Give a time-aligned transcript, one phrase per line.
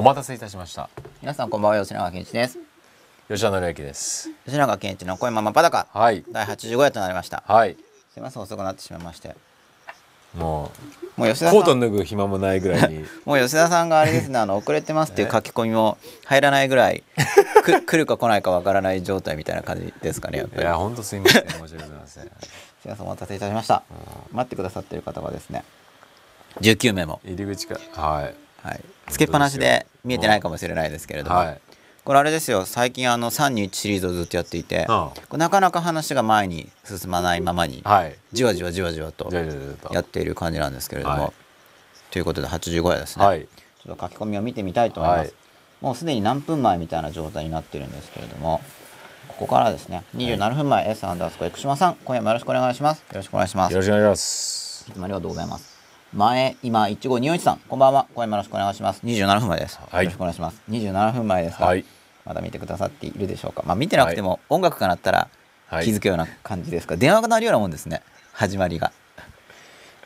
[0.00, 0.88] お待たせいたしました。
[1.20, 2.58] 皆さんこんばんは吉永健一です。
[3.28, 4.30] 吉田紀之です。
[4.46, 5.88] 吉永健一の声ままパダカ。
[5.92, 6.24] はい。
[6.32, 7.44] 第85夜となりました。
[7.46, 7.76] はい。
[8.14, 9.36] すいません遅くなってしまいまして。
[10.34, 10.72] も
[11.18, 13.04] もう吉うコート脱ぐ暇もないぐらいに。
[13.26, 17.02] もう吉田さんがあれですねあの遅れてますっていう書き込みも入らないぐらい
[17.62, 20.62] く来るか来ないかわからない状態みたいな感じですかねやっぱり。
[20.62, 22.24] いや本当すいません申し訳ございません。
[22.24, 22.28] す
[22.86, 23.82] いませんお待たせいたしました。
[24.32, 25.62] 待ってくださってる方がですね
[26.62, 27.20] 19名も。
[27.22, 28.80] 入り口かはいはい。
[29.08, 31.60] つけっぱなしで見えてないかもしれないですけれども、はい。
[32.04, 32.64] これあれですよ。
[32.64, 38.16] 最近あの321シリーズをずっとやっていて、うんなかなか話が前に進まないままにはい。
[38.32, 39.30] じわじわじわじわと
[39.92, 41.32] やっている感じなんですけれども、はい。
[42.10, 43.46] ということで85夜ですね、はい。
[43.46, 45.32] ちょっと書き込みを見てみたいと思います、はい。
[45.80, 48.60] もうすでに何分前みたいな状態になってるんですけれども
[49.28, 50.02] ここからですね。
[50.16, 52.98] 27分前、S アンダースコ生島さん今夜もよろしくお願いします。
[52.98, 53.72] よろしくお願いします。
[53.72, 54.86] よろしくお願いします。
[54.90, 55.79] いつもありがとうございます
[56.12, 58.08] 前今15241さんこんばんは。
[58.14, 59.00] 今夜もよろしくお願いします。
[59.04, 60.04] 27分前です、はい。
[60.06, 60.60] よろしくお願いします。
[60.68, 61.84] 27分前ですが、はい。
[62.24, 63.62] まだ見てくださっているでしょうか。
[63.64, 65.28] まあ見てなくても音楽が鳴ったら
[65.68, 65.84] はい。
[65.84, 68.02] 気づくような感じですか、電話が鳴るようなもんですね。
[68.32, 68.90] 始まりが。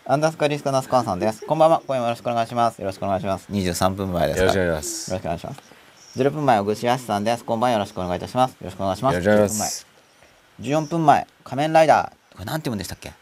[0.05, 1.43] アンダースカリスカナスカンさんです。
[1.47, 1.81] こんばんは。
[1.87, 2.79] 今夜もよろしくお願いします。
[2.81, 3.51] よろしくお願いします。
[3.51, 4.43] 23分前ですか。
[4.43, 5.61] よろしくお願いしまよすろしくお願いします。
[6.17, 7.45] 0分前小串康さんです。
[7.47, 8.51] こんばんはよろしくお願いいたします。
[8.51, 9.15] よろしくお願いします。
[9.15, 9.87] よろしくお願いします
[10.61, 12.35] 10分前14分前仮面ライダー。
[12.35, 13.15] これなんて読むんでしたっけ？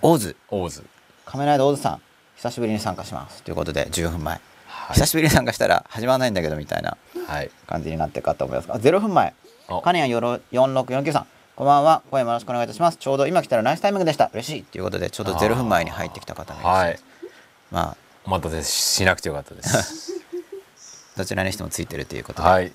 [0.00, 0.36] オーズ。
[0.48, 0.84] オーズ
[1.28, 2.00] 仮面ライダーオーズさん
[2.36, 3.42] 久しぶりに参加します。
[3.42, 4.94] ということで14分前、はい。
[4.94, 7.50] 久しぶりに参加したら始まらないんだけどみたいなはい。
[7.66, 8.68] 感じになってるかと思います。
[8.68, 9.34] が0分前。
[9.68, 9.82] お。
[9.82, 11.26] カネヤンよろ4649さん。
[11.54, 12.02] こんばんは。
[12.10, 12.96] 声もよろしくお願いいたします。
[12.96, 14.30] ちょうど今来たらナイスタイミングでした。
[14.32, 14.62] 嬉しい。
[14.62, 17.04] ということでちょうど0分前に入ってきた方がいらっしゃいます。
[17.72, 17.96] まあ。
[18.24, 20.12] お待たせしなくてよかったです。
[21.18, 22.72] どちらにしてもついてるということで,、はい。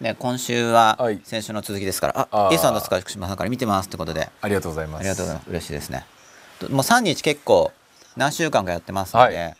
[0.00, 1.20] で今週ははい。
[1.22, 2.48] 先週の続きですから、あー。
[2.48, 4.28] あ A さんと塚福島さんから見てますってことで。
[4.40, 5.00] ありがとうございます。
[5.00, 5.50] ありがとうございます。
[5.50, 6.00] 嬉しいですね。
[6.00, 6.19] と
[6.68, 7.72] もう3日結構
[8.16, 9.56] 何週間かやってますので、はい。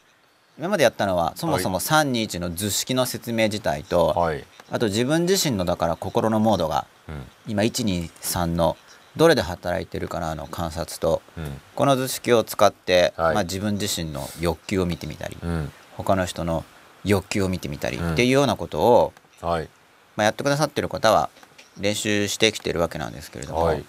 [0.59, 4.44] 今までやったのはそもそも321の図式の説明自体と、はい。
[4.71, 7.25] あと自分自身のだから心のモードがうん。
[7.47, 8.77] 今123の
[9.16, 11.61] どれで働いてるかなの観察とうん。
[11.75, 13.34] この図式を使って、はい。
[13.34, 15.72] まあ、自分自身の欲求を見てみたり、うん。
[15.97, 16.65] 他の人の
[17.05, 18.12] 欲求を見てみたりうん。
[18.12, 19.69] っていうようなことを、はい。
[20.17, 21.31] まあ、やってくださってる方は
[21.78, 23.84] 練習してきてるわけなんですけれども、はい。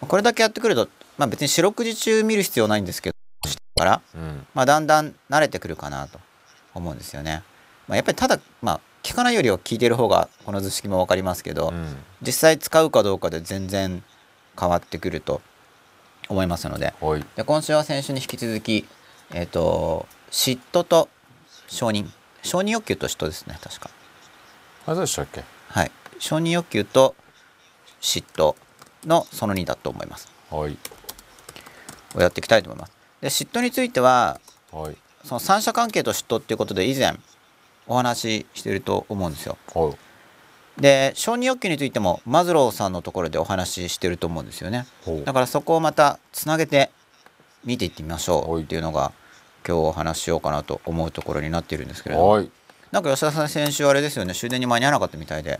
[0.00, 3.16] これだけやってくると、まあ、別に四六時中見る必要ないんですけど
[3.78, 4.46] から、うん。
[4.54, 6.18] まあ、だんだん慣れてくるかなと
[6.74, 7.42] 思うんですよね。
[7.88, 11.96] まあ、やっぱりただ、まあ、聞かないよりは聞いてる方がこの図式も分かりますけど、うん。
[12.22, 14.02] 実際使うかどうかで全然
[14.58, 15.42] 変わってくると
[16.28, 16.94] 思いますので。
[17.00, 17.24] はい。
[17.36, 18.86] で今週は先週に引き続き、
[19.32, 21.08] えー、と嫉妬と
[21.68, 22.08] 承認。
[22.42, 23.90] 承認欲求と嫉妬ですね確か。
[24.86, 25.44] あそうでしたっけ？
[25.68, 25.90] はい。
[26.18, 27.14] 承認欲求と
[28.00, 28.56] 嫉妬
[29.04, 30.28] のその2だと思います。
[30.50, 30.78] はい
[32.16, 32.92] をやっていきたいと思います。
[33.20, 34.40] で嫉妬については
[34.72, 34.96] はい。
[35.24, 37.16] その三者関係と嫉妬っていうことで以前
[37.86, 39.58] お話ししていると思うんですよ。
[39.74, 40.80] はい。
[40.80, 44.86] で承認欲求についてもマズローさんのところでお話ししてると思うんですよね。
[45.24, 46.90] だからそこをまたつなげて
[47.64, 48.62] 見ていってみましょはい。
[48.62, 49.12] うっていうのが
[49.66, 52.28] 今日お話ししようかなと思うところになっているんですけれども。
[52.28, 52.50] はい。
[52.92, 54.34] なんか吉田さん先週あれですよね。
[54.34, 55.58] 終電に間に合わなかったみたいで。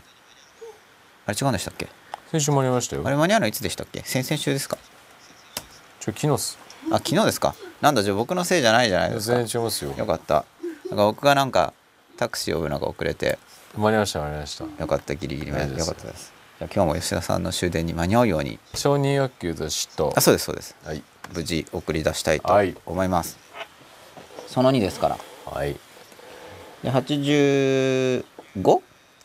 [1.25, 1.87] あれ違うんでしたっけ？
[2.31, 3.01] 先週もありましたよ。
[3.05, 4.01] あれ間に合うのいつでしたっけ？
[4.05, 4.77] 先々週ですか？
[6.13, 6.57] 昨日っす。
[6.91, 7.53] あ昨日ですか？
[7.81, 9.35] なんだじゃあ僕のせいじゃないじゃないですか。
[9.35, 9.93] 全然違いますよ。
[9.97, 10.45] よかった。
[10.89, 11.73] なんか僕がなんか
[12.15, 13.37] タクシー呼ぶのが遅れて。
[13.77, 15.87] 間に合いました間に合いましたよかったギリギリめよ大丈夫です。
[15.91, 16.33] かったです。
[16.59, 18.57] じゃあ今日も吉田さんの終電に間に合うように。
[18.73, 20.75] 承認欲求と嫉妬あそうですそうです。
[20.83, 21.03] はい。
[21.35, 22.75] 無事送り出したいとはい。
[22.85, 23.37] 思います、
[24.47, 25.17] その2ですから。
[25.45, 25.75] はい。
[26.83, 28.23] で 85?85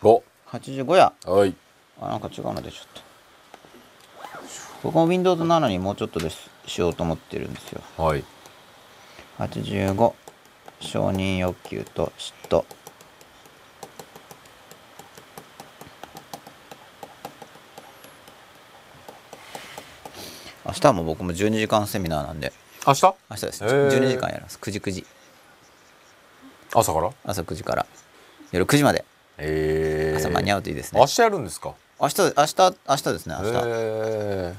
[0.02, 1.12] 5や。
[1.24, 1.54] はい。
[2.00, 3.02] あなんか違うの出ちゃった。
[4.82, 7.82] 僕も Windows7 にもうちょっとですしようと思ってるんですよ。
[7.98, 8.24] はい。
[9.38, 10.14] 85
[10.80, 12.64] 承認欲求と嫉妬。
[20.64, 22.54] 明日はもう僕も12時間セミナーなんで。
[22.86, 23.04] 明日？
[23.04, 23.64] 明日です。
[23.64, 23.88] へー。
[23.90, 24.58] 12時間やります。
[24.58, 25.04] 9時9時。
[26.74, 27.10] 朝から？
[27.24, 27.86] 朝9時から。
[28.50, 29.04] 夜9時まで。
[29.36, 31.00] ええ朝間に合うといいですね。
[31.00, 31.74] 明日やるんですか？
[32.00, 34.54] 明日明日明日ですね明日、え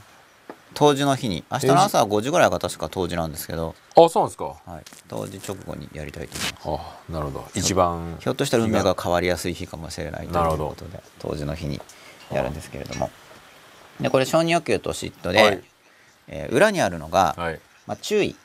[0.73, 4.45] 当時の日に明日の朝は5時ぐらいが確か当時なんですけど、あそうなんですか。
[4.45, 6.83] はい、当時直後にやりたいと思います。
[7.09, 7.47] あなるほど。
[7.53, 11.79] 一番ひょっとしたら運命が変わりやすい日かもしれないということで当時の日に
[12.31, 13.09] やるんですけれども。
[13.99, 15.63] でこれ承認欲求と嫉妬で、はい。
[16.27, 17.59] えー裏にあるのが、はい。
[17.85, 18.35] まあ、注意。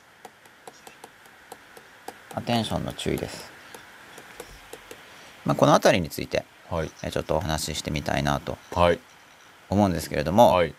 [2.35, 3.51] アテンションの注意です、
[5.45, 6.91] まあ、この辺りについてはい。
[7.03, 8.99] えーちょっとお話ししてみたいなとはい。
[9.69, 10.73] 思うんですけれども、はい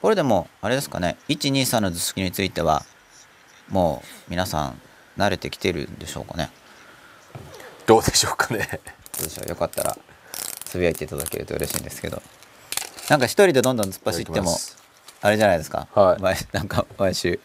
[0.00, 1.16] これでもあれですかね。
[1.28, 2.84] 123の図式については
[3.68, 4.80] もう皆さん
[5.16, 6.50] 慣れてきてるんでしょうかね。
[7.86, 8.68] どうでしょうかね。
[9.18, 9.48] どうでしょう。
[9.48, 9.96] よかったら
[10.64, 12.22] つぶやいていただけると嬉しいんですけど。
[13.08, 14.56] なんか一人でどんどん突っ走っても
[15.22, 16.22] あれじゃないですか、はい。
[16.22, 17.40] 毎なんか毎週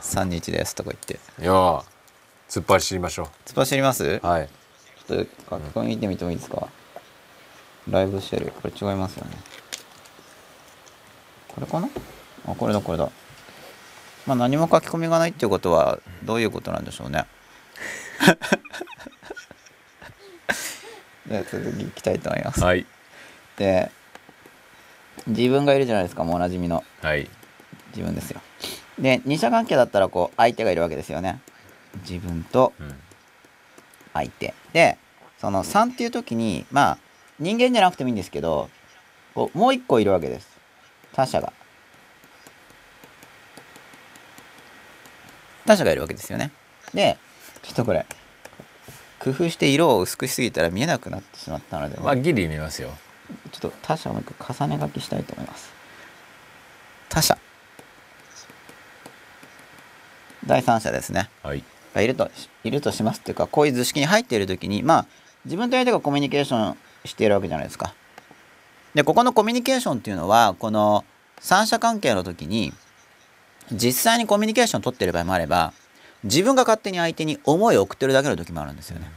[0.00, 1.20] 3日ですとか言って。
[1.42, 1.84] いやー
[2.48, 4.48] 突っ走りましょ突っ走ります、うはい。
[5.06, 6.66] ちょっと書き込み見てみてもいいですか、
[7.88, 8.52] ライブしてる。
[8.62, 9.36] これ違いますよね
[11.54, 11.88] これかな？
[12.46, 13.10] あこれだこれだ。
[14.26, 17.24] まあ何も書き込みがないっていうことはどういうことなんでしょうね。
[21.26, 22.86] では続きいきたいと思います、はい。
[23.56, 23.90] で
[25.26, 26.84] 自分がいるじゃないですかもうおなじみの。
[27.00, 27.28] はい。
[27.94, 28.40] 自分ですよ。
[28.98, 31.40] で二者関係だったらこう相手がいるわけですよね。
[32.08, 32.94] 自分とうん。
[34.14, 34.54] 相手。
[34.72, 34.98] で
[35.40, 36.98] その3っていう時にまあ
[37.38, 38.70] 人間じゃなくてもいいんですけど
[39.34, 40.51] こうもう一個いるわけです
[41.12, 41.52] 他者が。
[45.64, 46.50] 他者がいるわけですよね。
[46.92, 47.16] で
[47.62, 48.04] ちょっとこれ
[49.20, 52.90] 工夫して色を薄くしすぎたら見えなくなってしまったので、まあギリ見ますよ。
[53.52, 55.72] ちょっと他者をもう一回重ね書きしたいと思います。
[57.08, 57.38] 他者。
[60.44, 61.30] 第三者ですね。
[61.44, 61.62] はい。
[61.94, 62.30] がいると
[62.64, 65.06] いるとしますっていうかこういう図式に入っている時にまあ
[65.44, 67.94] 自分と相手がコミュニケーションしているわけじゃないですか。
[68.94, 71.04] でここのコミュニケーションっていうのはこの
[71.40, 72.72] 三者関係の時に
[73.72, 75.72] 実際にコミュニケーションを取っている場合もあれば
[76.24, 79.10] 自分が勝手に相手に思いを送ってるだけの時もあるんですよね。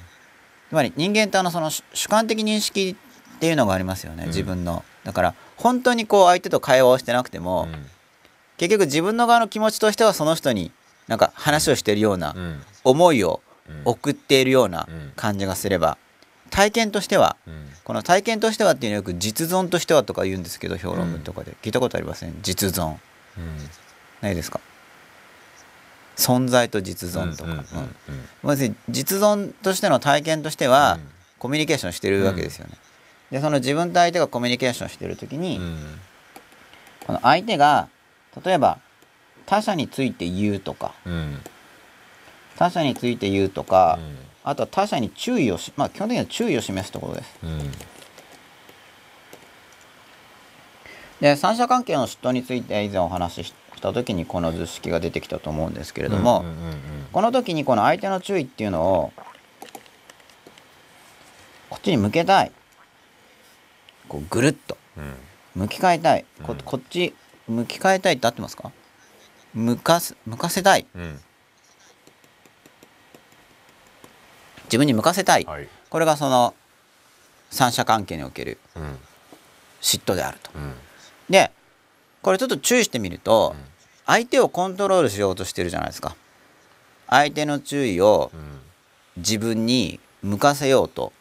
[0.70, 2.96] つまり人間ってあのその主主観的認識
[3.36, 4.30] っていうのがありますよねうん。
[4.30, 4.84] 自分の。
[5.04, 7.68] だから本当にこう相手と会話をしてなくても、
[8.58, 10.72] 結局自分の側の気持ちとしてはその人に
[11.08, 12.36] なんか話をしているような
[12.84, 13.82] 思いをうん。
[13.86, 15.14] 送っているようなうん。
[15.16, 15.98] 感じがすれば
[16.50, 17.66] 体験としてはうん。
[17.84, 21.56] この体験としてはっていうのはよく実存としてはとか言うんですけど評論文とかで。
[21.62, 22.36] 聞いたことありません？
[22.42, 22.92] 実存。
[22.92, 22.98] うん。
[24.22, 24.60] ないですか？
[26.16, 27.64] 存在と実存とか、
[28.90, 30.98] 実存としての体験としては
[31.38, 32.74] コミュニケーションしてるわけですよね。
[33.32, 36.00] でその自分と相手がコミュニケーションしてる時に、うん。
[37.06, 37.90] この相手が
[38.44, 38.80] 例えば
[39.46, 40.96] 他者について言うとか。
[41.06, 41.42] うん。
[42.58, 47.40] 他者について言うとか、うんあとは他者に注意をしまあ基本的には注意を示すところです。
[47.44, 47.72] うん。
[51.20, 56.46] で三者関係の嫉妬について以前お話しした時にこの図式が出てきたと思うんですけれども、
[57.12, 59.14] この時にこの相手の注意っていうのを
[61.72, 62.52] こっちに向けたい。
[64.08, 64.78] こうぐるっと。
[64.98, 65.16] うん。
[65.64, 66.26] 向き変えたい。
[66.44, 66.60] こうん。
[66.60, 67.16] こっち
[67.48, 68.72] 向き変えたいって合ってますか？
[69.56, 70.86] 向かす向かせたい。
[70.94, 71.20] うん
[74.66, 75.68] 自分に向かせたい、はい。
[75.90, 76.54] これがその
[77.50, 78.98] 三者関係におけるうん。
[79.82, 80.52] 嫉妬であると。
[80.56, 80.74] うん。
[81.30, 81.52] で
[82.22, 83.64] これちょっと注意してみると、うん。
[84.06, 86.16] 相手をコントロールしようとしてるじゃないですか。
[87.08, 88.60] 相手の注意をうん。
[89.18, 91.14] 自分に向かせようと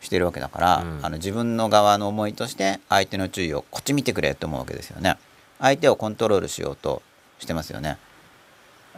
[0.00, 1.00] してるわけだから、うん。
[1.02, 5.16] あの自分の側の思いとして相手の注意をこっち見てくれと思うわけですよね。
[5.60, 7.02] 相手をコントロールしようと
[7.38, 7.98] してますよね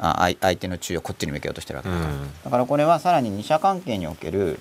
[0.03, 2.43] あ相相手の注意をこっちに向けようとしてるわけだから、うん。
[2.45, 4.59] だからこれはさらに二者関係における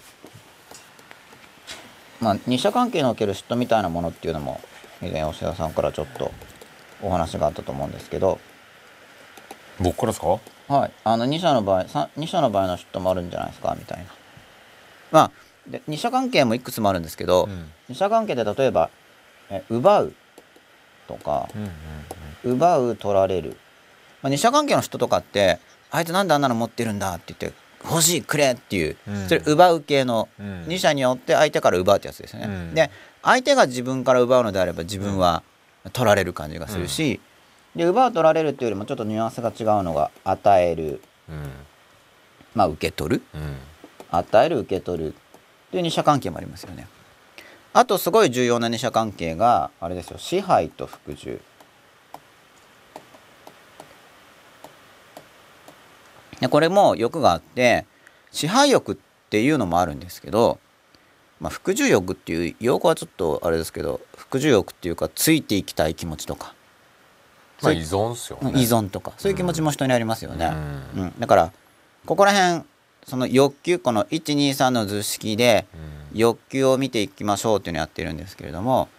[2.19, 4.59] まあ二者関係における嫉妬みたいなものっていうのも
[5.01, 6.31] 以前吉田さんからちょっと
[7.01, 8.39] お話があったと思うんですけど。
[9.81, 10.27] 僕からですか？
[10.67, 13.73] はい、あの2社の場合さ2社の場合の嫉妬もあるんじゃないですか？
[13.79, 14.05] みたいな。
[15.09, 15.31] まあ
[15.65, 17.71] で2社関係もいくつもあるんですけど、うん。
[17.87, 18.89] 二者関係で例えば
[19.49, 20.13] え奪う
[21.07, 21.47] とか
[22.43, 22.51] うん。
[22.51, 23.55] 奪う取られる、
[24.21, 25.59] まあ、二者関係の人とかって
[25.91, 29.27] 相手なんであんなの持ってるんだって言って欲しいくれっていう、うん。
[29.27, 30.65] それ奪う系のうん。
[30.67, 32.75] 二者によって相手から奪うってやつですよね、うん。
[32.75, 32.91] で
[33.23, 35.43] 相手が自分から奪うのであれば自分は
[35.93, 37.19] 取られる感じがするし、
[37.75, 41.51] で奪う取られるっていうよりもちょっとニュアンスが違うのが与えるうん。
[42.55, 43.21] まあ受け取る。
[43.33, 43.57] うん。
[44.11, 45.15] 与える受け取る
[45.71, 46.87] という二者関係もありますよね。
[47.71, 50.17] あとすごい重要な二者関係があれですよ。
[50.17, 51.39] 支配と服従
[56.39, 57.85] でこれも欲があって
[58.31, 58.97] 支配欲っ
[59.29, 60.59] ていうのもあるんですけど、
[61.39, 66.53] まあ、服従欲っていう用語はちょっとあれですけど服従欲っていうかついていきたい気持ちとか。
[67.61, 68.51] まあ依存っすよね。
[68.51, 69.11] 依存とか。
[69.17, 70.53] そういう気持ちも人にありますよね。
[70.95, 71.01] うん。
[71.03, 71.51] うん、だから
[72.05, 72.63] ここら辺
[73.05, 76.17] その欲求この123の図式でうん。
[76.17, 78.89] 欲求を見ていきましょうっていうのをやってるんですけれども、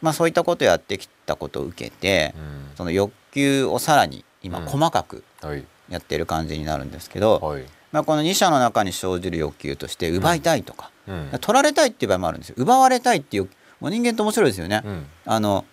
[0.00, 2.76] まあ、そういったことをやってきたことを受けてうん。
[2.76, 4.66] その欲求をさらに今うん。
[4.66, 7.64] 細かくはいやってる感じになるんですけど、はい。
[7.90, 11.30] まあ、この2者の中に生じる欲求として奪いたいとか、うん。
[11.40, 12.54] 取られたいっていう場合もあるんですよ。
[12.58, 13.48] 奪われたいっていう
[13.80, 14.82] もう人間って面白いですよね。
[14.84, 15.06] うん。
[15.24, 15.64] あの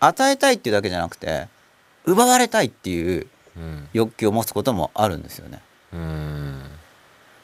[0.00, 1.48] 与えたいっていうだけじゃなくて
[2.04, 3.26] 奪われたいっていう
[3.56, 3.88] うん。
[3.92, 5.62] 欲求を持つこともあるんですよね。
[5.92, 6.62] うん。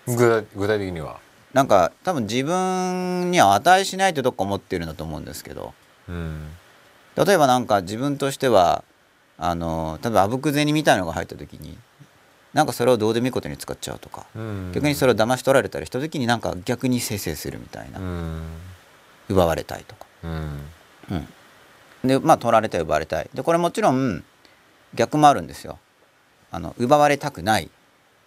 [0.07, 1.19] 具体具体的には？
[1.55, 5.73] なんか多分自分には値しないってどっか思ってるんだと思うんですけど
[6.09, 6.49] うん。
[7.17, 8.85] 例えばなんか自分としては
[9.39, 11.79] あの例えばあぶく銭みたいのが入った時に
[12.55, 14.73] なんかそれをどうでもいいことに使っちゃうとか、うん。
[14.73, 18.43] 逆にそれを騙し取られたりした時になんか逆に生成するみたいな、うん。
[19.29, 20.61] 奪われたいとか、うん。
[21.11, 21.29] うん、
[22.09, 23.29] でまあ取られたい奪われたい。
[23.35, 24.25] でこれもちろん
[24.95, 25.79] 逆もあるんですよ。
[26.51, 27.71] あの奪われたくない。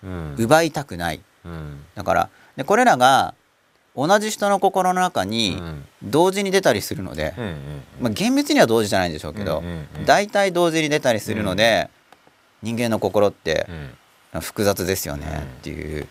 [0.03, 0.35] うん。
[0.37, 1.21] 奪いたくない。
[1.43, 1.83] うん。
[1.95, 3.33] だからでこれらが
[3.95, 5.85] 同じ人の心の中うにん。
[6.03, 7.55] 同時に出たりするので、うん
[8.01, 9.63] まあ、厳密には同時じゃないんでしょうけど、
[10.05, 11.89] 大体同時に出たりするので、
[12.61, 13.89] 人間の心ってうん
[14.39, 15.41] 複雑ですよねうん。
[15.41, 16.07] っていう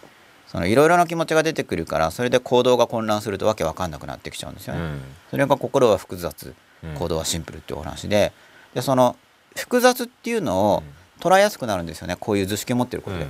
[0.49, 4.81] そのいろいろな気持ちが出てくるからそれで行動が混乱するとわけわかんなくなってきちゃうんですよね。
[4.81, 5.01] うん。
[5.31, 6.95] それが心は複雑うん。
[6.95, 8.33] 行動はシンプルっていうお話で
[8.75, 9.17] でその
[9.57, 10.83] 複雑っていうのを
[11.21, 13.27] 捉えやすくなるんですよねこういう図式を持ってることで、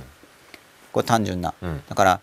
[0.91, 1.53] これ単純な。
[1.61, 1.83] うん。
[1.87, 2.21] だから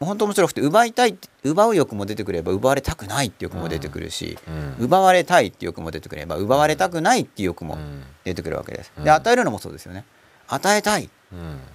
[0.00, 4.84] 本当面白くて奪いたい奪う欲も出てくれば奪われたくないって欲も出てくるし、うん。
[4.84, 8.04] 奪われたいって欲も出てくれば奪われたくないって欲もうん。
[8.24, 8.92] 出てくるわけです。
[8.96, 9.04] うん。
[9.04, 10.04] で与えるのもそうですよね。
[10.48, 11.04] 与えたい。
[11.04, 11.10] うん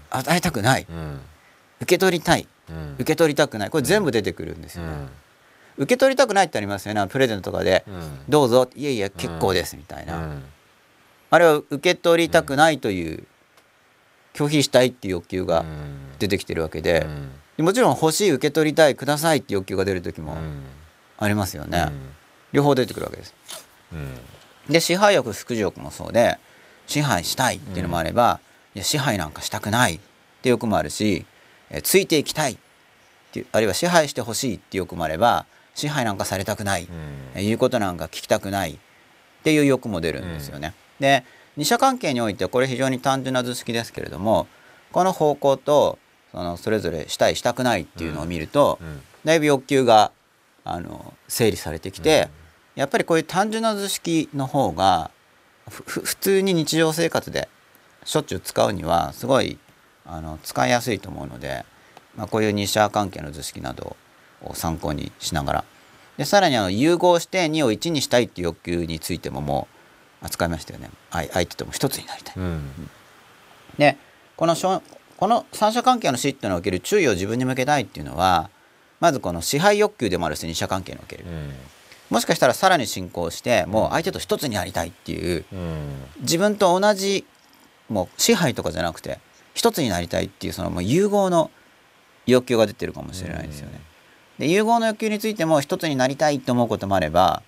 [0.09, 0.85] 与えたくない。
[0.89, 1.19] うん
[1.81, 2.47] 受け取りたい。
[2.69, 2.93] うん。
[2.95, 3.69] 受け取りたくない。
[3.69, 4.91] これ全部出てくるんですよね。
[4.91, 5.09] うん。
[5.83, 7.83] 受け取りたくないってありますよねプレゼントとかで。
[7.87, 10.43] うん「どうぞ」いやいや結構です」みたいな、うん。
[11.29, 13.27] あれは受け取りたくないという
[14.33, 15.65] 拒否したいっていう欲求が
[16.17, 17.05] 出てきてるわけで。
[17.57, 20.63] もちろん欲しい受け取りたいくださいって欲求が出る時もうん。
[21.17, 22.09] ありますよね、うん。
[22.51, 23.33] 両方出てくるわけです。
[23.93, 24.17] うん。
[24.69, 26.37] で支配欲副次欲もそうで
[26.87, 28.39] 支配したいっていうのもあれば、
[28.75, 29.99] いや支配なんかしたくないっ
[30.41, 31.25] て欲もあるし
[31.69, 32.57] えついていきたいっ
[33.31, 36.89] てあるいは支配してほしいって欲もあれば支配なんかされたくない、うん。
[37.35, 38.77] え言うことなんか聞きたくないっ
[39.43, 40.73] ていう欲も出るんですよね。
[40.99, 41.23] で
[41.57, 44.47] 二者関係においてはこれ非常に単純な図式ですけれども
[44.91, 45.99] この方向と
[46.31, 49.01] そのそれぞれしたいしたくないっていうのを見ると、うん。
[49.23, 50.11] だいぶ欲求が
[50.63, 52.29] あの整理されてきて、
[52.75, 55.11] やっぱりこういう単純な図式の方が
[55.69, 57.49] 普通に日常生活で
[58.05, 59.57] しょっちゅう使うにはすごい
[60.05, 61.65] あの使いやすいと思うので、
[62.15, 63.97] まあ、こういう二者関係の図式など
[64.43, 65.63] を参考にしながら。
[66.17, 69.67] でさらにあの融合して2を1にしたいっていう欲求についてもも
[70.21, 70.89] う扱いましたよね。
[71.11, 72.35] 相相手とも一つになりたい。
[72.37, 72.89] うん。
[73.77, 73.97] で
[74.37, 74.81] このしょ
[75.17, 78.49] この三者関係の死っていうのにおける注意を自分に向けたいっていうのは
[78.99, 81.25] まずこの支配欲求でもあるし二者関係における。
[81.25, 81.53] うん。
[82.11, 85.95] もしかしたらさらに進行してもう相手と一つになりたいっていううん。
[86.21, 87.25] 自分と同じ
[87.89, 89.19] もう支配とかじゃなくて
[89.53, 91.51] 一つになりたいっていうそのもう融合の
[92.25, 93.79] 欲求が出てるかもしれないですよね。
[94.39, 97.41] で融合の欲求についても一つになりたいと思うこともあれば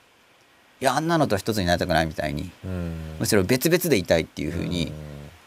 [0.79, 4.91] いやあんなのと一つになりたくないみたいにうんむしろ別々でいたいっていうふうにん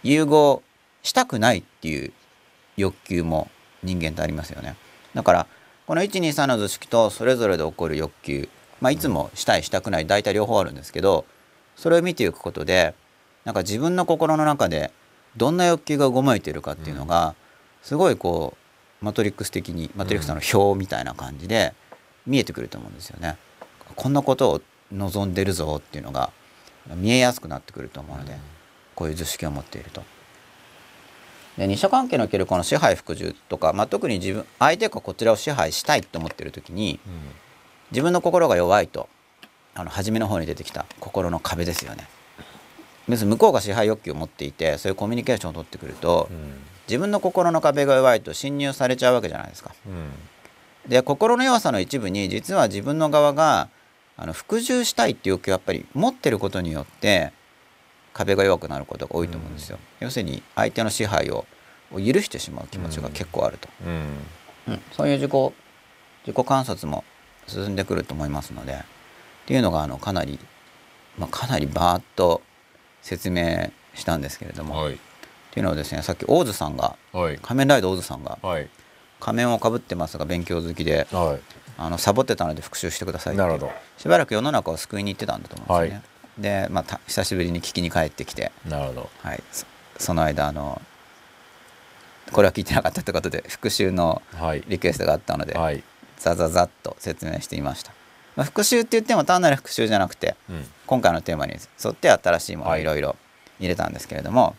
[0.02, 0.62] 融合
[1.02, 2.12] したくないっていう
[2.76, 3.48] 欲求も
[3.82, 4.76] 人間ってありますよね。
[5.14, 5.46] だから
[5.86, 8.48] この123の図式とそれぞれで起こる欲求、
[8.80, 11.24] まあ、いつもしたいしたくない大体両方あるんですけど
[11.74, 12.94] それを見ていくことで
[13.44, 14.92] なんか自分の心の中で
[15.36, 17.34] どんな欲求がごめいてるかっていうのが
[17.82, 18.56] すごいこ
[19.00, 21.72] うマトリックス的にマトリックスの表みたいな感じで
[22.26, 23.36] 見えてくると思うんですよね。
[23.96, 24.60] こんなことを
[24.92, 26.30] 望んでるぞっていうのが
[26.96, 28.36] 見えやすくなってくると思うので、
[28.94, 30.02] こういう図式を持っていると。
[31.56, 37.00] で二者関係におけるこの支配服従とか、まあ、特に自分相手がこちらを支配したいと思っている時に
[37.90, 39.08] 自分の心が弱いと
[39.74, 42.08] あの初めの方に出てきた心の壁ですよね。
[43.10, 46.52] 要するに向こうが支配欲求を持っていてそういうコミュニケーションを取ってくるとうん。
[46.88, 49.72] 自分の心の壁が弱いと侵入されちゃうわけじゃないですか。
[49.86, 50.10] うん。
[50.90, 53.68] で心の弱さの一部に実は自分の側が
[54.16, 57.32] あの服従したいっていう欲求をやっぱり持ってることによって
[58.12, 59.78] 壁が弱くなることが多いと思うんですよ。
[60.00, 61.46] 要するに相手の支配を
[61.92, 64.74] を許してしまう気持ちが結構あると、うん。
[64.74, 64.82] うん。
[64.92, 65.32] そういう自己
[66.26, 67.04] 自己観察も
[67.46, 68.76] 進んでくると思いますのでっ
[69.46, 70.38] ていうのがあのかなり、
[71.18, 72.42] まあ、かなりバーッと
[73.02, 74.94] 説明したんですけれども、はい。
[74.94, 74.96] っ
[75.52, 77.38] ていうのをですねさっき大津さんがはい。
[77.38, 78.68] 仮面ライダー大津さんがはい。
[79.18, 81.38] 仮面をかぶってますが勉強好きでは
[81.76, 83.72] あのサボってたので復習してくださいっていなるほど。
[83.98, 86.04] しばらく世の中を救いに行ってたんだと思うんですよね。
[86.38, 89.10] で、まあた、久しぶりに聞きに帰ってきて、なるほど。
[89.22, 89.66] はい、そ
[89.98, 90.80] その間あの
[92.32, 94.64] これは聞いてなかったということで復習のはい。
[94.68, 95.82] リクエストがあったので、はい。
[96.18, 97.92] ザザザッと説明していました。
[98.36, 101.52] まあ、復習って言っても単なる復習じゃなくてうん今回のテーマに
[101.84, 102.80] 沿って新しいものをはい。
[102.82, 103.14] いろいろ
[103.60, 104.56] 入れたんですけれども、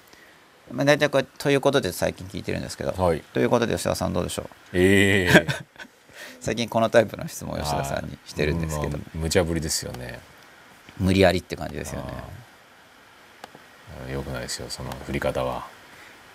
[0.71, 3.19] まあ、大体これということで最近聞いてるんですけど、はい。
[3.33, 4.47] ということで吉田さんどうでしょう？
[4.71, 5.47] ええ。
[6.39, 10.19] 最近このタイプの質問を吉田さんにしてるんですけど、まあ無茶ぶりですよね。
[10.97, 12.01] 無理やりって感じですよ
[14.07, 14.13] ね。
[14.13, 15.65] よくないですよその振り方は。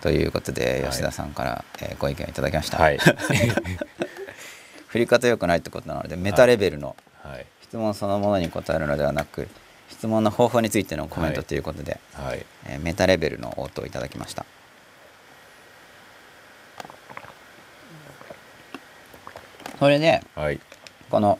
[0.02, 0.90] ということではい。
[0.90, 2.76] 吉田さんから、えーご意見をいただきました。
[2.76, 2.98] はい。
[2.98, 3.16] 振
[4.88, 7.46] 振り方良くないってことなのでメタレベルのはい。
[7.62, 9.48] 質問そのものに答えるのではなく
[9.96, 11.46] 質問の方法についてのコメントはい。
[11.46, 12.44] ということで、はい。
[12.66, 14.44] えーメタレベルの応答をいただきました。
[19.78, 20.60] それではい。
[21.10, 21.38] この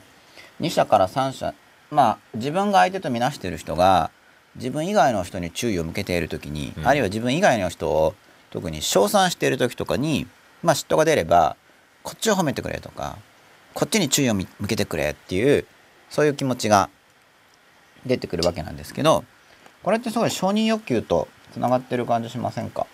[0.59, 1.53] 2社から3社
[1.91, 4.09] まあ自分が相手と見なしている人が
[4.55, 6.87] 自分以外の人に注意を向けている時に、うん。
[6.87, 8.15] あるいは自分以外の人を
[8.49, 10.25] 特に称賛している時とかに、
[10.63, 11.55] まあ、嫉妬が出れば
[12.01, 13.17] こっちを褒めてくれとか
[13.75, 15.65] こっちに注意を向けてくれっていう
[16.09, 16.89] そういう気持ちが
[18.05, 19.25] 出てくるわけなんですけど
[19.83, 22.85] これってすごい承認欲求とつながってる感じしませんか？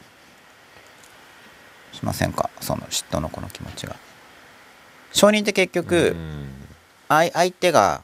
[1.92, 2.50] しませんか？
[2.62, 3.96] その嫉妬のこの気持ちが。
[5.12, 6.50] 承認って結局、うん。
[7.10, 8.04] 相相手が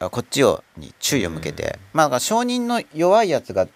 [0.00, 3.68] あこっちをに注意を向けて、まあだから承認の弱いやつが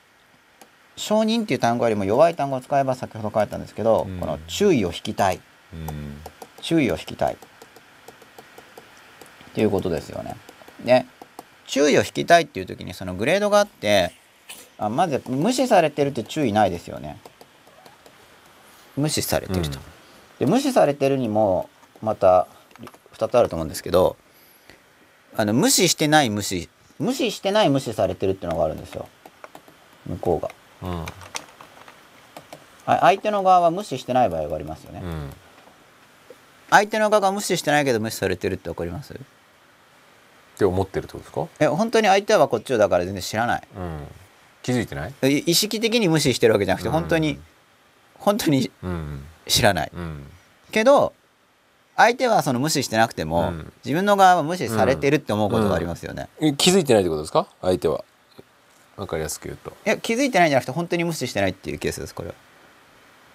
[0.97, 4.19] 承認っていう単語よりも弱い単語を使えば先ほど書いたんですけど、うん。
[4.21, 5.41] この注意を引きたい。
[5.73, 6.21] うん。
[6.61, 7.35] 注意を引きたい。
[7.35, 7.37] っ
[9.55, 10.37] ていうことですよね。
[10.85, 11.07] で
[11.69, 14.13] 注意を引きたいっていう時にそのグレードがあって
[14.79, 17.19] あまず無視されてるって注意ないですよね。
[18.97, 19.79] 無視されてると。
[20.41, 21.69] で無視されてるにも
[22.03, 22.47] また
[23.15, 24.17] 2つあると思うんですけど
[25.37, 29.09] あの無視してない無視無視してない無視されてるっていうのがあるんですよ
[30.07, 30.35] 向こ
[30.83, 30.91] うが。
[30.91, 31.07] うん
[32.87, 35.01] あ相手の側は無視してない場合がありますよね。
[35.05, 35.31] うん
[36.71, 39.15] 相手の側が無視してないけど無視されてるって分かります？
[40.59, 41.47] って思ってるってことですか？
[41.61, 43.69] え本当に相手はこっちをだから全然知らない。
[43.77, 44.07] うん。
[44.65, 45.13] 気づいてない？
[45.23, 46.95] い意識的に無視してるわけじゃなくてうん。
[46.95, 47.39] 本当に
[48.15, 49.25] 本当にうん。
[49.47, 49.93] 知らない。
[49.95, 50.27] うん。
[50.73, 51.13] けど
[51.97, 53.73] 相手はその無視してなくても、うん。
[53.85, 57.47] 自分の側は無視されてるって思うことがありますよね、え気づいてないってことですか？
[57.63, 58.05] 相手は。
[58.97, 59.71] わかりやすく言うと。
[59.87, 62.35] いや気づいてないんじゃなくて本当に無視してないっていうケースですこれは。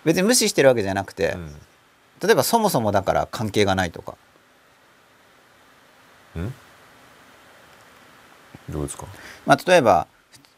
[0.03, 1.55] 別に無視してるわけじゃなくて、うん。
[2.21, 4.15] 例えばそもそもだから関係がないとか。
[6.36, 6.53] うん
[8.69, 9.06] どうですか？
[9.45, 10.08] まあ例えば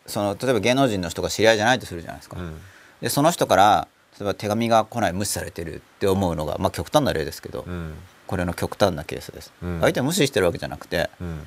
[0.06, 2.60] その例えば芸能人の人が知り合いじゃないとするじゃないですか、うん。
[3.02, 3.88] でその人から
[4.20, 7.94] 例えば手紙が来ない無視されてるって思うのがまあ極端な例ですけど、うん。
[8.28, 9.80] これの極端なケースです、うん。
[9.82, 11.44] 相手は無視してるわけじゃなくてうん。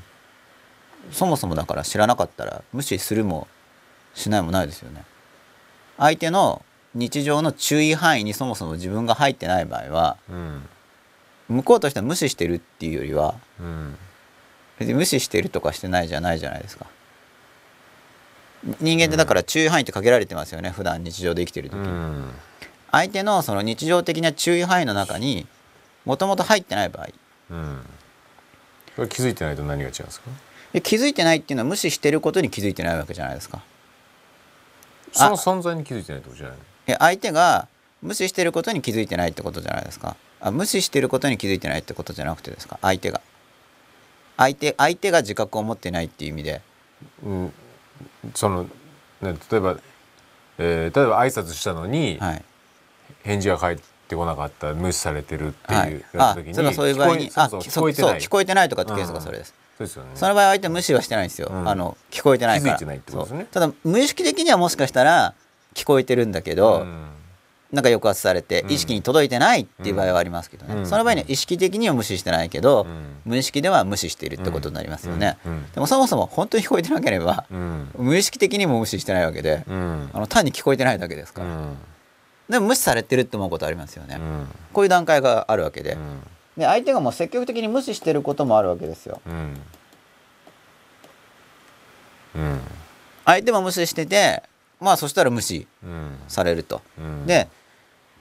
[1.13, 3.47] そもそもだから知らなかったら無視するも
[4.15, 5.05] しないもないですよね。
[5.97, 10.69] 相手の日常の注意範囲にそもそも自分が入ってない場合はうん。
[11.49, 13.97] 向こうとしては無視してるっていうよりはうん
[14.79, 16.87] 別に無視してるとかしてないじゃないじゃないですか。
[18.81, 21.79] 人間ってだから注意範囲って限られてますよね普段日常で生きてる時。
[21.79, 22.31] に、うん。
[22.91, 25.47] 相手のその日常的な注意範囲の中に
[26.05, 27.09] もともと入ってない場合。
[27.51, 27.81] うん。
[28.97, 30.31] これ気づいてないと何が違うんですか？
[30.73, 33.63] で気づいてないっていうのは無視してることに気づいてないわけじゃないですか。
[35.13, 36.65] その存在に気づいてないってことじゃないの？
[36.89, 37.69] え相手が
[38.03, 40.17] 無視してることに気づいてないってことじゃないですか。
[40.41, 43.21] あ無視してることに気づいてないってことじゃなくてですか相手が
[44.39, 46.63] 相手相手が自覚を持ってないっていう意味で。
[47.25, 47.53] うん。
[48.35, 48.65] その
[49.21, 49.77] ね例えば、
[50.59, 52.45] えー例えば挨拶したのに、はい。
[53.25, 55.91] 返事が返ってこなかった無視されてるってはい。
[55.91, 58.11] いうやった時に、あそういう場合にあ聞こえてない。
[58.13, 60.11] そう聞こえてないとかってケースがそれです、そうですよね。
[60.15, 61.69] その場合相手は無視はしてないんですよ、うん。
[61.69, 62.79] あの聞こえてないから。
[63.51, 65.35] ただ無意識的にはもしかしたら
[65.75, 67.09] 聞こえてるんだけど、うん
[67.71, 68.73] なんか抑圧されてうん。
[68.73, 70.87] 意識に届いてないっていう場合はありますけどね、うん。
[70.87, 73.17] その場合には意識的には無視してないけど、うん。
[73.27, 75.53] 無意識では無視しているってことになりますよね、うん。
[75.53, 75.73] うん。
[75.73, 77.91] でもそもそも本当に聞こえてなければ、うん。
[77.97, 80.11] 無意識的にも無視してないわけで、うん。
[80.13, 81.77] あの単に聞こえてないだけですから、うん。
[82.49, 84.49] でも無視されてるって思うことありますよね、うん。
[84.73, 86.21] こういう段階があるわけで,、うん。
[86.57, 89.21] で相手がもう積極的に無視してることもあるわけですよ。
[93.25, 94.43] 相手も無視してて
[94.81, 96.19] まあそしたら無視うん。
[96.29, 97.27] されると、うん。
[97.27, 97.49] で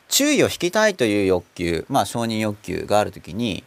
[0.10, 3.64] 注意を引きたいという欲求まあ承認欲求がある時に、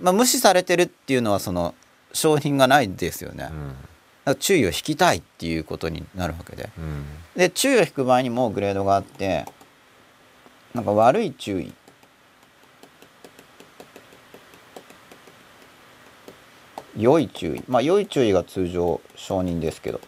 [0.00, 1.74] まあ、無視されてるっていうのはその
[2.12, 3.74] 承認がないですよね、うん。
[4.24, 6.70] ら注意を引きたいっていうことになるわけで。
[6.78, 7.04] うん。
[7.36, 9.46] で注意を引く場合にもグレードがあって
[10.74, 11.72] なんか悪い注意。
[16.96, 17.64] 良い注意。
[17.68, 20.00] まあ良い注意が通常承認ですけど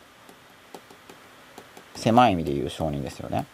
[1.94, 3.46] 狭い意味で言う承認ですよね。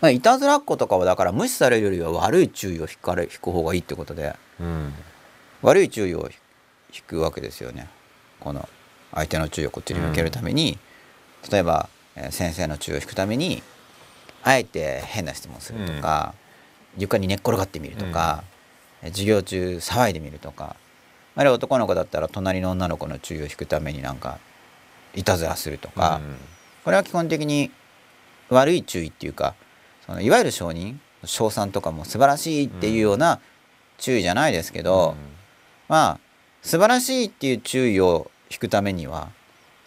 [0.00, 4.36] まあ、いたずらっ子とかはだから無視されるよりは悪い注意を引かれ引く方がいいってことで。
[4.60, 4.92] うん。
[5.62, 6.28] 悪い注意を
[6.92, 7.88] 引くわけですよね。
[8.40, 8.68] この
[9.14, 10.78] 相手の注意をこっちに向けるために、
[11.50, 13.62] 例えば、えー先生の注意を引くために
[14.42, 16.34] あえて変な質問するとか、
[16.98, 18.44] 床に寝っ転がってみるとか、
[19.02, 20.76] えー授業中騒いでみるとか。
[21.36, 24.38] あるいは男の子だったら隣の女の子の注意を引くためになんか
[25.14, 26.20] いたずらするとか、
[26.84, 27.70] これは基本的に
[28.50, 29.54] 悪い注意っていうか
[30.06, 33.40] そのいわゆる承認称賛とかも素晴らしいっていうような
[33.98, 35.16] 注意じゃないですけど、
[35.88, 36.20] まあ
[36.62, 39.30] 素晴らしいっていう注意を引くためには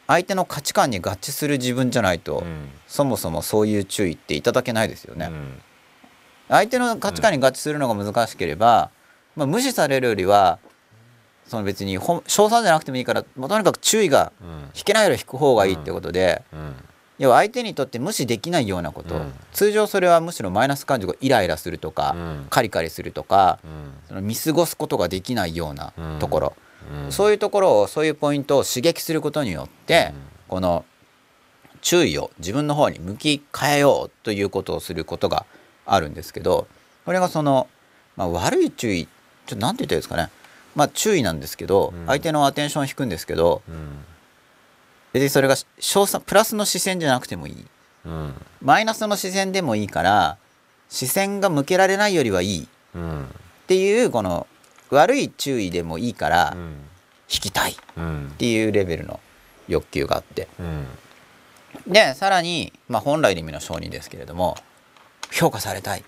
[0.08, 2.70] 相手の価値観に合致する自分じゃないと、うん。
[2.88, 5.28] そもそもそういう注意っていただけないですよね。
[5.30, 5.62] うん。
[6.48, 8.90] 相手の価値観に合致するのが難しければ、
[9.36, 10.60] まあ、無視されるよりは
[11.48, 14.48] その別に賞賛じゃなくてもいいからもうとにかく注意がうん。
[14.76, 16.76] 引けないより引く方がいいってことで、うん。
[17.18, 19.34] 要は相手にとって無視できないようなこと、うん。
[19.54, 22.48] 通常それはむしろマイナス感情がイライラするとか、うん。
[22.50, 23.94] カリカリするとかうん。
[24.08, 26.54] その見過ごすことができないようなところ、
[27.06, 27.12] うん。
[27.12, 30.22] そういうところをそういうポイントを刺激することによって、うん。
[30.48, 30.86] この
[31.82, 35.46] 注意を自分の方に向き変えようということをすることが
[35.86, 36.68] あるんですけど
[37.06, 37.68] これがその、
[38.16, 39.06] まあ、悪い注意
[39.46, 40.30] ちょっと何て言ったらいいですかね
[40.78, 42.06] まあ注意なんですけど、うん。
[42.06, 44.06] 相手のアテンションを引くんですけどうん。
[45.12, 47.66] 別にそれが賞賛プラスの視線じゃなくてもいい。
[48.06, 48.34] うん。
[48.62, 50.38] マイナスの視線でもいいから
[50.88, 52.64] 視線が向けられないよりはいい。
[52.64, 53.26] っうん
[53.66, 54.46] ていうこの
[54.92, 56.62] 悪い注意でもいいからうん。
[57.30, 57.72] 引きたい。
[57.72, 58.34] っうん。
[58.38, 59.20] ていうレベルの
[59.68, 60.48] 欲求があって。
[60.60, 60.86] うん。
[61.88, 64.56] でさらに、まあ、本来の意味の承認ですけれども
[65.32, 66.04] 評価されたい。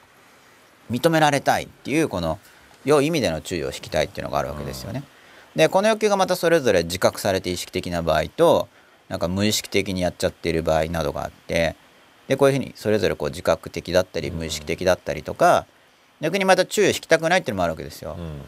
[0.92, 2.38] 認められたいっていうこの
[2.86, 5.04] 良い意味での注意を引きたいっていうのがあるわけですよね。
[5.56, 8.68] でこの欲求がまたそれぞれ自覚されて意識的な場合と
[9.08, 11.76] なんか無意識的にやっちゃっている場合などがあって
[12.28, 15.66] でこういうふうにそれぞれこう自覚的だったり無意識的だったりとか
[16.22, 18.16] 逆にまた注意を引きたくないっていうのもあるわけですよ。
[18.18, 18.42] うん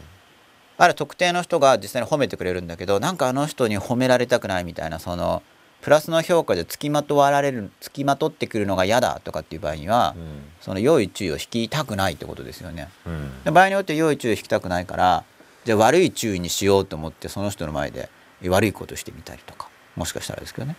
[0.78, 5.42] ある特定の人が実際に褒めてくれるんだけどなんかあの人に褒められたくないみたいなその
[5.82, 10.22] プラスの評価で付きまとわられる付きまとってくるのが嫌だとかっていう場合には、うん。
[10.60, 12.88] その良い注意を引きたくないってことですよね。
[13.04, 13.42] うん。
[13.42, 15.24] で場合によって良い注意を引きたくないから
[15.64, 18.08] じゃあ悪い注意にしようと思ってその人の前で
[18.46, 20.76] 悪いことしてみたりとかもしかしたらですけどね。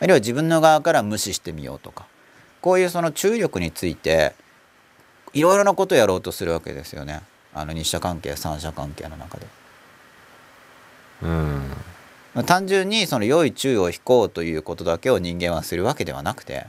[0.00, 2.06] あるいは自分の側から無視してみようとか
[2.62, 4.34] こういうその注意力について
[5.34, 7.20] いろいろなことをやろうとするわけですよね。
[7.54, 9.46] あの二者関係三者関係の中で。
[11.22, 11.30] うん。
[11.30, 11.91] まあ
[12.46, 16.66] 単純にその良い注意を引こうということだけを人間はするわけではなくて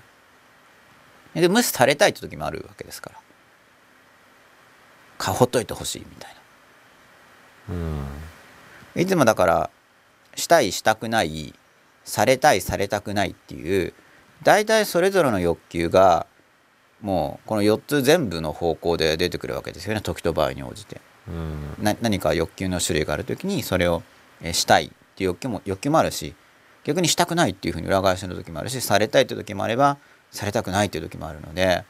[1.33, 3.19] で無視されたいって時もあるわけですから。
[5.17, 6.35] かほっといてほしいみたい
[7.69, 8.03] うん。
[8.95, 9.69] ないつもだから
[10.35, 11.53] したいしたくない
[12.03, 13.93] されたいされたくないっていう
[14.43, 16.27] 大体それぞれの欲求が
[17.01, 20.99] もうこの4つ全部の方向で出てくるわけですよね時と場合に応じて。
[21.27, 21.75] うん。
[21.79, 24.03] な何か欲求の種類がある時にそれを
[24.41, 26.33] えーしたいっていう欲求も欲求もあるし
[26.83, 29.97] 逆にしたくないっていうふうに裏返しの時もあるしされたいって時もあれば
[30.31, 31.83] されたくないっていう時もあるので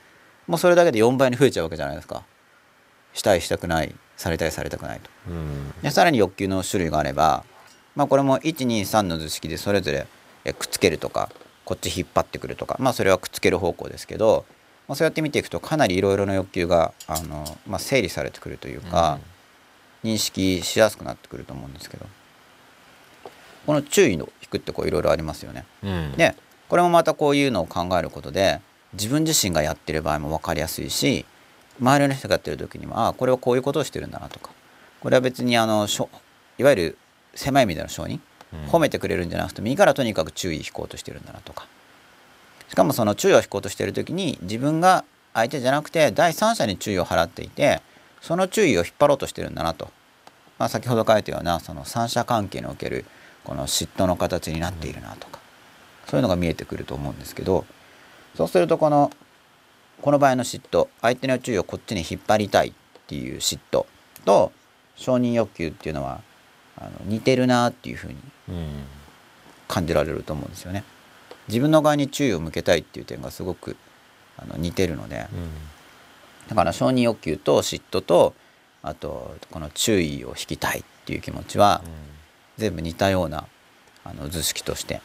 [0.47, 2.23] もうそれだけで4倍に増えちゃうわけじゃないですか。
[3.13, 5.09] したいしたくないされたいされたくないと。
[5.29, 5.73] うん。
[5.81, 7.45] でさらに欲求の種類があれば
[7.95, 10.05] まあこれも123の図式でそれぞれ
[10.45, 11.29] えくっつけるとか
[11.65, 14.45] こっち引っ張ってくるとかまあそれはくっつける方向ですけど、
[14.87, 19.19] まあ、そうやって見ていくとかなりいろいろな欲求があの、まあ、整理されてくるというか、
[20.03, 22.05] 認識しやすくなってくると思うんですけど
[23.65, 25.65] この注意の引くってこういろいろありますよね。
[25.83, 26.11] うん。
[26.13, 26.35] で
[26.69, 28.61] これもまたこういうのを考えることで
[28.93, 31.25] 自分自身がやってる場合も分かりやすいし
[31.79, 34.51] 周りの人がやってる時にもああこれはこういうことをしてるんだなとか
[35.01, 36.09] これは別にあのしょ
[36.57, 36.97] いわゆる
[37.35, 38.19] 狭い意味での承認
[38.53, 38.59] うん。
[38.69, 41.67] 褒めてくれるんじゃなくて右からとにかく注意引こうとしてるんだなとか。
[42.69, 47.83] しかもその注意を引こうとしてる時に自分が相手じゃなくて第三者に注意を払っていて
[48.19, 49.91] その注意を引っ張ろうとしてるんだなと、
[50.57, 53.05] まあ、先ほど書いたようなその三者関係における
[53.43, 55.39] この嫉妬の形になっているなとか、
[56.07, 57.65] そういうのが見えてくると思うんですけど
[58.35, 59.11] そうするとこの
[60.01, 62.73] この場合の嫉妬相手の注意をこっちに引っ張りたいっ
[63.07, 63.85] ていう嫉妬
[64.25, 64.51] と
[64.95, 66.21] 承認欲求っていうのは
[66.77, 68.15] あの似てるなっていうふうに
[69.67, 70.83] 感じられると思うんですよね。
[71.47, 73.75] 自分の側に注意を向けたいっていう点がすごく
[74.37, 75.27] あの似てるので
[76.47, 78.33] だから承認欲求と嫉妬と
[78.81, 81.81] あとこの注意を引きたいっていう気持ちは
[82.57, 83.47] 全部似たような
[84.03, 85.01] あの図式として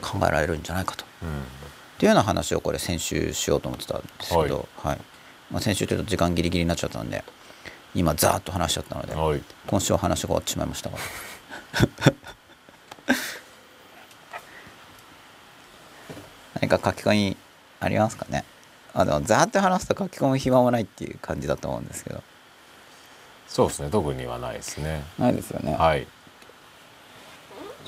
[0.00, 1.04] 考えられるんじゃないかと。
[1.22, 1.28] うん。
[1.28, 1.32] っ
[1.98, 4.98] ていうような話をこれ先週しようと思ってたんですけど、はい。
[5.50, 7.24] まあ、先週ちょっと時間ギリギリになっちゃったんで
[7.94, 9.42] 今ザーッと話しちゃったのでうんはい。
[9.66, 10.98] 今週は話が終わってしまいましたが。
[16.60, 17.36] 何か書き込み
[17.80, 18.44] ありますかね？
[18.92, 22.22] あでもザーッと話すと書き込む暇もないっていう感じだと思うんですけど。
[23.48, 23.90] そうですね。
[23.90, 25.04] 特にはないですね。
[25.18, 26.06] ないですよね、はい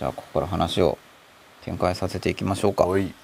[0.03, 0.99] じゃあここから話を
[1.61, 2.87] 展開させていきましょうか。
[2.87, 3.15] はい。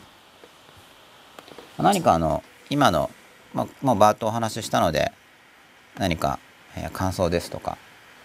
[1.77, 3.11] 何かあの今の、
[3.53, 5.11] まあ、もうバーッとお話ししたので
[5.99, 6.39] 何か、
[6.77, 7.79] えー感想ですとか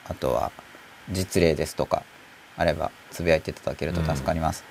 [0.07, 0.51] あとは
[1.09, 2.03] 実例ですとか
[2.55, 4.63] あればつぶやいていただけると助かります、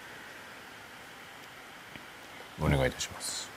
[2.60, 3.50] お願いいたします。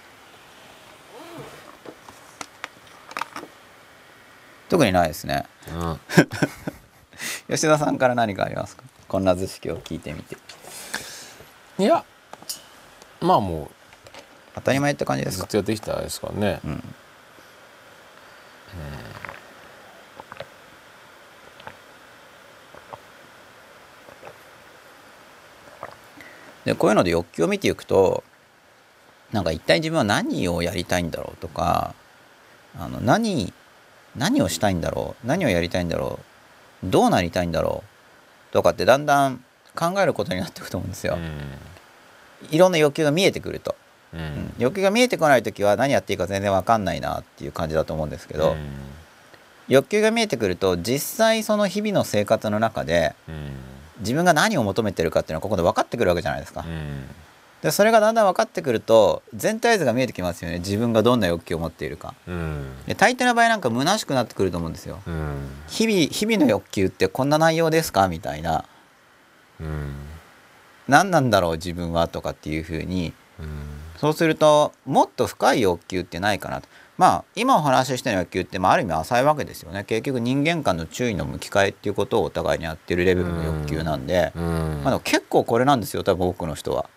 [4.70, 5.46] 特にないですね。
[5.72, 6.00] うん。
[7.48, 8.95] 吉田さんから何かありますか？
[9.08, 10.38] こんな図式を聞いてみて。
[11.78, 12.04] いや
[13.22, 13.70] まあも
[14.56, 15.46] 当たり前って感じですか？
[15.46, 16.84] うずっとやってきたですからね、うん。
[26.66, 28.24] でこういうので欲求を見ていくと
[29.32, 31.94] なんか一体自分は何をやりたいんだろうとか
[32.80, 33.54] あの何
[34.16, 36.20] 何をしたいんだろう何をやりたいんだろ
[36.84, 37.90] うどうなりたいんだろう
[38.56, 39.44] とかってだんだん
[39.76, 41.18] 考えることになっていくと思うんですよ。
[42.50, 43.76] いろんな欲求が見えてくると、
[44.14, 44.20] うん。
[44.20, 44.54] うん。
[44.58, 48.56] 欲求が見えてこない時は何やっていいか全然わかんないなっていう感じだと思うんですけど、
[49.68, 53.52] 欲求が見えてくると実際その日々の生活の中でうん。
[54.00, 56.64] 自分が何を求めてるかっていうのはここで分かってくるわけじゃないですか。
[57.66, 60.60] うんでそれがだんだん分かってくると全体図が見えてきますよね。
[60.60, 62.14] 自分がどんな欲求を持っているか。
[62.28, 62.86] うん。
[62.86, 65.00] で大抵の場合なんか虚しくなってくると思うんですよ。
[65.08, 65.50] うん。
[65.68, 68.08] 日々日々の欲求ってこんな内容ですか？
[68.08, 68.66] みたいな。
[69.60, 69.94] うん。
[70.88, 71.52] 何なんだろう？
[71.54, 72.08] 自分は？
[72.08, 73.14] とかっていうふうに。
[73.40, 73.48] うん。
[73.98, 76.68] そうするともっと深い欲求ってないかなと。
[76.98, 79.86] まあ今お話しした欲求って、まあ、ある意味浅いわけですよね。
[79.86, 84.44] 結局人間間の注意の向き換えっていうことをお互いにやってるレベルの欲求なんで、うん。
[84.84, 86.04] まあ、でも結構これなんですよ。
[86.04, 86.90] 多分多くの人は。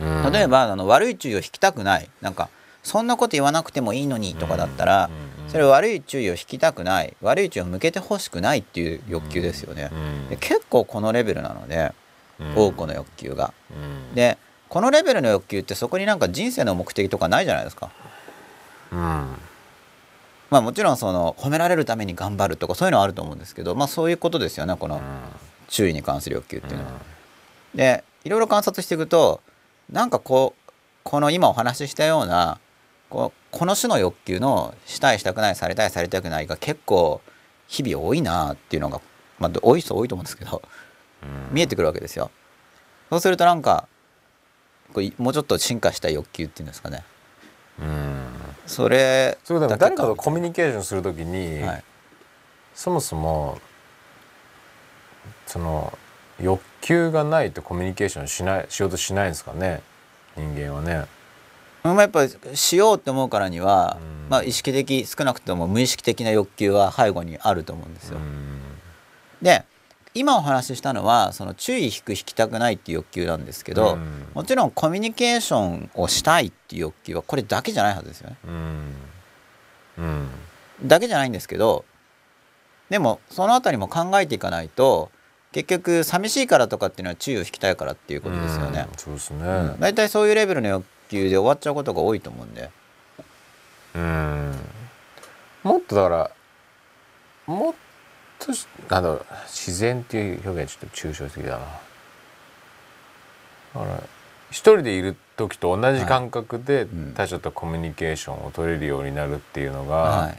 [0.00, 0.32] うん。
[0.32, 2.08] 例えばあの悪い注意を引きたくない。
[2.20, 2.48] なんか
[2.82, 5.10] そんなこと言わなくてもいいのにとかだったら
[5.48, 7.16] それ悪い注意を引きたくない。
[7.20, 9.90] 悪い注意を向けてほしくないっていう欲求ですよね。
[9.92, 11.92] うんで結構このレベルなので
[12.40, 12.54] うん。
[12.56, 13.52] 多くの欲求が。
[13.70, 13.74] う
[14.12, 14.14] ん。
[14.14, 17.90] でこのレベルの欲求ってそこになんか人生の目的とかないじゃないですか。
[18.92, 18.98] うん。
[20.50, 25.00] まあもちろんその褒められるために頑張るとかそういうのはあると思うんですけどまあそういうことですよねこの
[25.68, 26.92] 注意に関する欲求っていうのは。
[27.74, 29.40] でいろいろ観察していくと
[29.90, 30.70] なんかこう
[31.02, 32.58] この今お話ししたような
[33.08, 37.22] この種の欲求のしたいしたくないされたいされたくないが結構
[37.66, 39.00] 日々多いなっていうのが、
[39.38, 40.62] まあ、多い人多いと思うんですけど
[41.50, 42.30] 見えてくるわけですよ。
[43.10, 43.88] そうするとなんか
[44.92, 47.04] こうもうちょっと進化した欲求っていうんですかね。
[47.80, 48.26] うん。
[48.66, 51.84] それそれだけ誰かとコミュニケーションするときに、はい。
[52.74, 53.58] そもそも
[55.46, 55.98] その
[56.40, 59.82] 欲求がないとコミュニケーションしないしようとしないんですかね？
[60.36, 61.06] 人間はね。
[61.82, 68.18] まあやっぱりしようって思うからには、うんまあ、意識的少なくとも無意識的な欲求は背後にあると思うんですよ。
[68.18, 68.60] うん
[69.40, 69.64] で
[70.14, 78.36] 今お話ししたのはその注意引く引きたくないっていう欲求なんですけど、うんもちろんコミュニケーションをしたいっていう欲求はこれだけじゃないはずですよね。
[78.46, 78.94] うん
[79.98, 80.28] うん
[80.82, 81.84] だけじゃないんですけど
[82.88, 85.10] でもそのあたりも考えていかないと
[85.52, 88.86] 結局寂しいからとかっていうのは注意を引きたいからっていうことですよね。
[88.90, 89.44] うんそうですね。
[89.44, 92.70] うん大体そういうレベルの欲求で終わっちゃうことが多いと思うんで。
[93.94, 94.54] うん
[95.62, 96.30] もっとだから
[97.46, 97.74] もっ
[98.38, 101.58] としなんだろう自然っていう表現ちょっと抽象的だな。
[101.58, 101.64] だ
[103.80, 104.02] から
[104.50, 110.38] 一人でいる時と同じ感覚でん他者とコミュニケーションを取れるようになるっていうのが、はい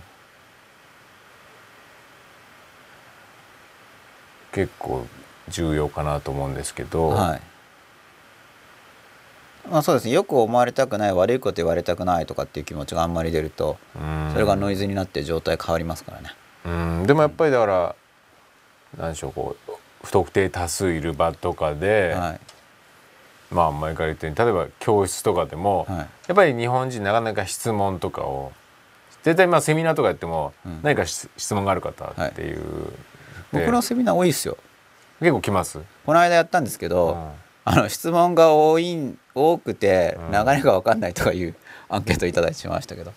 [4.52, 5.06] 結構
[5.50, 7.42] 重要かなと思うんですけど、はい。
[9.70, 10.14] まあ、そうですね。
[10.14, 14.30] よく思われたくない悪いこと言われたくないとかっていう気持ちがあんまり出るとうん。
[14.34, 16.30] それがノイズになって状態変わりますからね。
[16.66, 16.70] う
[17.04, 17.08] ん。
[17.08, 17.96] でもやっぱりだから
[18.98, 19.72] 何でしょうこう
[20.04, 22.40] 不特定多数いる場とかで、はい。
[23.52, 25.98] まあ前から言ったように例えば教室とかでも、はい。
[26.00, 28.52] やっぱり日本人なかなか質問とかを
[29.24, 30.80] 絶対まあセミナーとかやってもうん。
[30.82, 32.62] 何か質質問がある方っていう、で
[33.52, 34.58] 僕のセミナー多いですよ。
[35.20, 37.34] 結構来ます、この間やったんですけど、
[37.66, 40.32] あの質問が多い多くてうん。
[40.32, 41.56] 流れが分かんないとかいう
[41.90, 43.14] アンケートいただいてしまいましたけど、い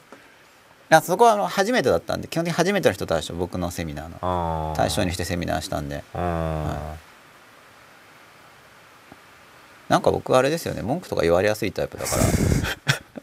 [0.89, 4.71] やそこはあの初めてだったんで基本的に初めての人対象僕のセミナーの。
[4.71, 6.03] うん対象にしてセミナーしたんで。
[6.15, 6.21] うん。
[9.89, 12.23] なんか僕はあれですよね文句とか言われやすいタイプだから。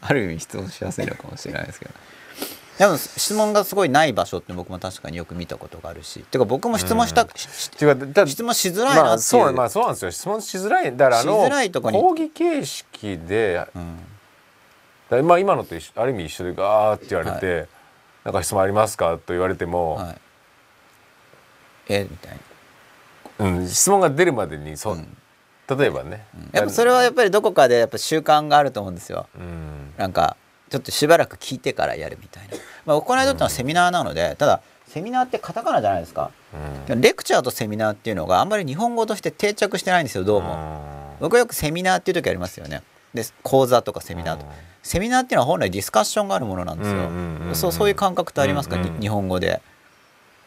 [0.02, 1.92] ある意味質問しやすいのかもしれないですけど
[2.80, 7.28] でも質問がすごいない場所って僕も確かによく見たことがあるしてか僕も質問した、うん。
[7.34, 10.10] しし違うだ質問しづらいなっていう、まあそうまあそうなんですよ。
[10.10, 10.96] 質問しづらい。
[10.96, 11.34] だからあの
[11.92, 13.98] 講義形式でうん。
[15.10, 17.68] だまあ今のとある意味一緒でガーって言われて、
[18.24, 20.18] なんか質問ありますかと言われても、はい、
[21.90, 22.38] えみたい
[23.40, 23.46] な。
[23.46, 25.16] うん、質問が出るまでにそ、うん。
[25.68, 29.28] 例えばね、やっぱそれはやっぱりどこかでやっぱ習慣があると思うんですよ。
[29.36, 29.92] うん。
[29.98, 30.38] なんか
[30.70, 32.56] ちょっとしばらく聞いてからやるみたいな、
[32.86, 36.32] まあ、行いとってのはセミナーなのでただセミナーってカタカナじゃないですか。
[36.88, 37.00] うん。
[37.00, 42.82] レクチャーとセミナーっていうのがあんまり日本語として定着してないんですよどうも、僕はよくセミナーっていう時ありますよね。
[43.14, 44.46] で講座とかセミナーと。
[44.82, 49.60] セミナーっていうのは本来ディスカッションがあるものなんですよ、そうそういう感覚ってありますか、日本語で。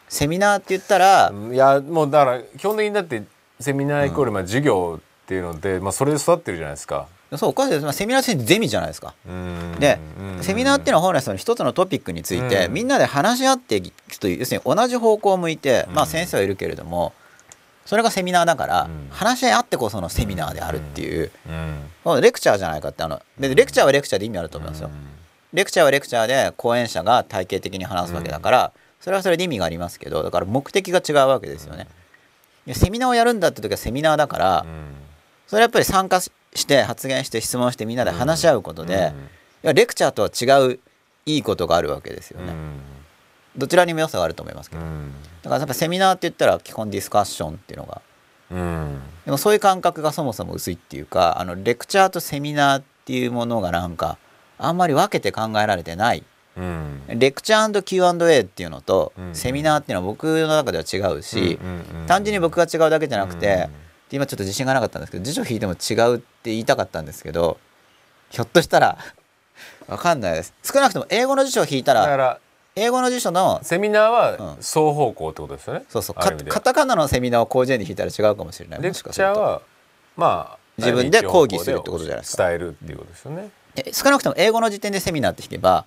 [0.08, 3.22] セミナーって言ったら、いやもうだから基本的にだって
[3.60, 7.06] セミナーイコールまあ授業っていうので、まあ、それで育ってるじゃないですか。
[7.36, 9.14] そうおかしいです、まあ、セミナーってゼミじゃないですか。
[9.28, 9.76] うん。
[9.80, 10.42] でうん。
[10.42, 12.72] セミナーっていうのは本来その一つのトピックについて、うん。
[12.72, 17.12] みんなで話し合っていくという要するに同じ方向を向いて、まあうん先生はいるけれども
[17.86, 19.08] それがセミナーだから、うん。
[19.10, 21.30] 話し合いあってこそのセミナーであるっていう、
[22.20, 24.90] レクチャーじゃないかってあのでレクチャーはレクチャーで意味あると思いますよ、
[25.52, 31.86] レクチャーはレクチャーで講演者が体系的に話すわけだから、それはそれで意味がありますけどだから目的が違うわけですよね。
[32.66, 34.94] でセミナーをやるんだって時はセミナーだから、うん。
[35.46, 36.22] それはやっぱり参加
[36.54, 39.12] しして発言して質問してみんなで話し合うことで、
[39.62, 40.78] いやレクチャーとは違う
[41.26, 42.46] いいことがあるわけですようん。
[42.46, 42.52] ね。
[43.56, 45.12] どちらにも良さがあると思いますけど、うん。
[45.42, 48.02] だからやっぱセミナーって言ったら基本ディスカッションっていうのが。
[48.50, 49.00] うん。
[49.24, 54.18] でもそういう感覚がそもそも薄いっていうかあのレクチャーとセミナーっていうものがなんか
[54.58, 56.24] あんまり分けて考えられてない。
[56.56, 57.02] うん。
[57.08, 59.34] レクチャー &Q&A っていうのと、うん。
[59.34, 63.40] セミナーっていうのは僕の中では違うし、うんうんうん単純に僕が違うだけじゃなくて、うん。
[63.40, 63.83] で
[64.14, 67.58] 今ちょっと自信がなかったんですけど辞書引いても違うって言いたかったんですけど
[68.30, 68.98] ひょっとしたら
[69.88, 70.54] わかんないです。
[70.62, 72.38] 少なくとも英語の辞書を引いただからら
[72.76, 74.56] 英語の辞書のセミナーはうん。
[74.56, 75.84] 双方向ってことですよね？
[75.88, 76.16] そうそう。
[76.18, 76.50] ある意味で。
[76.50, 78.82] カカタカナのセミナーを広辞苑で引いたら違うかもしれない。
[78.82, 79.34] レクもしかすると。
[79.34, 79.62] チャーは
[80.16, 82.46] まあ自分で講義するってことじゃないですか。
[82.48, 83.50] 伝えるっていうことですよね。
[83.76, 85.84] え少なくとも英語の時点でセミナーって引けば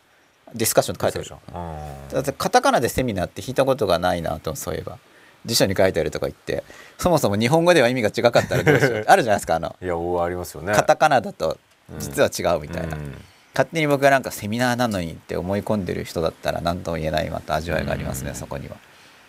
[0.54, 1.24] ディスカッションって書いてある。
[1.26, 2.14] でしょうん。
[2.14, 4.98] だってカタカナでセミナーって引いたことがないなとそういえば
[5.46, 6.64] 辞書に書いてあるとか言って
[6.98, 9.04] そもそも日本語では意味が違かったらどうしよう。
[9.08, 9.76] あるじゃないですかあの。
[9.82, 10.74] いやおありますよね。
[10.74, 11.58] カタカナだと
[12.00, 13.14] 実は違うみたいな、うん。
[13.54, 18.36] 勝手に僕がなんかセミナーなのにって思い込んでる人だったら何とも言えないまた味わいがありますね、うん。
[18.36, 18.76] そこには。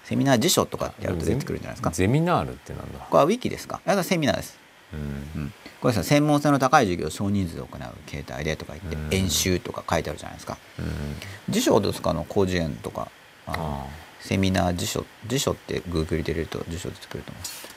[0.05, 1.91] セミナー辞書とかってやると出てくるんじゃないですか？
[1.91, 2.99] ゼミナールってなんだ？
[2.99, 3.81] これはウィキですか？
[3.87, 4.59] あセミナーです、
[4.95, 5.43] うん。
[5.43, 9.15] うん、これさ専門性の高い授業を少人数で行う形態でとか言って、うん。
[9.15, 10.57] 演習とか書いてあるじゃないですか。
[10.79, 11.17] うん。
[11.53, 12.11] 辞書はどうですか？
[12.11, 13.09] あの広辞苑とか。
[13.47, 13.85] あ
[14.21, 17.69] セミナー辞書辞書ってグーグルで入れると辞書出てくると思います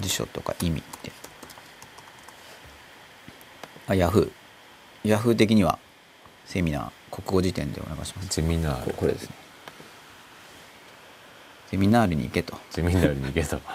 [0.00, 1.10] 辞書とか意味って。
[3.88, 5.78] あヤフーヤフー的には
[6.44, 8.28] セミナー国語辞典でお願いします。
[8.28, 8.84] ゼミナー。
[8.86, 9.34] ルここれですね。
[11.70, 12.58] セミナールに行けと。
[12.70, 13.60] ゼミナールに行けと。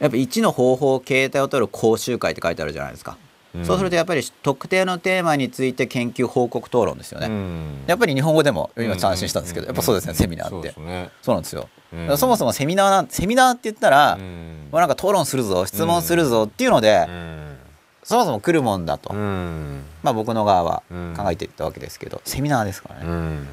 [0.00, 3.18] やっぱ1の方法形態を取る講習会って書いてあるじゃないですか、
[3.54, 3.64] うん。
[3.64, 7.84] そうするとやっぱり特定のテーマについて研究報告討論ですよね、うん。
[7.86, 10.80] やっぱり日本語でも今三振したんですけど、うやっぱそうですねセミナーって。
[10.80, 11.10] ね。
[11.22, 12.18] そうなんですよ、うん。
[12.18, 14.68] そもそもセミナーなんセミナーって言ったら、うん。
[14.70, 17.56] まあ、なんか討論するぞ質問するぞっていうので、うん。
[18.02, 19.82] そもそも来るもんだと、うん。
[20.02, 21.14] まあ、僕の側はうん。
[21.16, 23.48] 考えていったわけですけど、セミナーですからね、うん。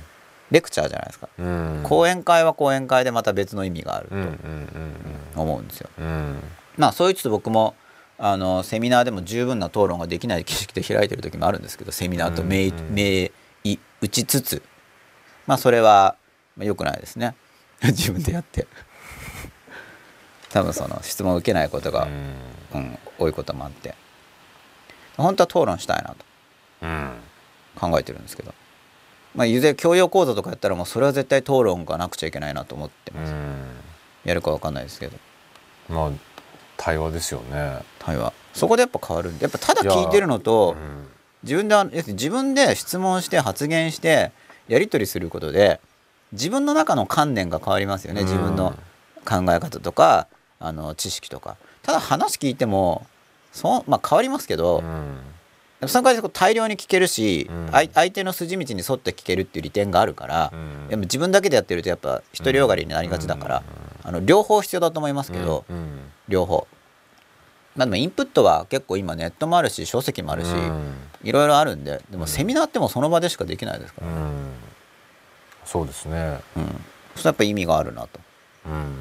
[0.50, 1.82] レクチャーじゃないですか、うん。
[1.84, 5.90] 講演会は講演会でまた別の意味があると思うんですよ、
[6.78, 7.76] まあそう言いつつ僕も
[8.20, 13.32] あのセミナーでも十分な討論ができない形式で開いてる時もあるんですけどセミナーと銘
[14.02, 14.62] 打ちつつ
[15.46, 16.16] まあそれは
[16.58, 17.36] まあ良くないですね。
[17.82, 18.68] 自分でやって。
[20.50, 22.08] 多分その質問を受けないことが、
[22.74, 23.96] うん、多いこともあって。
[25.16, 26.16] 本当は討論したいな
[26.82, 27.12] うん。
[27.76, 28.54] と考えてるんですけど。
[29.36, 33.34] まあいずれ教養講座とかやったらもうそれは絶対討論がなくちゃいけないなと思ってます。
[34.26, 35.18] やるかわかんないですけど。
[35.90, 36.12] うんまあ
[36.78, 37.80] 対話ですよね。
[38.00, 38.34] 対話。
[38.54, 41.08] そこでやっぱ変わるんでやっぱただ聞いてるのとうん。
[41.44, 44.32] 自分で自分で質問して発言して
[44.68, 45.80] やり取りすることで
[46.32, 48.22] 自分の中の観念が変わりますよね。
[48.22, 48.28] うん。
[48.28, 48.76] 自分の
[49.26, 50.28] 考え方とか
[50.60, 51.58] あの知識とか。
[51.84, 53.06] ただ話聞いても
[53.52, 54.80] そう、まあ、変わりますけど、
[55.82, 55.88] うん。
[55.88, 57.70] その代わりこう大量に聞けるし、うん。
[57.72, 60.88] 相相手の筋道に沿って聞けるっていう利点があるから、うん。
[60.90, 63.64] でも自分だけでやってるとやっぱ独りよがりになりがちだから、
[64.08, 66.66] あの両方必要だと思いますけど、うん両方。
[67.76, 70.94] まあ、でもインプットは結構今ネットもあるし書籍もあるし、うん。
[71.24, 74.54] いろいろあるんででもセミナーってもうその場でしかできないですから、うん。
[75.66, 76.40] そうですね。
[76.56, 76.66] うん。
[77.18, 78.20] それやっぱ意味があるなと。
[78.66, 78.96] うん。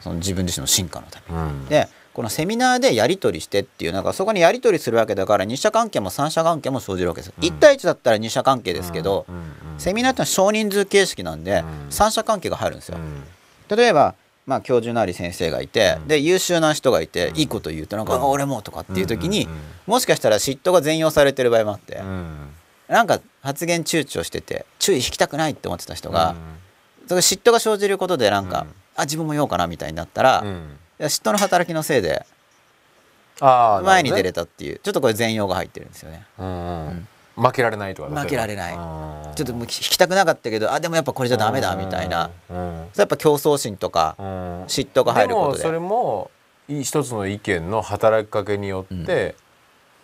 [0.00, 1.42] その自分自身の進化のために。
[1.42, 1.66] うん。
[1.66, 7.28] でこのセミナーでやり取りしてっていうなんかそこにやり取りするわけだから二者関係も三者関係も生じるわけです。
[7.28, 7.34] よ。
[7.38, 7.44] うん。
[7.44, 9.34] 1対1だったら二者関係ですけど、うん。
[9.36, 9.44] うん。
[9.78, 11.90] セミナーってのは少人数形式なんで、うん。
[11.90, 12.98] 三者関係が入るんですよ。
[12.98, 13.24] うん。
[13.76, 14.14] 例えば
[14.46, 16.08] まあ教授なり先生がいて、うん。
[16.08, 17.36] で優秀な人がいて、うん。
[17.36, 19.48] いいこと言うとなんか、俺もとかっていう時に、
[19.86, 22.50] もしかしたら嫉妬が善用されてる場合もあって、うん。
[22.88, 27.08] なんか発言躊躇してて注意引きたくないって思ってた人が、うん。
[27.08, 28.74] それ嫉妬が生じることでなんか、うん。
[28.96, 30.78] あ自分も言おうかなみたいになったら、いうん。
[30.98, 32.26] や嫉妬の働きのせいで
[33.40, 36.26] 前に出れたっていうちょっとこれ善用が入ってるんですよね。
[36.38, 38.74] うん負けられないとか負けられない。
[38.74, 44.24] いちょっともう引きたくなかったけどあでもやっぱこれじゃダメだみたいな、やっぱ競争心とかうん。
[44.64, 45.58] 嫉妬が入ることで。
[45.58, 46.30] でもそれも
[46.68, 49.34] い一つの意見の働きかけによって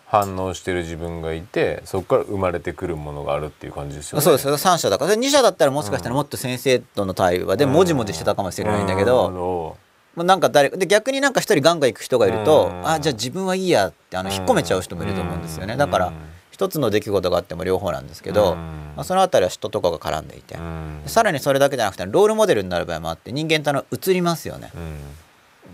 [0.07, 4.25] 反応してる自分がいてそこから生まれてくるものがあるっていう感じですよね。
[4.25, 4.57] そうですよ。
[4.57, 5.15] 3社だから。
[5.15, 12.89] 2社だったらもしかしたらもっと先生との対話でもじもじしてたかもしれないんだけど、うんもうなんか誰で逆になんか一人ガンガン行く人がいると、うん。
[12.89, 15.79] あじゃあ自分はいいやってあの引っ込めちゃう人もいると思うんですよね、うん。
[15.79, 16.13] だから
[16.61, 18.59] 一つの出来事があっても両方なんですけど、うん。
[18.95, 21.01] まあ、そのあたりは人とかが絡んでいて、うん。
[21.07, 24.71] さらにそれだけじゃなくてロールモデルになる場合もあって人間ってあの映りますよね。
[24.75, 24.99] うん。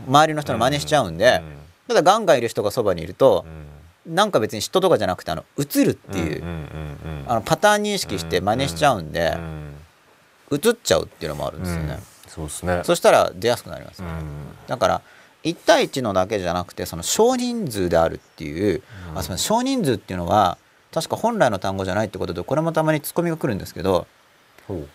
[0.07, 1.43] 周りの人の真似しちゃうんで、
[1.89, 3.45] ただガンガンいる人がそばにいると
[4.07, 4.15] う、ん。
[4.15, 6.45] なんか別に人とかじゃなくてあの映るっていう、
[7.27, 9.73] あのパターン認識して真似しちゃうんで、うん
[10.53, 12.31] 映っちゃうっていうのもあるんですよね、うん。
[12.31, 12.83] そうですね。
[12.85, 14.29] そしたら出やすくなりますよね、うん。
[14.69, 15.03] だから
[15.43, 18.83] 1対1のだけじゃなくてその少人数であるっていう、
[19.17, 20.57] あすみません少人数っていうのは
[20.97, 24.07] 確か本来の単語じゃないってことでこれもたまにツッコミが来るんですけど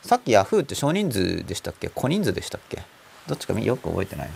[0.02, 1.90] さっきヤフーって少人数でしたっけ？
[1.90, 2.82] 小人数でしたっけ？
[3.28, 4.30] どっちかよく覚えてない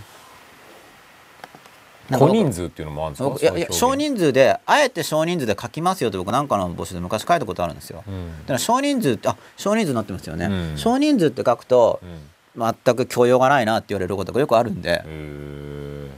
[2.12, 3.30] 小人数っていうのもあるんですか？
[3.30, 8.04] 僕いやいや少人数であえて少人数で書きますよって僕なんかの募集で昔書いたことあるんですよ。
[8.08, 8.32] うん。
[8.42, 10.78] だから少人数ってあ少人数になってますよね、うん。
[10.78, 12.20] 少人数って書くとうん。
[12.58, 16.10] 全く教養がないなって言われることがよくあるんで、へ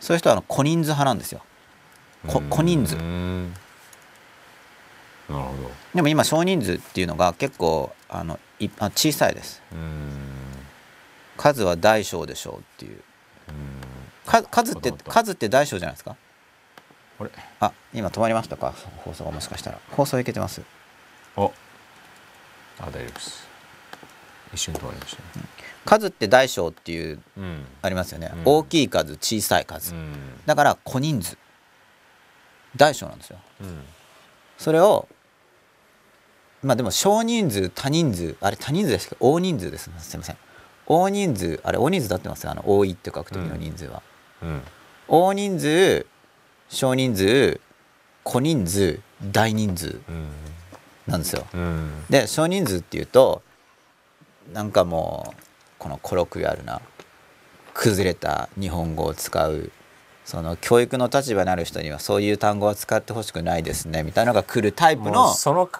[0.00, 1.42] そういう人はあの小人数派なんですよ。
[2.26, 2.96] 小人数。
[2.96, 3.54] うん
[5.28, 5.70] なるほど。
[5.94, 9.62] でも今少人数っていうのが結構あのいあ小さいです。
[9.72, 10.10] うん。
[11.36, 12.92] 数は大小でしょうっていう。
[13.48, 13.54] うん。
[14.24, 16.16] か数って数って大小じゃないですか？
[17.20, 17.30] あれ？
[17.60, 18.74] あ今止まりましたか？
[19.04, 19.78] 放送がもしかしたら。
[19.90, 20.62] 放送いけてます。
[21.36, 23.46] ああ大丈夫です。
[24.54, 25.44] 一瞬止まりましたね。
[25.84, 27.66] 数って大小っていううん。
[27.82, 28.42] ありますよね、うん。
[28.44, 30.40] 大きい数小さい数、うん。
[30.46, 31.36] だから小人数。
[32.76, 33.38] 大小なんですよ。
[33.60, 33.84] うん。
[34.58, 35.06] それを
[36.62, 39.16] まあでも少人数多人数あれ多人数ですけ？
[39.16, 40.36] ど大人数ですすいません。
[40.86, 42.50] 大人数あれ大人数だってますよ。
[42.50, 44.02] あの多いって書く時の人数は、
[44.42, 44.62] うん。
[45.08, 46.06] 大人数
[46.68, 47.60] 少人数
[48.24, 49.00] 小人数
[49.32, 50.28] 大人数うん
[51.06, 51.46] なんですよ。
[51.54, 52.04] うん。
[52.10, 53.42] で少人数っていうと
[54.52, 55.42] なんかもう
[55.78, 56.80] このコロクリアルな。
[57.74, 59.70] 崩れた日本語を使う。
[60.24, 64.02] その教育の立場になる人にはそういう単語は使ってほしくないですね。
[64.02, 65.70] みたいなのが来るタイプものうその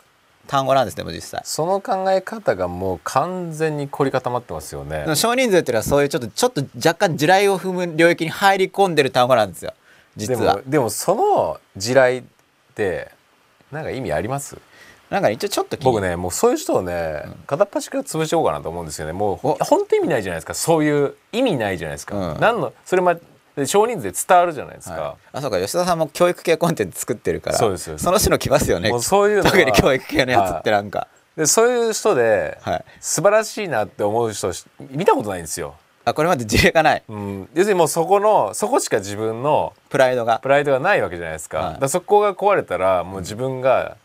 [0.48, 1.42] 単語なんですねもう実際。
[1.44, 5.04] その考え方がもう完全に凝り固まってますよね。
[5.14, 9.72] 少人数っていうのはそういうちょっとちょっと若干地雷を踏む領域に入り込んでる単語なんですよ。
[10.16, 10.60] 実は。
[10.66, 10.90] でも。
[10.90, 12.22] その地雷っ
[12.74, 13.12] て
[13.70, 14.56] なんか意味あります？
[15.10, 19.12] なんか一応ちょっと僕ねもうそういう人をね、片っ端から潰していこうかなと思うんですよね。
[19.12, 19.54] もうお。
[19.60, 20.54] 本当意味ないじゃないですか。
[20.54, 22.40] そういう意味ないじゃないですか、うん。
[22.40, 23.16] 何のそれま
[23.58, 25.60] で少人数で伝わるじゃないですか、はい、あそうか。
[25.60, 27.90] 吉田さんも教育系コンテンツ作ってるからそうです。
[27.90, 28.90] よその人の来ますよね。
[28.90, 32.84] もうそういう特に教育系のやつってなんか、でそういう人で、はい。
[33.00, 34.52] 素晴らしいなって思う人
[34.90, 37.02] 見たことないんですよ、あこれまで事例がない。
[37.08, 40.38] うん、要するにもうそこのそこしか自分のプライドが。
[40.38, 41.80] プライドがないわけじゃないですか,、はい。
[41.80, 43.96] だそこが壊れたらもう自分が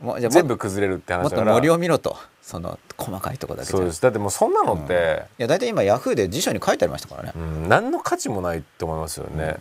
[0.00, 1.42] もうじゃあも全部崩れるっても話だから。
[1.42, 2.16] っと森を見ろと
[2.50, 4.02] その細かいとこだけじゃそうです。
[4.02, 9.56] だってもうそんなのって、いや大体今ヤフーで辞書に書いてありましたからね、うん、何の価値もないって思いますよね、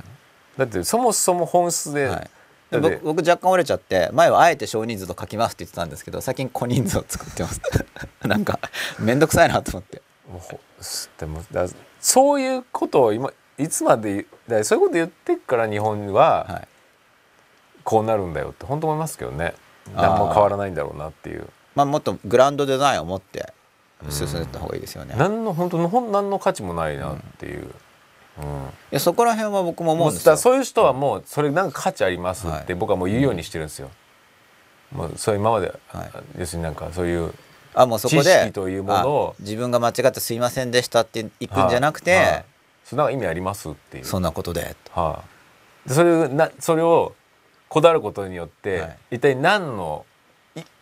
[0.58, 2.30] だってそもそも本質で、はい。
[2.72, 7.62] 僕僕若干折れちゃって前はあえて少人数と書きますって言ってたんですけど最近小人数を作ってます。
[8.26, 8.60] なんか
[9.00, 10.02] 面倒くさいなと思って。
[10.32, 10.60] もうほ
[11.20, 11.68] でもだ
[12.00, 16.68] そういうことを今いつまでだそういうこと言ってっから日本ははい。
[17.84, 19.54] こうなるんだよって本当思いますけどね。
[19.96, 21.48] 何も変わらないんだろうなっていう
[21.80, 23.54] まあもっとグランドデザインを持って
[24.10, 28.70] 進んでいった方がいいですよね、い何の本当の何の価値もないなっていう、うん。
[28.92, 30.36] やそこら辺は僕も思うんですよ。
[30.36, 32.66] そういう人はもうそれなんか価値ありますっはい。
[32.66, 33.90] て僕はもう言うようにしてるんですよ、
[34.92, 36.12] もうそう今まで、はい。
[36.38, 37.34] 要するになんかそういう
[37.74, 42.26] あもうそこで知識というものをあ自分が間違ってすいませんでしたっていくんじゃなくて、はい。
[42.26, 42.46] はい。
[42.84, 44.04] そんか意味ありますっていう。
[44.04, 44.76] そんなことで。
[44.92, 45.24] は
[45.86, 47.14] い、でそれをなそれを
[47.68, 48.98] こだわることによって、はい。
[49.12, 50.09] 一体何のい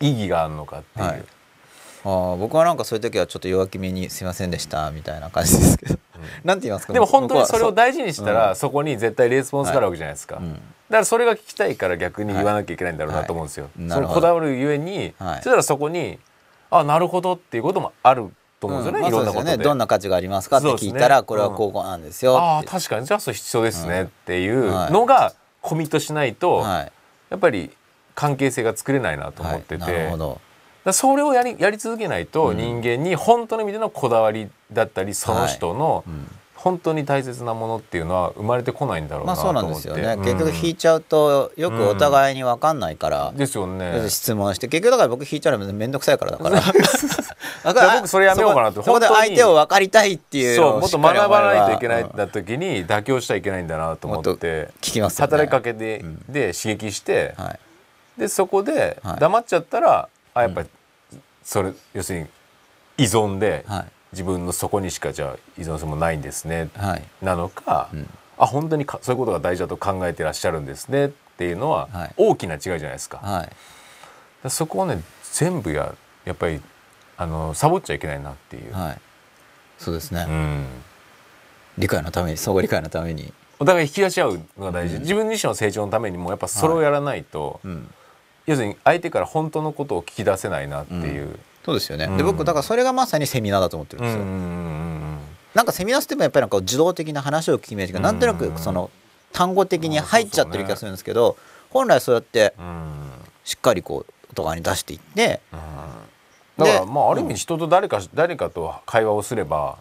[0.00, 1.24] 意義があるのかっていう、はい。
[2.04, 5.98] あー僕はなんかそういう時はちょっと弱気めに「すいませんでした」みたいな感じですけど、
[6.44, 6.92] なんて言いますか？
[6.92, 10.52] でも本当にそれを大大事にしたら、そこに絶対レスポンスがあるわけじゃないですか、うん。
[10.52, 15.36] だからそれが聞きたいから逆に言わなきゃいけないんだろうなと思うんですよ、そのこだわるゆえに、はい。
[15.38, 16.18] そしたらそこに
[16.70, 19.56] あなるほどっていうこともあると思うんですよね、まあいろんなことで。
[19.56, 19.64] ね。
[19.64, 22.40] どんな価値がありますかって聞いたら、これはこうこうなんですよって。
[22.40, 23.06] ああ確かに。
[23.06, 24.92] じゃあそれ必要ですねっていうはい。
[24.92, 26.92] のがコミットしないと、はい。
[27.30, 27.70] やっぱり
[28.18, 30.28] 関係性が作れないなと思ってて、はい、なるほど。
[30.28, 30.40] だか
[30.86, 32.56] らそれをやりやり続けないとうん。
[32.56, 36.26] 人間に本当の意味でのこだわりだったりその人のうん。
[36.56, 40.24] 本当に大切なものっていうのは生まれてこないんだろうまあそうなと思って、なんですよね、うん。
[40.24, 44.10] 結局引いちゃうとよくお互いに分かんないから、ですよね。
[44.10, 46.58] 質問して結局だから僕引いちゃうのめんどくさいからだから。
[46.58, 46.62] あ
[47.72, 54.70] だから僕それやめようかなってそこで相手を分かりたいっていうそうもっと学ばないといけないうんんだ時に妥協しちゃいけないんだなと思もって。
[54.80, 55.30] 聞きますよね。
[55.30, 56.24] 働きかけで,、うん。
[56.28, 57.58] で刺激して、はい
[58.18, 59.20] でそこではい。
[59.20, 60.68] 黙っちゃったら、あやっぱり
[61.42, 62.26] それ要するに
[62.98, 63.86] 依存で、はい。
[64.12, 67.02] 自分のそこにしかじゃあ依存するものないんですねはい。
[67.22, 68.08] なのか、うん。
[68.38, 72.14] あ本当にかそういうことが大事だと考えてらっしゃるんですねっていうのははい。
[72.16, 73.18] 大きな違いじゃないですか。
[73.18, 73.48] はい。
[74.42, 75.02] でそこをね
[75.32, 75.94] 全部や
[76.24, 76.60] やっぱり
[77.18, 78.72] あのサボっちゃいけないなっていう。
[78.72, 79.00] はい。
[79.78, 80.66] そうですね、うん。
[81.76, 83.32] 理解のために相互理解のために。
[83.60, 87.92] お互い引き出し合うのが大事、自分自身の成長のためにもやっぱそれをやらないと、うん
[88.48, 91.38] 要するに相手から本当のことを聞き出せないなっていう。
[91.64, 92.16] そうですよね、うん。
[92.16, 95.18] で僕だからそれがまさにセミナーだと思ってるんですよ、うんうんうん
[95.54, 98.90] なんかセミナーってもやっぱりなんか受動的な話を聞くイメージがなんとなくその
[99.32, 101.36] 単語的に入っちゃってる気がするんですけど、
[101.70, 102.66] 本来そうやってうん。
[102.66, 102.82] うん
[103.44, 105.40] しっかりこうお互いに出していって。
[105.50, 105.58] だ
[106.66, 109.78] からでまあある意味人と誰か誰かと会話をすれば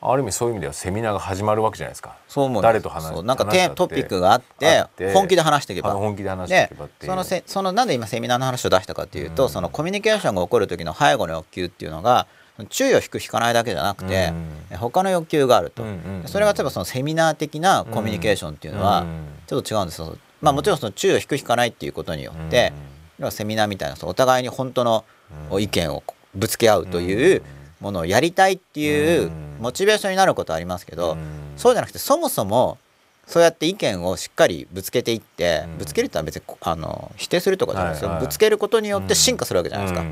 [0.00, 2.16] ある意味そういう意味ではセミナーが始まるわけじゃないですか。
[2.28, 3.24] そう思う誰と話そう。
[3.24, 4.84] なんかテトピックがあって
[5.14, 5.92] 本気で話していけば。
[5.94, 7.10] 本気で話していでけばっていう。
[7.10, 9.48] そのせそのなんで今セミナーの話を出したかっていうと、うん。
[9.50, 12.26] そのコミュニケーションが起こる時の背後の欲求っていうのが
[12.68, 14.32] 注意を引く引かないだけじゃなくて、
[14.76, 16.28] 他の欲求があると、うんうんうん。
[16.28, 22.72] それが例えばそのセミナー的なコミュニケーションっていうのはうんちょっと違うんですよ、まあ、もちろんその注意を引く引かないっていうことによって、
[23.18, 25.04] 要はセミナーみたいなお互いに本当の
[25.50, 25.62] うん。
[25.62, 26.04] 意見を
[26.36, 27.42] ぶつけ合うという
[27.86, 29.56] ものをやりたいっていううん。
[29.60, 31.18] モチベーションになることはありますけど、うん。
[31.56, 32.78] そうじゃなくてそもそも
[33.26, 35.78] そうやって意見をしっかりぶつけていって、うん。
[35.78, 38.26] ぶつけるってのは別にあの否定するとかじゃないですよ、はいはい。
[38.26, 40.06] ぶつけることによって進化するわけじゃないですか、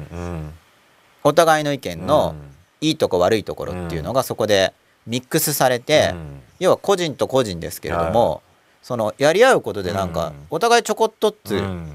[1.24, 2.54] お互いの意見のうん。
[2.80, 4.72] いいとこ悪いところっていうのがそこで
[5.06, 6.40] ミックスされて、うん。
[6.60, 8.42] 要は個人と個人ですけれども、
[8.82, 10.34] そのやり合うことでなんかうん。
[10.50, 11.92] お互いちょこっとずつうん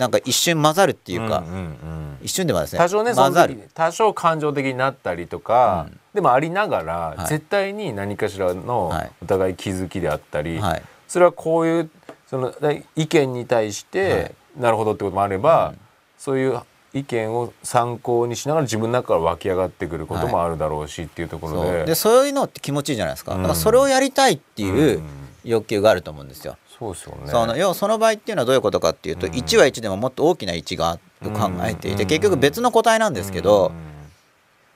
[0.00, 2.18] なんか一瞬混ざるっていうか、んんうん。
[2.22, 3.54] 一瞬ではですね多少ね混ざる。
[3.54, 7.26] 時多少感情的になったりとか、うんでもありながら、はい。
[7.28, 9.10] 絶対に何かしらのはい。
[9.22, 10.82] お互い気づきであったり、はい。
[11.06, 11.90] それはこういう
[12.26, 12.52] その
[12.96, 14.34] 意見に対して、はい。
[14.56, 15.78] なるほどってこともあれば、うん。
[16.18, 16.58] そういう
[16.94, 21.86] 意見を参考にしながら自分の中から湧き上がってくることもあるだろうしっていうところで,、そう。
[21.86, 25.20] でそういうのって気持ちいいじゃないですか,、うんだからそれをやりたいっていううん。
[25.44, 26.56] 欲求があると思うんですよ。
[26.80, 27.30] そうですよね。
[27.30, 29.32] その要はその場合っていうのはどういうことかっていうと、うん。
[29.34, 32.08] 1は1でももっと大きな1が考えていて、うん。
[32.08, 33.74] 結局別の個体なんですけど、うん。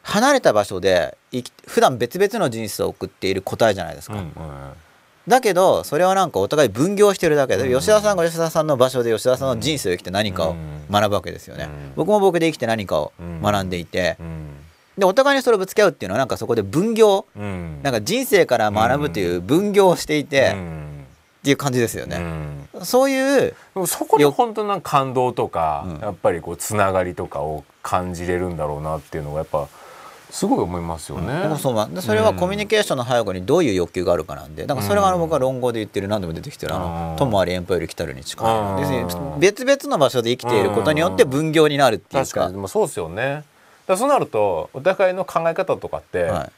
[0.02, 1.16] 離れた場所で
[1.66, 4.22] 普段別々の人生を送っている個体じゃないですか。
[5.26, 7.78] だけどそれはなんかお互い分業してるだけで、うん。
[7.78, 10.57] 吉田さんが吉田さんの場所で吉田さんの人生を生きて何かを
[10.90, 11.92] 学ぶわけですよね、うん。
[11.96, 14.48] 僕も僕で生きて何かを学んでいて、うん。
[14.98, 17.80] でお互いにそれをぶつけ合うっていうのはなんかそこで分業うん。
[17.82, 20.55] なんか人生から学ぶという分業をしていて、
[21.45, 22.68] っうんていう感じですようね、ん。
[22.82, 23.55] そういう
[23.86, 25.99] そこに本当な感動とか、うん。
[26.01, 29.68] やっぱりこうつながりとかを感じれるんだろうなっていうのがやっぱ
[30.30, 31.40] すごい思いますよね。
[31.42, 34.66] 僕もそうそれはコミュニケーションの背後にどういう欲求があるかなんで。
[34.66, 38.59] だからそれがあのうん僕は論語で言ってる何でも出てきてるあのうん「友あり遠方より来たる」に近い。
[38.59, 38.80] うん。
[38.80, 42.26] 要するに別々の場所で生きていることによって分業になるっていうか。
[42.26, 42.53] 確かに。
[42.55, 43.45] でもそうですよね。
[43.86, 46.51] だそうなるとお互いの考え方とかって、はい。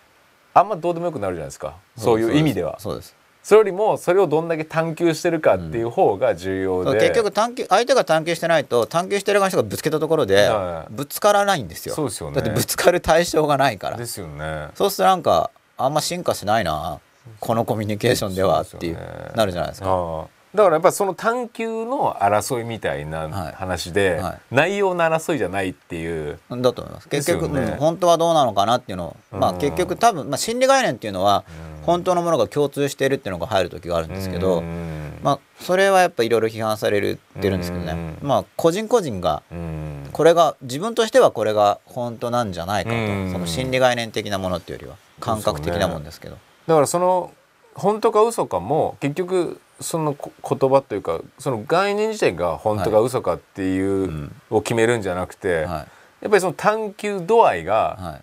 [0.55, 1.75] あんまどうでもよくなるじゃないですか。
[1.99, 2.79] そういう意味では。
[2.79, 3.15] そうです
[3.47, 10.93] それよりもそれをどんだけ探求してるかっていう方が重要で、そう結局探求相手が探求してないと探求してる側の人がぶつけたところではい。
[10.93, 11.95] ぶつからないんですよ。
[11.95, 12.35] そうですよね。
[12.35, 13.97] だってぶつかる対象がないから。
[13.97, 14.71] ですよね。
[14.75, 16.99] そうするとなんかあんま進化しないな
[17.39, 18.99] このコミュニケーションではっていう
[19.37, 20.27] なるじゃないですか
[20.57, 23.53] だからやっぱりその探求の争いみたいなはい。
[23.53, 24.39] 話で、はい。
[24.51, 27.09] 内容の争いじゃないっていう、だと思います。
[27.09, 31.45] 結局、ねうん本当はどうなのかなっていうのを、まあ、うん結局多分、まあ、心理概念っていうのは
[31.81, 31.87] うん。
[31.87, 35.19] 本当のものが共通しているっていうのが入る時があるんですけど、うん。
[35.23, 37.93] まあ、それはやっぱいろいろ批判されるってるんですけどね、
[38.23, 38.29] うん。
[38.29, 40.09] まあ、個人個人がうん。
[40.13, 43.31] これが自分としてはこれが本当なんじゃないかと、うん。
[43.33, 46.37] その心理概念的なものっていうよりは感覚的なもんですけど。
[46.67, 47.33] だからその
[47.75, 55.87] 本当か嘘かも結局そのこ言葉というかその概念自体が本当か嘘かっていう、んを決めるんじゃなくて、は
[56.21, 58.23] やっぱりその探求度合いいがはい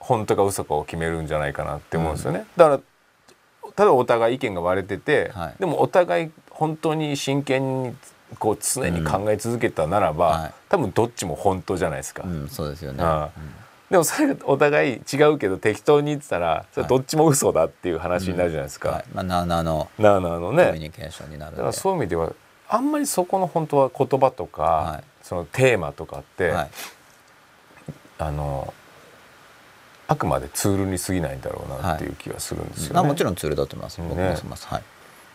[0.00, 2.46] 本当か嘘かを決めるんじゃないかなって思うんですよね。
[2.56, 2.80] だから
[3.76, 5.54] 例えばお互い意見が割れてて、はい。
[5.60, 7.96] でもお互い本当に真剣に
[8.38, 10.54] こう常に考え続けたならば、はい。
[10.68, 12.24] 多分どっちも本当じゃないですか。
[12.24, 13.02] うん、そうですよね。
[13.90, 18.88] でもそれがお互い違うけど適当に言ってたらそれどっちも嘘だっていう話になるじゃないですか。
[18.90, 20.78] はいまあ、なあなあのなあなあのコミュね。
[20.78, 22.32] ニケーションになるだからそういう意味では
[22.68, 26.70] あんまりそこの本当は言葉とか、はいそのテーマとかって、はい
[28.18, 28.72] あの
[30.08, 32.94] あくまでツールに過ぎないんだろうなっていう気がするんですよね。
[32.94, 33.98] まあ、もちろんツールだと思います。
[34.00, 34.66] ね僕もます。
[34.66, 34.82] はい。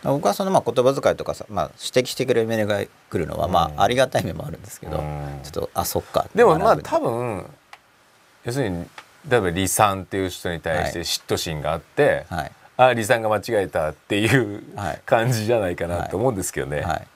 [0.04, 7.46] 僕はそのまあ言葉遣いとかさ、まあ、指摘してくれるメールが来るのはまうんあありがたい面もあるんですけど、うんちょっとあそっかでもまあ多分
[8.46, 8.86] 要するに
[9.28, 12.52] 例えば李さんっていう人に対して嫉妬心があって、はい。
[12.78, 15.02] あ李さんが間違えたっていうはい。
[15.04, 16.80] 感じじゃないかなと思うんですけどね。
[16.80, 17.06] はい。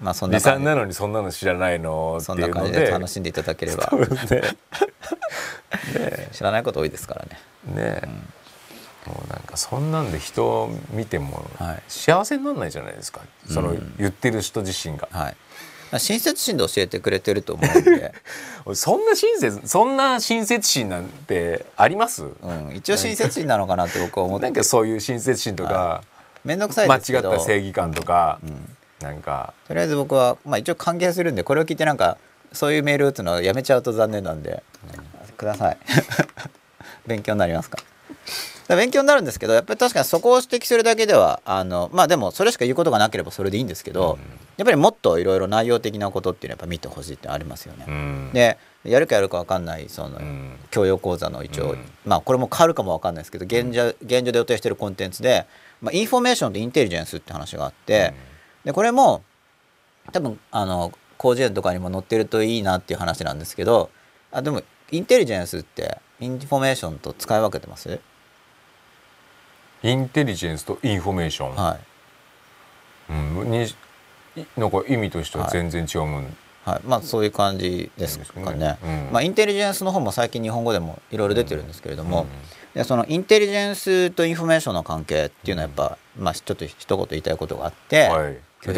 [0.00, 3.88] まあそんな李さ感じんなのにそんなの知らないのってそんいうのな感じでで楽しんでいただければ。
[3.88, 4.42] そうですね。
[6.32, 7.40] 知らないこと多いですからね。
[7.66, 8.06] ねえ、
[9.08, 11.82] もうなんかそんなんで人を見てもはい。
[11.86, 15.36] 幸せにならないじゃないですか、その言ってる人自身が、はい
[15.98, 18.14] 親切心で教えてくれてると思うんで、
[18.74, 24.44] そんな親切そんな親切心なんてあります、うん、一応親切心なのかなって僕は思って。
[24.44, 26.02] なんかそういう親切心とか、
[26.44, 27.30] 面倒くさい間違っですけど。
[27.32, 28.38] た正義感とか、
[29.00, 29.52] なんか。
[29.66, 32.18] とりあえず僕は、まあ、一応歓迎するんでこれを聞いてなんか
[32.52, 34.62] そういうメール打つのはやめちゃうと残念なんで、
[35.36, 35.78] ください。
[37.06, 37.78] 勉強になりますか？
[38.76, 44.18] 勉強になるんですけどやっぱり確かにそこを指摘するだけではあのまあでもそれしか言うことがなければそれでいいんですけど、
[44.56, 47.84] やっぱりもっといろいろ内容的なことっていうのはやっぱ見てほしいってありますよね。
[47.88, 48.30] うん。
[48.32, 50.56] でやるかやるか分かんないその、うん。
[50.70, 51.78] 教養講座の一応、うん。
[52.04, 55.46] まあこれも変わるかも分かんないですけど現状現状で予定してるコンテンツで、
[55.80, 58.14] まあ、インフォメーションとインテリジェンスって話があって、
[58.64, 59.22] でこれも
[60.12, 63.90] 多分あの広辞苑とかにも載ってるといいなっていう話なんですけど
[64.32, 68.00] あでもインテリジェンスってインフォメーションと使い分けてます？
[69.82, 71.78] インテリジェンスとインフォメーション、は
[73.08, 73.12] い。
[73.12, 73.66] うん、にい
[74.56, 78.78] なんか意味としては全然違うもん、はい、まあそういう感じですかね。
[78.82, 79.08] うん。
[79.12, 82.26] まあインテリジェンスの方も最近日本語でもいろいろ出てるんですけれども、
[82.74, 88.36] でそのインテリジェンスとインフォメーションの関係っていうのはやっぱ、まあちょっと一言言いたいことがあって、はい。
[88.62, 88.72] 教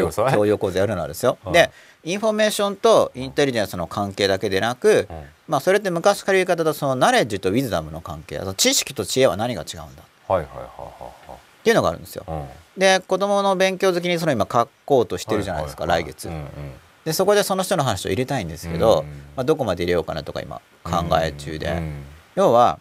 [0.46, 1.38] 養講座やるならですよ。
[1.42, 1.70] はいで
[2.05, 5.22] インフォメーションとインテリジェンスの関係だけでなく、うん。
[5.46, 10.03] まあそれって昔から言い方だとそのナレッジとウィズダムの関係知識と知恵は何が違うんだ
[10.40, 12.24] っはいはいはていうのがあるんですよ。
[12.26, 12.30] い。
[12.30, 16.28] はいはいで子どもの勉強好きにその今書こうとしてるじゃないですか、ははは来月。
[16.28, 16.48] うんうん。
[17.04, 19.06] でそこでその人の話を入れたいんですけど、うん
[19.36, 22.04] まあ、どこまで入れようかなとか今考え中で、うん
[22.34, 22.78] 要は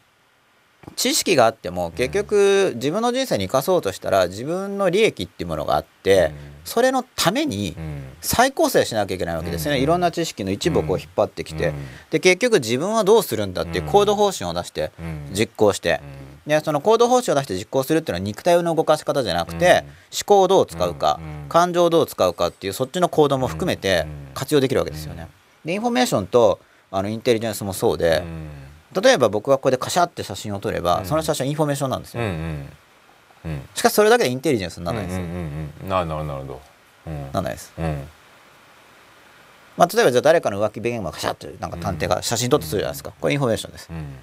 [0.95, 6.31] 知識があっても結局自分の人生に生かそうとしたら自分の利益っていうものがあって、
[6.63, 8.01] それのためにうん。
[8.21, 11.75] 再構成しなきゃいけないわけですよね、うんいろんな知識の一部をこう引っ張ってきて、うん。
[12.11, 15.29] で結局自分はどうするんだっていう行動方針を出してうん。
[15.33, 15.99] 実行して、
[16.47, 19.69] でその行動方針を出して実行するっていうのは肉体の動かし方じゃなくて、うん。
[19.69, 19.85] 思
[20.25, 25.27] 考をどう使うか、うん感情をどう使うかっていうそっちの行動も含めてうん活用できるわけですよね。
[25.65, 28.49] でインフォメーションとあのインテリジェンスもそうで、うん
[28.93, 31.05] 例えば僕がここでカシャって写真を撮れば、うん。
[31.05, 32.01] その写真はインフォメーションなん。
[32.01, 32.23] ですよ、
[33.73, 35.25] しかしそれだけでインテリジェンスにならないですよ、
[35.87, 36.61] なるほどなるほど。
[37.07, 37.21] うん。
[37.21, 38.07] ならないです、うん。
[39.77, 43.13] まあ、例えばじゃあ誰かの浮気現場カシャってなんか探偵が写真撮ってするじゃないですか。
[43.19, 43.87] これインフォメーションです。
[43.89, 44.15] うん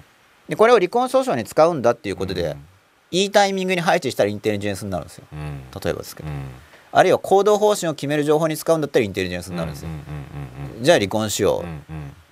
[0.49, 2.65] でこれを離婚訴訟に使うんだっていうことで、うん。
[3.11, 5.25] いいタイミングに配置したらインテリジェンスになるんですよ。
[5.31, 5.61] うん。
[5.81, 6.35] 例えばですけど、うん。
[6.91, 9.89] あるいは行動方針を決める情報に使うんだったらインテリジェンスになるんですよ、
[10.81, 11.65] じゃあ離婚しようっ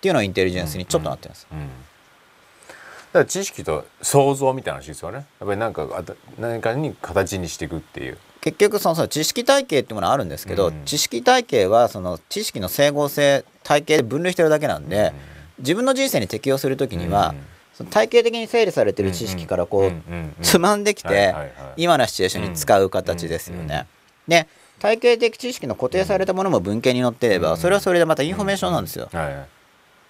[0.01, 1.59] ていうのがインテリジェンスにちょっとなってるんです、うん。
[1.59, 5.18] だから知識と想像みたいな話ですよね。
[5.18, 8.18] やっぱり何かあた何かに形にしていくっていう。
[8.41, 10.86] 結局そのその知識体系っていうものはあるんですけど、うん。
[10.86, 15.13] 知識体系はその知識の整合性体系で分類してるだけなんで、
[15.59, 19.91] 自分の人生に適用するときには、うんその体系的に整理されてる知識からこう、
[20.41, 21.36] つまんできて、
[21.75, 23.86] 今のシチュエーションに使う形ですよね。
[24.28, 24.47] で
[24.80, 29.09] 体系的知識の固定されたものも文献に載ってれば、それはそれでまたインフォメーションなんですよ。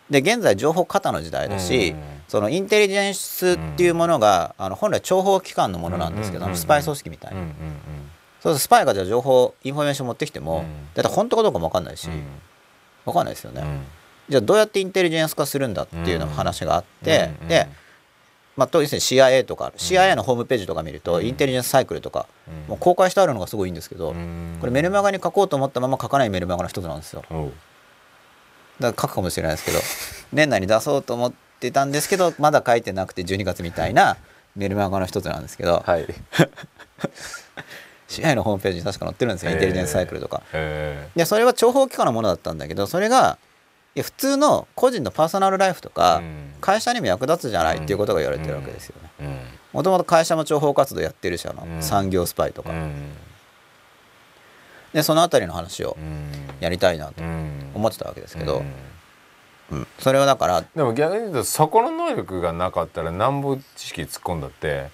[0.09, 1.93] で現在情報過多の時代だし、
[2.29, 10.63] そのインテリジェンスっていうものが、あの本来諜報機関のものなんですけど、スパイ組織みたいな、そうするとスパイがじゃあ情報インフォメーション持ってきても、
[10.93, 12.11] だって本当かどうかも分かんないし、う
[13.03, 13.63] 分かんないですよね、
[14.29, 17.67] じゃあどうやってインテリジェンス化するんだっていうの話があって、うんで、
[18.57, 21.25] まあ、と要するに CIA とか CIA のホームページとか見ると、うん。
[21.25, 22.69] インテリジェンスサイクルとか、うん。
[22.69, 24.57] もう公開してあるのがすごいいいんですけど、うん。
[24.59, 27.21] これメルマガに書こうと思ったまま書かないメルマガの一つなんですよ。
[27.21, 27.47] だか
[28.79, 29.79] ら書くかもしれないですけど
[30.33, 34.17] 年内に出そうと思ってたんですけどまだ書いてなくて12月みたいな
[34.55, 36.07] メルマガの一つなんですけど、はい。
[38.07, 40.41] CIA のホームページに確か載ってるんですよインテリジェンスサイクルとか。
[40.53, 43.56] へでそれは諜報機関のものだったんだけどそれがい
[43.99, 46.53] や普通の個人のパーソナルライフとか、うん。
[46.61, 49.39] 会社にも役立つじゃないっていうことが言われてるわけですよね。
[49.73, 51.83] もともと会社も諜報活動やってるしあの、うん。
[51.83, 53.11] 産業スパイとか、うん。
[54.93, 56.31] でそのあたりの話をうん。
[56.59, 57.71] やりたいなとうん。
[57.75, 58.63] 思ってたわけですけど、
[59.71, 59.77] うん。
[59.79, 59.87] うん。
[59.99, 64.89] それはだからでも逆に言うとそこの能力がなかったらなんぼ知識突っ込んだって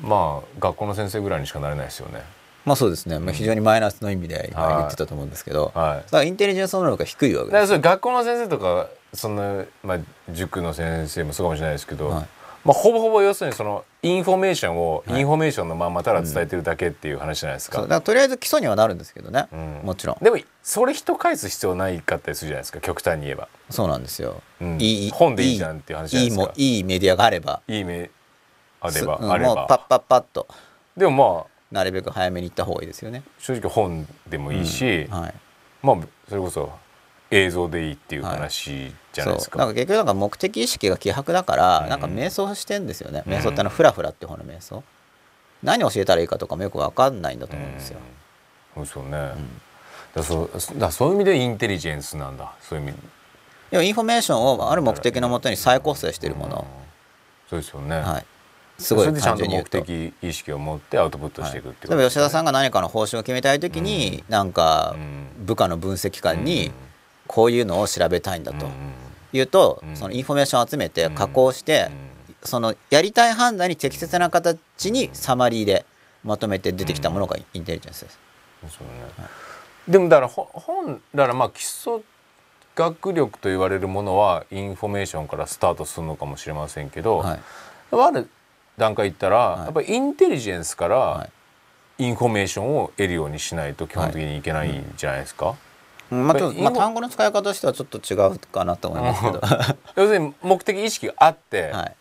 [0.00, 2.22] まあ学校の先生ぐらいにしかなれないですよね。
[2.64, 6.04] まあそうですね、まあ、非常にマイナスの意味で言ってたと思うんですけど、はい。
[6.04, 9.98] だからインテリジェンス能力が低いわけだからですそれ学校の先生とかその、まあ、
[10.30, 12.26] 塾の先生もそうかもしれないですけど、はい。
[12.64, 17.84] まあ、ほぼほぼ要するにそのインフォメーションをはいインフォメーションのままただ伝えてるだけっていう話じゃないですか、そう。
[17.86, 19.80] だからとりあえず基礎にはなるんですけどね、うん。
[19.82, 20.24] もちろん。
[20.24, 24.80] でもそれ人返す必要ないかったりするじゃないですか極端に言えば、そうなんですよ、うん。
[24.80, 26.54] いい本でいいじゃんっていう話じゃないいいもですか。
[26.56, 27.62] いいメディアがあれば。
[27.66, 28.10] いい目
[28.80, 29.54] あればすうんあれば。
[29.56, 30.46] もうパッパッパッと。
[30.96, 35.34] でもまあなるべく早めに行った方がいいですよね、正直本でもいいし、はい。
[35.82, 35.96] まあ
[36.28, 36.70] それこそ
[37.30, 39.66] 映像でいいっていう話じゃないですか、そう。
[39.66, 41.88] なんか結局なんか目的意識が希薄だから、うん。
[41.88, 43.32] なんか瞑想してんですよね、うん。
[43.32, 44.84] 瞑想ってあのフラフラって方の瞑想
[45.62, 47.98] 何を教えたらいいかとかもよく分かんないんだと思うんですよ、
[48.76, 48.86] うん。
[48.86, 49.34] そうですよね、
[50.14, 50.42] だそ
[50.74, 52.52] うだそういう意味でインテリジェンスなんだ。
[52.60, 52.98] そういう意味。
[53.70, 56.66] でもインフォメーションをある目的のもとに再構成しているもの、
[57.48, 58.26] そうですよね、はい、
[58.78, 59.70] すごい単純に言うと。
[59.80, 66.72] 的意識を持ってアウトプットしていくっていう例えば吉田さんが何かの方針を決めたい時に、なんかうん部下の分析官にうん。
[67.28, 68.72] こういうのを調べたいんだとうん。
[69.32, 69.96] いうと、うん。
[69.96, 71.92] そのインフォメーションを集めてうん加工して、う
[72.32, 72.36] ん。
[72.42, 75.86] そのやりたい判断に適切な形にサマリーで
[76.24, 78.18] まとめて出てきたものがインテリジェンスです。
[78.68, 78.92] そうね。
[79.88, 82.00] でもだからほ本だからまあ基礎
[82.74, 87.40] 学力と言われるものはインフォメーションからスタートするのかもしれませんけど、はい。
[87.92, 88.28] ある
[88.82, 89.60] 段階いったら、はい。
[89.64, 91.30] やっぱりインテリジェンスから
[91.98, 95.54] インフォメーションを得るようにしないと基本的にいけないんじゃないですか、
[96.10, 96.26] うん。
[96.26, 101.92] まあ、ちょっとまあ単語の使い方としてはちょっと違うかなと思いますけど、は 要するに目的意識があって、い、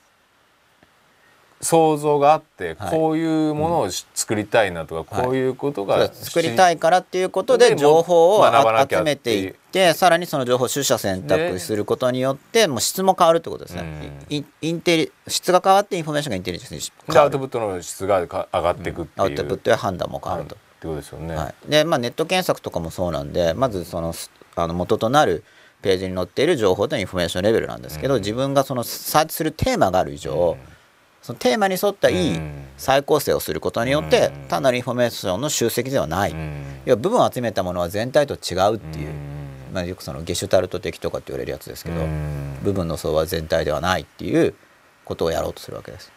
[1.62, 2.91] 想像があって、はい。
[2.91, 8.45] こういうものをし作りたいなとか、はいこういうことがだ作りたいからっていうことでで情報を
[8.89, 13.82] 集めていってさらにその情報を取捨選択することによってもう質も変わるってことですね。
[14.30, 14.45] うん。
[14.62, 20.55] インテリ質が変わってインフォメーションがインテリジェンスにで変わるアウトプットの質がか上がっていくっていう、アウトプットや判断も変わると。
[20.55, 21.36] ってことですよね。
[21.36, 25.43] はい、で、まあ、ネット検索とかもそうなんでまずそのすあの元となる
[25.82, 28.22] ページに載っている情報とインフォメーションレベルなんですけど、うん。
[28.22, 30.57] 自分がそのサーチするテーマがある以上、
[31.22, 32.65] そのテーマに沿ったいいうん。
[32.78, 34.47] 再構成をすることによって、うん。
[34.47, 36.63] 単なるインフォメーションの集積ではない、うん。
[36.86, 39.74] 要は部分を集めたものは全体と違うっていう、うん。
[39.74, 42.57] まあ、よくそのゲシュタルト的とかって言われるやつですけど、うん。
[42.63, 44.55] 部分の総和は全体ではないっていう
[45.05, 46.11] ことをやろうとするわけです。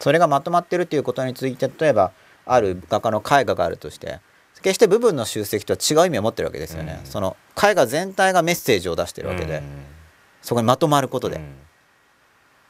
[0.00, 2.12] それがまとまってるっていうことについて例えば
[2.46, 4.20] ある画家の絵画があるとして
[4.60, 7.00] 決して部分の集積とは違う意味を持ってるわけですよね。
[7.04, 7.10] うん。
[7.10, 9.62] その絵画全体がメッセージを出してるわけで、
[10.42, 11.40] そこにまとまることで、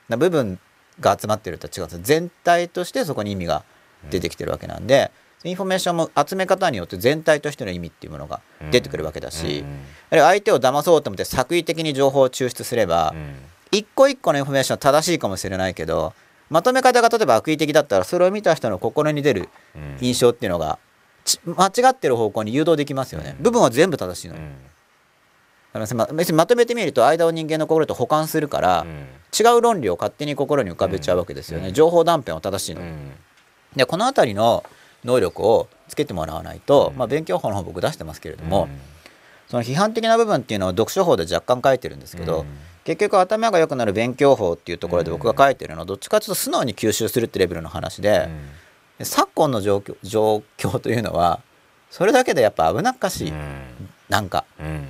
[0.09, 0.59] 部分
[1.01, 3.65] が集まってるとは違うんです全体としてそこに意味が
[4.11, 5.11] 出てきてるわけなんで、
[5.45, 8.41] インフォメーションも集め方によって全体としての意味っていうものが
[8.71, 9.65] 出てくるわけだし、
[10.11, 10.19] うん。
[10.19, 13.35] 相手を騙そうと思って作為的に情報を抽出すれば、うん。
[13.71, 16.15] 一個一個のインフォメーションは正しいかもしれないけど
[16.49, 19.99] まとめ方が例えば悪意的だったらそれを見た人の心に出るうん。
[20.01, 20.79] 印象っていうのが
[21.25, 23.43] ち間違ってる方向に誘導できますよね、うん。
[23.43, 24.35] 部分は全部正しいの。
[24.35, 24.41] に、
[25.75, 29.07] うんあのま別にまとめてみると間を人間の心と補完するから、うん。
[29.37, 31.75] 違う論理を勝手に心に浮かべちゃうわけですよね、うん。
[31.75, 32.83] 情報断片は正しいの。
[33.75, 34.63] でこの辺りの
[35.05, 36.99] 能力をつけてもらわないと、うん。
[36.99, 38.81] まあ、勉強法の方僕出してますけれども、うん。
[39.49, 42.47] その批判的な部分っていうのは読書法で若干書いてるんですけど、うん。
[42.85, 48.29] 結局頭が良くなる勉強法っていうところで僕が書いてるのはどっちかというと素直に吸収するってレベルの話で、
[48.99, 51.41] で昨今の状況状況というのは
[51.91, 53.91] それだけでやっぱ危なっかしい、うん。
[54.09, 54.45] なんか。
[54.61, 54.89] うん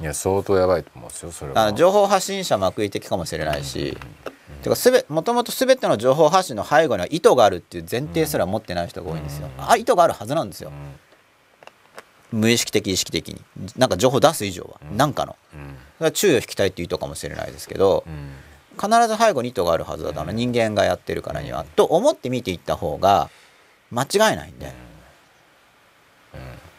[0.00, 1.62] いや相当やばいと思うんですよそれは。
[1.62, 3.96] あの情報発信者も悪意的かもしれないし、
[4.62, 9.48] てかすべもともと全ての情報発信の背後には意図があるっていう前提すら持ってない人が多いんですよ。
[9.58, 10.70] うんあ意図があるはずなんですよ。
[10.70, 12.40] うん。
[12.40, 13.42] 無意識的意識的に。
[13.76, 15.12] なんか情報出す以上は、うん。
[15.14, 15.36] かの。
[15.54, 15.76] うん。
[15.96, 18.34] それは注意を引きたいっていう意図かもしれないですけど、うん。
[18.78, 20.36] 必ず背後に意図があるはずだから、うん。
[20.36, 23.30] 人間がやってるからには、と思って見ていった方が
[23.90, 24.72] 間違いないんで、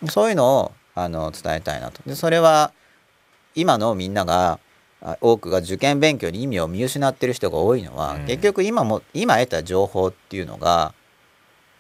[0.08, 2.02] そういうのをあの伝えたいなと。
[2.06, 2.72] でそれは
[3.56, 4.60] 今のみんなが
[5.02, 8.26] あ多くが受験勉強に意味を見失ってる人が多いのは、うん。
[8.26, 10.94] 結局今も今得た情報っていうのが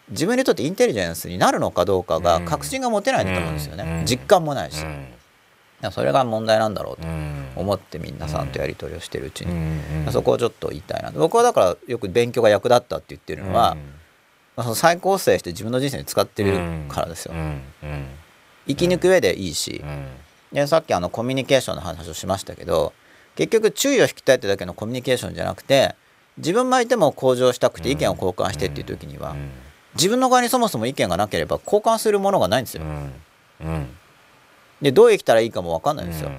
[0.09, 2.45] 自分にとってインテリジェンスになるのかどうかがうん。
[2.45, 4.05] 確信が持てないんだと思うんですよね、うん。
[4.05, 5.91] 実感もないし、うん。
[5.91, 7.47] それが問題なんだろうとうん。
[7.55, 9.51] 思って皆さんとやり取りをしてるうちに、
[10.05, 10.11] うん。
[10.11, 11.19] そこをちょっと言いたいなと。
[11.19, 13.75] 僕はだからよく勉強が役立ったって言ってるのは、
[14.55, 16.57] まあその再構成して自分の人生に使ってる
[16.89, 17.33] からですよ、
[18.67, 20.07] 生き抜く上でいいし、うん
[20.51, 22.93] でさっきあのコミュニケーションの話をしましたけど
[23.35, 25.95] 結局注意を引きたいってだけのコミュニケーションじゃなくて
[26.39, 29.51] 自分も相手も向上したくて意見を交換してっていう時には、うん。
[29.95, 32.83] 自分の側にそもそも意見がなければ交換するものがないんですよ。
[34.81, 36.37] でどう生きたらいいかも分かんないんですよ、うん。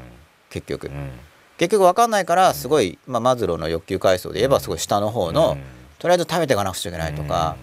[0.49, 0.87] 結局。
[0.87, 1.11] うん。
[1.59, 5.63] 結局分かんないからすごい、まあ、マズローの欲求階層で言えばすごい下の方の、うん。
[5.99, 7.57] とりあえず食べていかなくちゃいけないとか、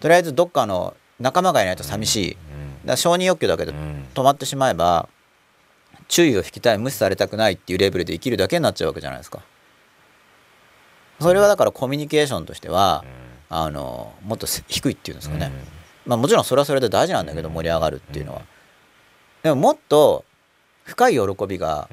[0.00, 2.36] とりあえずどっかの仲間がいないと寂しい、
[2.84, 4.08] だ承認欲求だけでうん。
[4.12, 5.08] 止まってしまえば
[6.08, 9.42] 注意を引きたい無視されたくないっていうレベルで生きるだけになっちゃうわけじゃないですか。
[11.20, 13.04] それはだからコミュニケーションとしては、
[13.48, 15.50] あのもっとせ低いっていうんですかね、
[16.04, 18.42] まあ、もちろんそれはそれで大事なんだけど盛り上がるっていうのは、
[19.42, 20.24] でももっと
[20.84, 21.88] 深い喜びが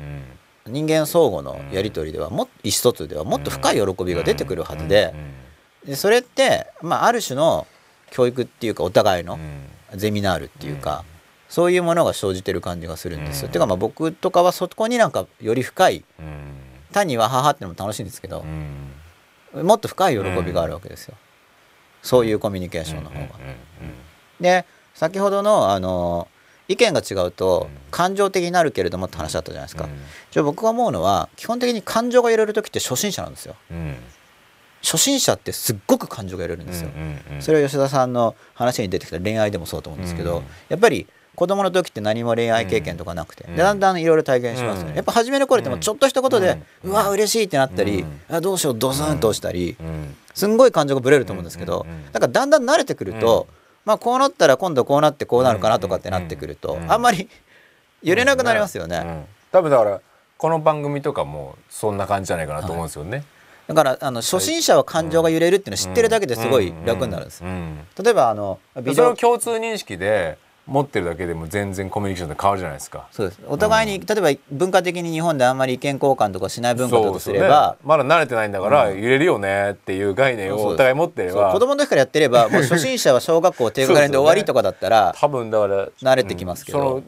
[0.65, 5.13] 人間相互のやり取りではもっ意思疎通ではもっと深い喜びが出てくるはずで
[5.85, 7.67] でそれって、まあ、ある種の
[8.11, 9.37] 教育っていうかお互いの
[9.95, 11.03] ゼミナールっていうか、
[11.53, 13.45] そういうものが生じてる感じがするんですよ。
[13.45, 16.03] うんてかまあ僕とかはそこになんかより深い
[16.91, 18.43] 単にわははってのも楽しいんですけど、
[19.53, 21.15] もっと深い喜びがあるわけですよ。
[22.01, 23.27] そういうコミュニケーションの方が。
[24.41, 26.27] で先ほどのあの
[26.67, 29.87] 意見が違うとうん感情的になるけれどもって話あったじゃないですか。
[30.31, 33.55] じゃあ僕が思うのは基本的に感情が揺れる時って初心者なんですよ。
[34.81, 36.89] 初心者ってすっごく感情が揺れるんですよ。
[37.41, 43.55] それは吉田さんの話に出てきた恋愛でもそうだと思うんですけど、うんやっぱり子供の時って何も恋愛経験とかなくて、うん。
[43.55, 44.95] でだんだんいろいろ体験しますよね、うん。
[44.95, 48.21] やっぱ初めの頃ってもうちょっとしたことで、ううんわ嬉しいってなったり、うん。
[48.29, 49.75] あどうしようドスンとしたり、
[50.33, 53.47] すんごい感情がぶれると思うんですけど、だからだんだん慣れてくると、
[53.85, 56.91] まあこうなったら今度こうなってこうなるかなとかってなってくると、うん。
[56.91, 57.29] あんまり
[58.03, 59.25] 揺れなくなりますよね。
[59.51, 60.01] 多分だから
[60.37, 63.23] この番組とかもそんな感じじゃないかなと思うんですよね。
[63.67, 65.73] だからあの初心者は感情が揺れるってい。
[65.73, 67.41] うのを知ってるだけですごい楽になるんです。
[67.41, 73.07] 例えばあのビデオ共通認識で持ってるだけでも全然コミュニケーションって変わるじゃないですか。
[73.11, 73.39] そうです。
[73.47, 77.85] お互いに、例えば文化的に日本であんまり意見交換とかしない文化だとすれば、ね。
[77.85, 81.33] まだ慣れてないんだから揺れるよねっていう概念をお互い持ってれば。
[81.33, 81.51] そう。
[81.53, 87.03] 子供の時からやってればもう 初心者は小学校低学年で終わりとかだったら多分だから慣れてきますけど、うん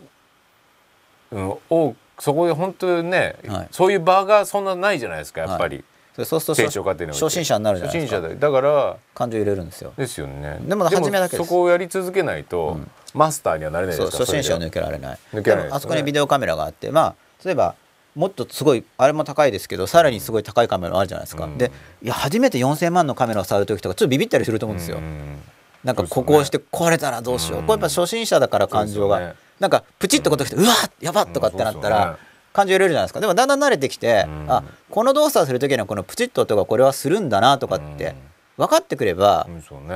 [1.30, 3.68] その、うん、おそこで本当にね、はい。
[3.72, 5.84] そういう場がそんなないじゃないですかやっぱり、それ
[6.24, 6.72] そうすると
[7.12, 8.16] 初心者になるじゃないですか。
[8.16, 9.94] 初心者だだから感情揺れるんですよ。
[9.98, 10.60] ですよね。
[10.62, 12.90] でも初めだけですそこをやり続けないと、うん。
[13.14, 15.20] マスターにはなれないですから初心者抜けられない。
[15.34, 15.76] 抜けられないね。
[15.76, 17.76] あそこにビデオカメラがあってまあ例えば
[18.16, 21.58] もっとすごいあれも高いですけどさらにすごい高いカメラもあるじゃないですか、うん。
[21.58, 25.40] でいや初めて4000万のカメラを触る時とかちょっとビビったりすると思うんですよ、ん。
[25.84, 27.66] なんかここをして壊れたらどうしよう、うん。
[27.68, 29.34] これやっぱ初心者だから感情が、ね。
[29.60, 32.18] なんかプチッとこときて、うわやばっとかってなったら、
[32.56, 33.20] 感情揺れるじゃないですか。
[33.20, 34.46] でもだんだん慣れてきて、うん。
[34.50, 38.16] あこの動作をする時にはこのプチッと音がこれはするんだなとかって
[38.56, 39.46] 分かってくれば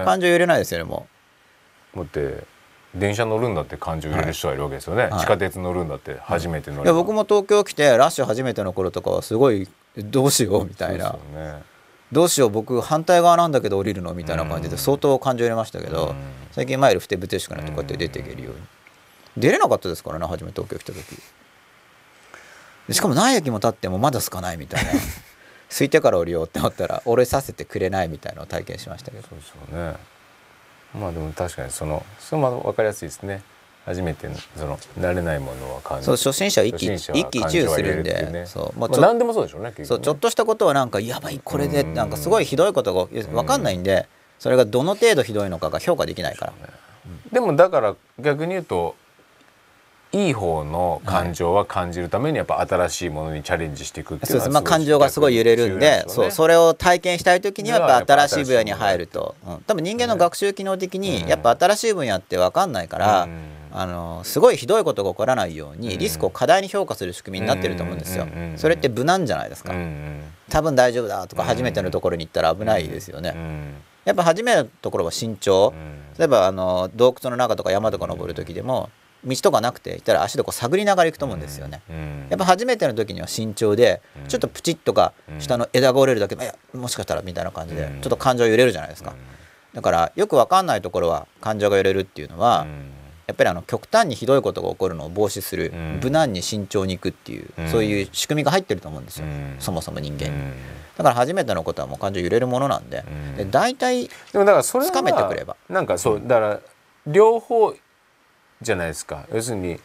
[0.03, 1.07] 感情揺れないですよねも
[1.95, 2.43] だって
[2.93, 5.19] 電車乗るんだって感情揺れる人がいるわけですよね、はい。
[5.21, 11.63] 地下鉄乗るんだって初めて乗るういや僕も東京来てラッシュ初めての頃とかはすごいどうしようみたいな、ね。
[12.11, 14.77] どうしよう僕反対側なんだけど降りるのみたいな感じでうん。
[14.79, 16.15] 相当感情揺れましたけど、うん。
[16.51, 18.59] 最近マイルふてぶてしくなってこうやって出ていけるように、
[19.37, 20.95] 出れなかったですからね初め東京来た時。
[20.97, 21.21] で
[22.91, 24.91] しかも何駅も経ってもまだすかないみたいな。
[25.69, 29.23] 空いてから降りようって思ったら降りさせてくれないみたいなのを体験しましたけど。
[29.27, 29.95] そうですよね。
[30.95, 33.43] まあでも確かにそのそれも分かりやすいですね。
[33.85, 38.45] 初めてのその慣れないものは感じそう初心者は一喜一憂するんでね。
[38.45, 41.93] そう,、まあ何でもそうでしょうねねそうちょっとしたことはなんかやばいこれでうん。
[41.93, 46.53] なんかすごいひどいことが分かんないんでそれがどの程度ひどいのかが評価できないから。
[47.31, 48.95] でもだから逆に言うと
[50.11, 59.57] いい方の感情は感じるためにやっぱ新しいものにチャレンジしていくっていうのはそうですまあ感情がすごい揺れるんでそうそれれを体験したい時にはやっぱ新しい分野に入る新と、うん。
[59.61, 61.01] 多分人間の学習機能的うん。
[61.01, 63.39] にやっぱ新しい分野って分かんないから、うん。
[63.71, 68.23] あのすごいひどいことが起こらないようにリスクを過大に評価する仕組みになってると思うんですよ。
[68.23, 68.57] うんうんうん。
[68.57, 69.73] それって無難じゃないですか。
[70.49, 73.35] 多分大丈夫だとか初めてのところに行ったら危ないですよね。
[74.05, 75.71] やっぱ初めのところは慎重。
[76.17, 78.89] 例えばあの洞窟の中とか山とか登る時でも
[79.25, 81.81] 道とかなくて行ったら足でこう探りながら行くと思うんですよね。
[82.29, 84.27] やっぱ初めての時には慎重でうん。
[84.27, 85.41] ちょっとプチッとかうん。
[85.41, 88.01] 下の枝が折れるだけでいやもしかしたらみたいな感じでうん。
[88.01, 89.13] ちょっと感情揺れるじゃないですか。
[89.73, 92.65] だからよく分かんないところは感情が揺れるっていうのは
[93.27, 95.99] やっぱりあの極端にひどいことが起こるのを防止するうん。
[96.01, 97.67] 無難に慎重にいくっていううん。
[97.69, 99.25] そういう仕組みが入ってると思うんですよ。
[99.25, 99.55] うん。
[99.59, 100.53] そもそも人間に。
[100.97, 103.35] だから初めてのことはもう感情揺れるものなんでうん。
[103.35, 105.55] で大体でもだからそれはつかめてくれば。
[105.69, 106.59] なんかそうだから
[107.07, 107.73] 両方
[108.61, 109.25] じゃないですか。
[109.33, 109.79] 要するに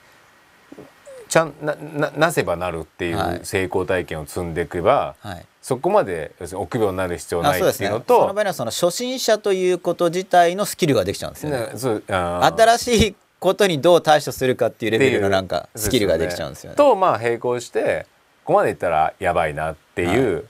[1.29, 3.37] ちゃんなななせばなるっていはい。
[3.39, 5.47] う成功体験を積んでいけば、はい。
[5.63, 11.59] そこまで要するに臆病になる必要あないっていうのとの場合にはその初心者ということ自体のスキルができちゃうんですよね。
[11.59, 16.77] ねそう新しいことにどう対処するかっていうレベルのなんかスキルができちゃうんですよね。
[16.77, 18.07] とまあ並行して
[18.45, 20.47] ここまでいったらやばいなっていう、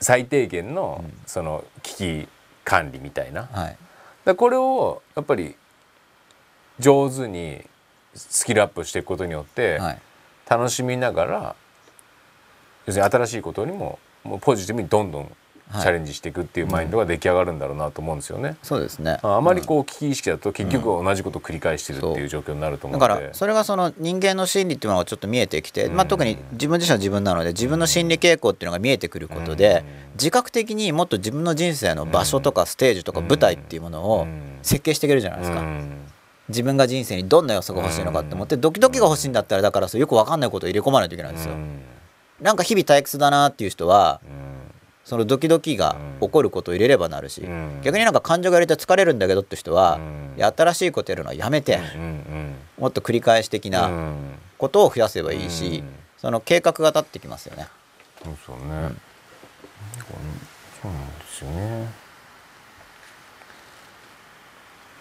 [0.00, 2.28] 最低限のその危機
[2.64, 3.76] 管理みたいな、はい、
[4.24, 5.56] らこれをやっぱり
[6.78, 7.64] 上手に
[8.14, 9.98] スキルアップしていくことによってはい、
[10.48, 11.56] 楽しみながら
[12.86, 15.36] 要するに新しいことにももうポジティブにどんどん
[15.68, 15.82] はい。
[15.82, 18.56] チャレンジしていくっていうマインドが出来上がるんだろうなと思うんですよね。
[18.62, 19.18] そうですね。
[19.22, 34.28] ああまりこう危機意識だと結局同じことを繰り返してるっていう状況になると思だうので、からそれがその人間の心理っていうのがちょっと見えてきて、まあ、特に自分自身は自分なので自分の心理傾向っていうのが見えてくることで自覚的にもっと自分の人生の場所とかステージとか舞台っていうものを
[34.62, 35.60] 設計していけるじゃないですか。
[35.60, 36.06] うん
[36.48, 41.54] 自分が人生にどんな要素が欲しいのかって思ってドキドキが欲しいんだったらだからそうよく分かんないことを入れ込まないといけないんですよ。
[41.54, 41.80] うん。
[42.40, 44.30] なんか日々退屈だなっていう人はうん。
[45.04, 47.80] そのドキドキが起こることを入れればなるしうん。
[47.82, 49.98] 逆になんか感情が入れて疲れるんだけどって人は
[50.36, 51.78] 新しいことやるのはやめて
[52.78, 54.38] もっと繰り返し的うなん。
[54.58, 55.94] ことを増やせばいいしうん。
[56.18, 57.66] その計画が立ってきますよね。
[58.24, 58.96] そうそうね、なんか
[60.82, 61.88] そうなんですよね。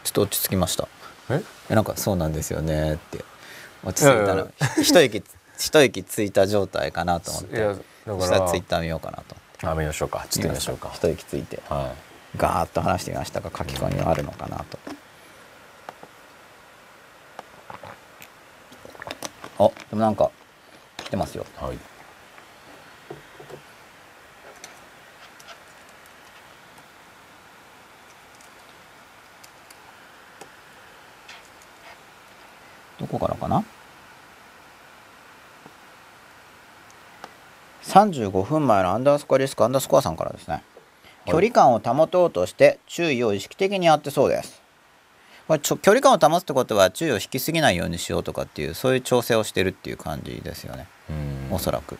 [0.03, 0.87] ちょっと落ち着きました。
[1.29, 1.41] え？
[1.69, 3.23] えなんかそうなんですよねって。
[3.83, 5.23] 落ち着いたのいやいや一息
[5.57, 7.75] 一息ついた状態かなと思って。
[8.05, 8.49] そしたら。
[8.49, 9.69] ツイッター見ようかなと。
[9.69, 10.25] あ見ましょうか。
[10.29, 10.91] ちょっと見ましょうか。
[10.93, 11.61] 一息ついて。
[11.69, 11.93] は
[12.37, 14.77] ガーッと話してみましたが書き込みはあるのかなと。
[19.57, 20.29] あでもなんか
[20.97, 21.45] 来てますよ。
[21.61, 21.77] いはい
[33.05, 33.63] どこからかな
[37.83, 40.63] ？35分前のアンダースコアリスクアンダースコアさんからですね。
[41.25, 44.61] 距離感を保とうとして注意を意識的にやってそうです。
[45.47, 50.87] これちょ距離感を保つってことは注意を引きすぎないようにしようとかっていうそういう調整をしてるっていう感じですよね。
[51.09, 51.13] う
[51.51, 51.53] ん。
[51.53, 51.99] おそらく。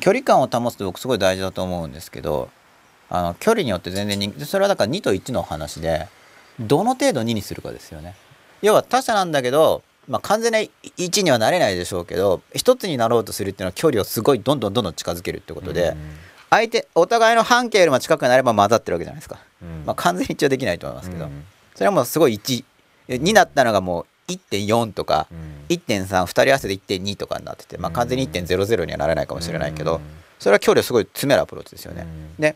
[0.00, 2.48] 距離感を保つって僕すごい大事だと思うんですけど
[3.10, 6.08] あの距離によって全然にそれはだから2と1の話で
[6.58, 8.14] どの程度2にするかですよね。
[8.62, 15.96] 要は他者なんだけど、まあ、完全な1にはなれないでしょうけど1つになろうとするっていうのは距離をすごいどんどんどんどん近づけるってことで、
[16.50, 19.84] 相手お互いの半径よりも近くなれば混ざってるわけじゃないですか、うん。
[19.86, 21.44] まあ、完全に一応できないと思いますけど、うん。
[21.74, 22.64] それはもうすごい1
[23.08, 25.64] になったのがもう1.4とか、うん。
[25.70, 30.00] 1.32人合わせて1.2とかになってて、まあ、完全に1.00にはならないかもしれないけど、うん。
[30.38, 32.02] それは距離をすごい詰めるアプローチですよね。
[32.02, 32.36] うん。
[32.38, 32.54] で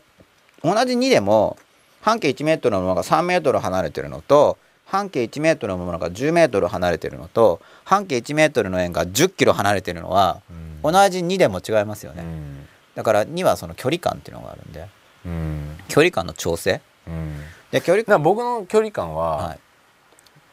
[0.63, 1.57] 同じ2でも
[2.01, 4.57] 半径1メートルのものが3メートル離れてるのと
[4.87, 10.93] 半径1メートルのものが10メートル離れてるのと半径1メートルの円が10キロ離れてるのはうん。
[10.93, 12.23] 同じ2でも違いますよね。
[12.23, 12.67] うん。
[12.95, 14.87] だから2はその距離感っていうのがあるんで。
[15.25, 15.77] うん。
[15.89, 16.81] 距離感の調整？
[17.07, 17.41] うん。
[17.71, 19.59] で距離僕の距離感は、はい。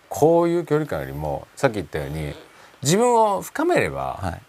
[0.08, 2.34] こういう距離感よりもさっき言ったように
[2.82, 4.42] 自分を深めればはい。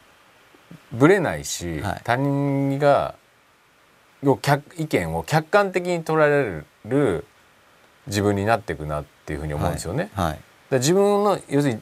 [0.91, 2.01] ぶれないし、はい。
[2.03, 3.15] 他人が
[4.77, 7.25] 意見を客観的に捉えられる
[8.07, 10.09] 自分になっていくなっていうふうに思うんですよね。
[10.15, 10.31] はい。
[10.31, 11.81] だから自分の要するに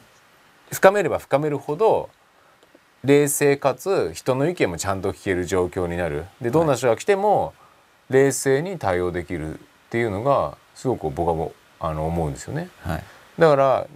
[0.72, 2.10] 深めれば深めるほど
[3.04, 6.24] 冷静かつ人の意見もちゃんと聞ける状況になる。
[6.40, 7.52] でどんな人が来ても
[8.10, 12.68] 冷静に対応できるっていうのがすごく僕はもうあの思うんですよね。
[12.80, 13.04] はい。
[13.38, 13.86] だから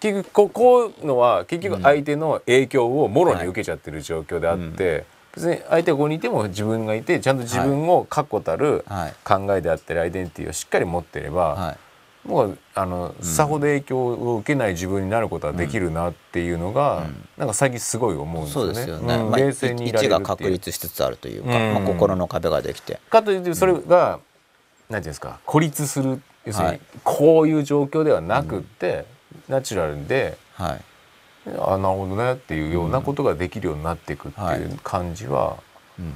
[0.00, 5.04] 結局ここうのは結局相手の影響をもろに受けちゃってる状況であって、
[5.34, 9.14] 別に相手がここにいても自分がいてちゃんと自分を確固たるはい。
[9.24, 11.76] 考えであったりアイデンティティをしっかり持ってれば、はい
[12.24, 17.06] もうあのさほど影響を受けない自分になることはできるなっていうのが、
[17.36, 18.86] なんか最近すごい思うんですよね。
[18.86, 20.20] よね、うんまあ、冷静にいられ1るっていう。
[20.20, 21.74] が確立しつつあるというか、うん。
[21.74, 23.00] まあ、心の壁ができて。
[23.10, 24.20] かといってそれが、
[24.88, 26.80] なんていうんですか孤立する要するに、はい。
[27.02, 29.04] こういう状況ではなくって、
[29.48, 30.80] ナチュラルではい。
[31.58, 35.56] あなるほどねっていうようなことができるようになっていくってはいいう感じは、
[35.98, 36.14] うん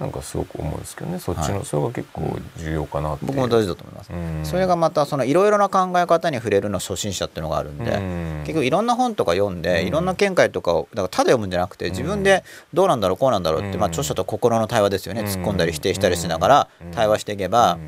[0.00, 1.18] なんかすごく思うんですけどね。
[1.18, 4.40] そっちの、はいそれが結構重要かな僕も大事だと思います、うん。
[4.44, 8.40] それがまたそのいろいろな考え方に触れるの初心者っていうのがあるんで、うん。
[8.44, 9.86] 結局いろんな本とか読んで、うん。
[9.88, 13.80] いろんな見解とかをだからただ読むんじゃなくて自分でどうなんだろうこうなんだろうって、うん。
[13.80, 15.26] まあ、著者と心の対話ですよね、うん。
[15.26, 16.90] 突っ込んだり否定したりしながらうん。
[16.92, 17.78] 対話していけば、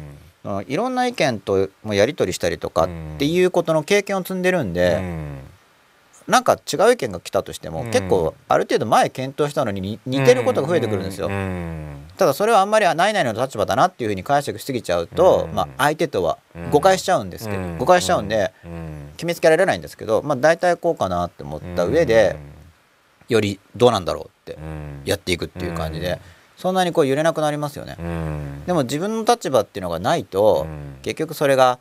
[0.67, 2.89] いろんな意見ともやり取りしたりとかっ
[3.19, 5.39] ていうことの経験を積んでるんで、うん
[6.29, 7.91] なんか違う意見が来たとしても、うん。
[7.91, 11.29] 結構ある程度前検討したのにに似てることが増えてくるんですよ。
[11.29, 12.07] うん。
[12.17, 15.55] ただそれはあんまりないないの立場だなっていうふうに解釈しすぎちゃうと、うん。
[15.55, 17.79] まあ、相手とはうん誤解しちゃうんですけど、うん。
[17.79, 19.11] 誤解しちゃうんでうん。
[19.17, 22.37] 決めつけられないんですけど、まあ、大体こうかなって思った上で、
[23.29, 25.03] よりどうなんだろうってうん。
[25.05, 26.19] やっていくっていう感じで、うん
[26.63, 27.97] そんなにこう揺れなくなりますよね。
[27.99, 28.63] うん。
[28.67, 30.99] でも自分の立場っていうのがないと、うん。
[31.03, 31.81] 結局それが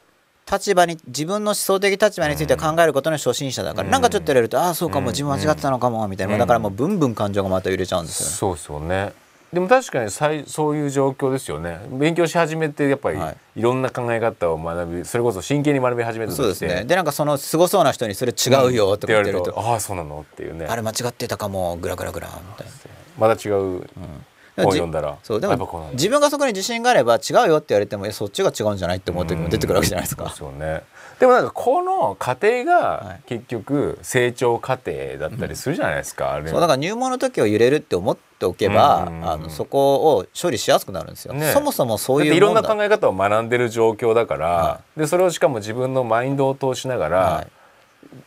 [0.50, 3.92] 立場に自分の思想的立場について考えることの初心者だから、うん。
[3.92, 5.06] なんかちょっとやれるとああそうかうん。
[5.06, 6.40] も自分間違ってたのかもみたいな、うん。
[6.40, 8.30] だからもうブンブン感情がまた揺れちゃうんですよ。
[8.30, 8.34] ね。
[8.36, 9.14] そうそうね。
[9.54, 11.80] でも確かにさいそういう状況ですよね。
[11.92, 13.38] 勉強し始めてやっぱり、はい。
[13.60, 16.86] い、ろんな考え方を学びそれこそ真剣に学び始めたそうですね。
[16.86, 20.26] でなんかそのすごそうな人にそれ違うよとか言ってると,、ああそうなの？
[20.32, 20.68] っていうね。
[20.68, 21.76] あれ間違ってたかも。
[21.78, 22.74] グラグラグラみたいな。
[23.18, 23.52] また違う。
[23.52, 25.18] でもじ本読んだら。
[25.24, 25.94] そうでもやっぱこうなんだ。
[25.96, 30.30] 自分がそこに自信があれば違うよって言われてもえそっちが違うんじゃないって思う時も出てくるわけじゃないですか。
[30.30, 30.84] そうですよね。
[31.20, 36.50] でもなんかこの過程はがい結局成長過程だったりするじゃないですか、あれ。
[36.50, 41.36] そうだから入門の時を揺れるって思っておけば、うんあのそこを処理しやすくなるんですよ。
[41.36, 41.52] ね。
[41.52, 47.48] そもそもそういういろんな考え方を学んでる状況だから、はでそれをしかも自分のマインドを通しながらはい。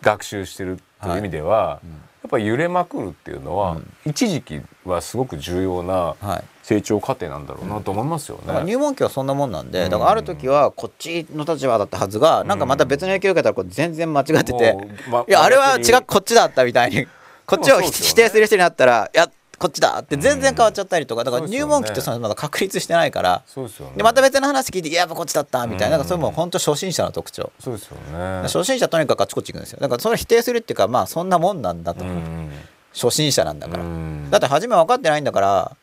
[0.01, 1.89] 学習してるっていう意味では、や
[2.27, 4.11] っぱ揺れまくるっていうのは、うん。
[4.11, 6.45] 一時期はすごく重要なはい。
[6.63, 8.73] 成長過程なんだろうなと思いますよだからね。
[8.73, 9.91] 入門期はそんなもんなんで、うん。
[9.91, 14.75] だからある時はこっちの立場だったはずが、なんかまた別の影響を受けたらこう全然間違ってて、
[15.11, 17.07] まいやあれは違うこっちだったみたいに
[17.45, 19.31] こっちを否定する人になったらいや
[19.65, 23.43] こっちだって全然変わっちゃったりとかだから入門期ってそのまだ確立してないから
[23.97, 27.51] でまた別の話聞いていややっぱこっちだったみたいなうんなんかそれも本当初心者の特徴。
[27.59, 28.43] そうですよね。
[28.43, 29.79] 初心者とにかくあっちこっち行くんですよ。
[29.81, 32.51] だからそれ否定するっていうかまあそんなもんなんだと、うん。
[32.93, 34.29] 初心者なんだから、うん。
[34.31, 35.75] だって初め分かってないんだから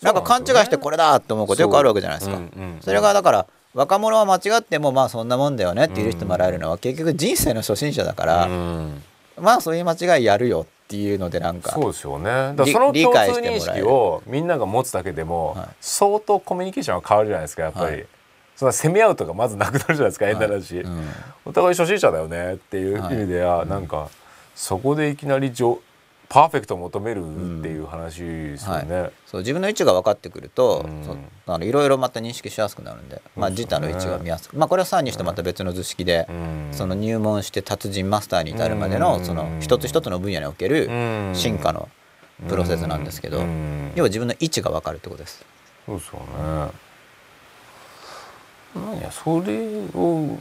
[0.00, 2.38] なんか勘違いしてこれだって思うことよくあるわけじゃないですか。
[2.82, 9.02] それがだから若者は間違ってもまあそんなもんだよねって許してもらえるのは結局人生の初心者だから、うん。
[9.40, 12.52] まあそういう間違いやるよっていうのでなんかそうですよね。
[12.54, 15.68] だその理共通認識をみんなが持つだけでも、はい。
[15.80, 17.86] 相当コミュニケーションが変わるじゃないですかやっぱり。
[17.86, 18.06] はい。
[18.54, 21.08] そんな攻め合うとかまずなくなるじゃないですか変な話、うん。
[21.46, 24.08] お互い初心者だよねっていう意味では、なんか
[24.54, 25.80] そこでいきなりじょ
[26.28, 27.20] パーフェクトを求める
[27.60, 29.10] っていう話ですよね。
[29.26, 36.68] そう自分の位置が分かってくると、うあのいろいろまた認識しやすくなるんで、まあ、自他の位置が見やすく、まあ、これはさにしてまた別の図式で、うん。
[36.72, 39.00] その入門して達人マスターに至るまでうん。
[39.02, 40.92] のその一つ一つの分野におけるう
[41.30, 41.32] ん。
[41.34, 41.88] 進化の
[42.48, 43.92] プロセスなんですけど、うん。
[43.94, 45.44] 要は自分の位置が分かるってことです。
[45.86, 46.84] そうですよね。
[48.74, 50.38] 何やそれを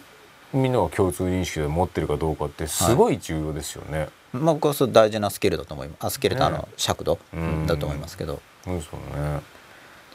[0.54, 4.10] みんなが共通認識で持ってるかどうかってすごい重要ですよね。
[4.34, 9.42] まあ、これそれ大事なスキルだと思いますあスキルとあねの尺度うんだと思いますけど、そうですよね。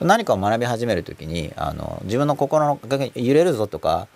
[0.00, 4.06] 何かを学び始めるときにあの自分の心のが揺れるぞとか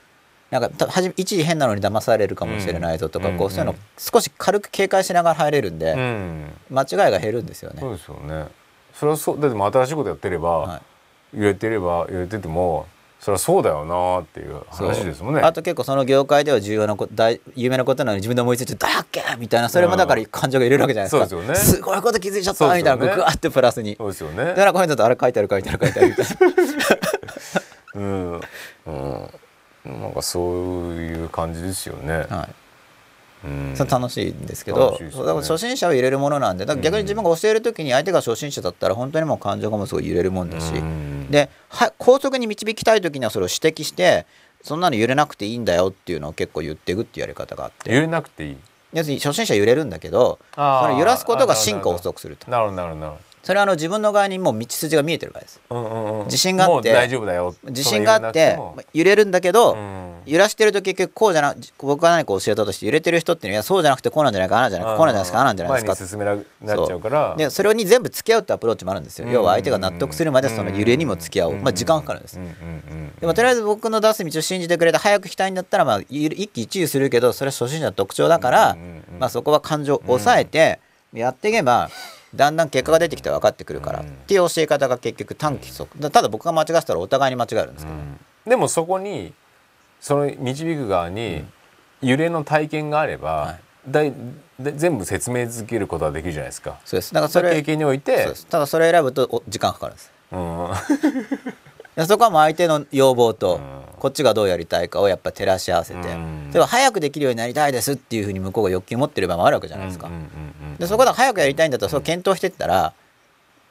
[0.50, 6.46] なんかたはじ一時変なのに騙されるかもしれないぞとか、うんこうそういうの少し軽く警戒しながら入れるんで、うん。
[6.70, 7.80] 間違いが減るんですよね。
[7.80, 8.46] そうですよね。
[8.94, 10.82] それはそうだって新しいことやってれば、はい
[11.34, 12.86] 揺れてれば揺れてても
[13.22, 15.42] それはそうだよなっていう話ですもんね。
[15.42, 21.82] あと結構その業界では重要なこと大有名なことなのに自分で思いついて「だっけ!」みたいなそれもだから感情が入れるわけじゃないですか、そうですよね。
[21.82, 24.44] ごいこと気づいちゃったみたいなグワーってプラスに、そうですよね。
[24.44, 24.54] だ。
[24.56, 26.32] からこういうのだとあれ書いてある書いてある書いてあるみたいな。
[27.94, 28.40] うん、
[28.86, 30.44] うん、なんかそう
[30.94, 32.12] いう感じですよね。
[32.12, 32.26] はい。
[32.28, 32.61] うん
[33.74, 35.10] それ楽しいんですけどね。
[35.10, 41.28] だから初心者を入れるものなんでだから逆に自分が教える時に相手が初心者だったら本当にもう感情がもうすごい揺れるもんだし、うん。
[41.30, 44.26] では高速に導きたい時にはそれを指摘して
[44.62, 47.92] そんなの揺れなくていいんだよっていうのを結構言っていくっていうやり方があって。
[47.92, 48.56] 揺れなくていい。
[48.92, 52.50] 要するに初心者揺れるんだけどそれ揺らすことが進化を遅くすると。
[52.50, 55.60] なるほどなるほどなるほそれはあの自分の側にもう道筋が見えてるからです。
[55.68, 55.76] ど。
[55.76, 56.24] うんうんうん。
[56.26, 57.54] 自信があって大丈夫だよ。
[57.64, 58.58] 自信があって
[58.94, 60.12] 揺れるんだけど、うん。
[60.26, 67.34] 揺らしてると結局こうじゃな僕が何か教えたとして揺れてる人っていうのはそうじゃなくてこうなんじゃないかああなんじゃないかこうなんじゃないですかああなんじゃないですか進めななっちゃうから。
[67.36, 69.32] でそれに全部付き合うってアプローチもあるんですよ、うん。
[69.32, 71.62] 要は相手が納得するまでその揺れにも付き合う、うん。
[71.62, 72.38] まあ、時間かかるんです、
[73.20, 78.76] でもとりあえず僕の出す道を信じてくれて早く来たいんだったらまあゆ一喜一憂するけどそれは初心者の特徴だから、
[79.18, 80.80] まあ、そこは感情を抑えて
[81.12, 81.90] やっていけば
[82.34, 84.06] だんだん結果が出てきて分かってくるから、うん。
[84.06, 88.18] っていう教え方が結局短期速だただ僕が間違ってたらお互いに間違えるんですけど、うん。
[88.46, 89.32] でもそこに
[90.00, 91.44] その導く側に
[92.00, 93.60] 揺れの体験があれば、はい。
[93.88, 94.12] だい
[94.58, 96.78] で全部説明づけることはできるじゃないですか。
[96.84, 97.12] そうです。
[97.12, 100.12] だからそれ経験においてただそれ選ぶとお時間かかるんです。
[100.30, 100.70] うん。
[101.71, 101.71] で
[102.06, 103.82] そこはもう相手の要望と、うん。
[104.02, 106.50] こっちがどうやりたいかをやっぱ照らし合わせて、うん。
[106.50, 110.10] 例えば早くできるようになりたいですっていうふうに向こうが欲求持ってる場合もあるわけじゃないですか、
[110.78, 112.94] でそこで早くやりたいんだったらそれを検討していったら、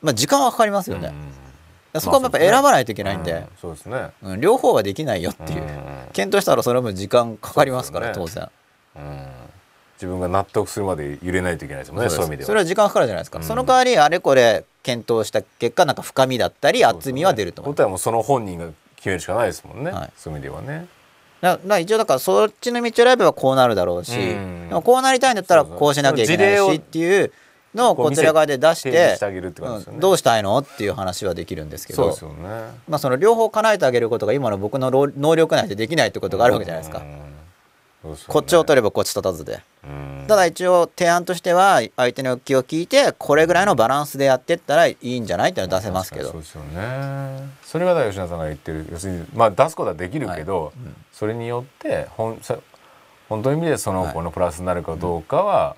[0.02, 1.14] まあ、時間はかかりますよね、
[2.00, 4.12] そこはやっぱ選ばないといけないんで、うんそうですね。
[4.24, 5.68] うん両方はできないよっていう、うん。
[6.14, 8.50] 検討したらその分時間かかりますから、当然。
[8.96, 9.41] うん
[10.02, 12.10] 自分が納得するまで揺れないといけないですもんね。
[12.10, 12.48] そういう意味では。
[12.48, 18.66] それは時間かかるじゃないですか、うんその代わりあれこれ検討した結果なんか深みだったり厚みは出ると思う答えはもうその本人が
[18.96, 19.92] 決めるしかないですもんね。
[19.92, 20.88] はいそういう意味ではね。
[21.42, 27.32] だだ一応だからそっちの道を選べばこうなるだろうし、うんでもこうなりたいんだったらこうしなきゃいけないしっていう
[27.76, 29.18] のをこちら側で出してね。
[29.22, 32.72] うんどうしたいのっていう話はできるんですけどそうですよね。
[32.88, 37.32] まあ、その両方叶えてあげることが今の僕の労能力内でできないってことがあるわけじゃないですか、うん
[38.10, 38.16] ね。
[38.28, 39.62] こっちを取ればこっち立たずで。
[39.84, 40.26] うん。
[40.28, 46.32] ただ一応提案としては相手の欲求を聞いてこれぐらいのバランスでやってったらいいんじゃないっていうのを出せますけど。
[46.32, 47.50] そうですよね。
[47.64, 50.74] それが吉田さんが言ってる要するにまあ出すことはできるけど、
[51.12, 52.62] それによって本そ
[53.30, 55.78] 本当の意味でその子のプラスになるかどうかは、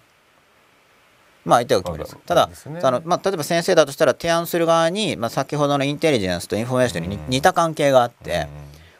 [1.45, 2.79] まあ相手が決めるんですただね。
[2.81, 8.47] あの、まあ、例えば先生だとしたら提案する側に、まあ、先ほどのインテリジェンスとインフォメーションに似似た関係があって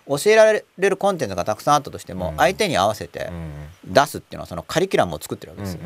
[0.08, 2.38] 教えられるコンテンツがたくさんあったとしてもうん。
[2.38, 3.30] 相手に合わせて
[3.86, 3.94] うん。
[3.94, 5.80] 出すっていうのはそのカリキュラムを作ってるわけですよ。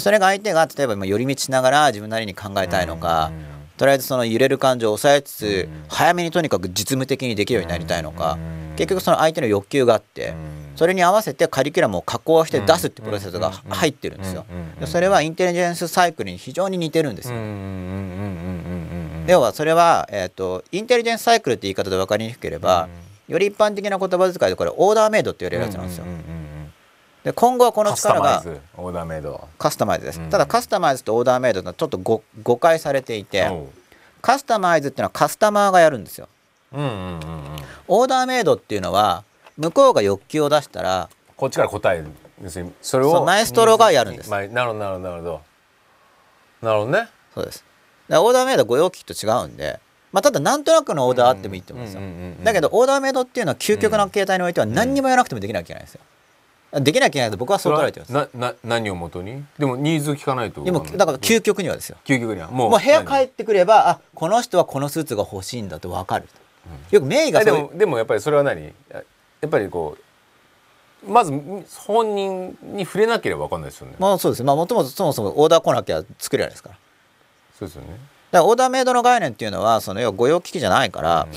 [0.00, 3.30] それが相手が例えば今寄り道しながら自分なりに考えたいのか、
[3.78, 5.84] とりあえずその揺れる感情を抑えつつ、うん。
[5.88, 10.34] 早めにとにかく実務的にできるようになりたいのか、うん結局その相手の欲求があって、
[10.76, 14.44] それに合わせてカリキュラムを加工して出すってプロセスがうん入ってるんですよ。
[14.84, 17.36] それはインテリジェンスサイクルに非常に似てるんですよ。
[19.26, 22.88] 要はそれは、えー、とインテリジェンスサイクルって言い方で分かりにくければ、
[23.28, 26.04] より一般的な言葉遣いでこれオーダーメイドって言われるやつなんですよ。
[27.24, 28.44] で今後はこの力が
[28.76, 29.48] オーダーメイド。
[29.58, 30.30] カスタマイズです、うん。
[30.30, 33.50] ただカスタマイズとオーダーメイドとちょっとご誤解されていて、
[34.22, 36.28] カスタマイズっていうのはカスタマーがやるんですよ。
[36.72, 37.20] うんうんうんうん。
[37.88, 39.24] オーダーメイドっていうのは
[39.56, 42.06] 向こうが欲求を出したらこっちから答える。
[42.42, 44.30] 要するにそれをマエストロがやるんです。
[44.30, 45.10] まあなるほどなるほど。
[45.10, 45.40] なるほど。
[46.62, 47.08] なるほどね。
[47.34, 47.64] そうです
[48.08, 49.80] らオーダーメイドはご用機と違うんで、
[50.12, 52.02] まあ、ただなんとなくのオーダーあってもいいと思うんですよ、
[52.44, 56.00] だけどオーダーメイドっていうのは究極の形態においては何にもやらなくてもできなきゃいけないんですよ。
[56.80, 58.12] できなきゃいけないと僕はそう捉えてるんです。
[58.12, 59.44] なな何をもとに？
[59.58, 61.96] でもニーズ聞かないとでもだから究極にはですよ。
[62.04, 62.50] 究極には。
[62.50, 66.28] もうもう部屋帰何ってくればあこの人はこのスーツが欲しいんだと分かる
[66.90, 68.62] よく名医がえでもでもやっぱりそれは何？
[68.62, 69.02] やや
[69.46, 69.96] っぱりこ
[71.06, 71.32] うまず
[71.86, 74.42] 本人に触れなければ分かんないですよね、まあそうです。
[74.42, 76.76] まあもともとそもそもオーダー来なきゃ作れないですから
[77.58, 77.88] そうですよね。
[78.32, 81.28] だからオーダーメイドの概念っていうのはその要は御用聞きじゃないから、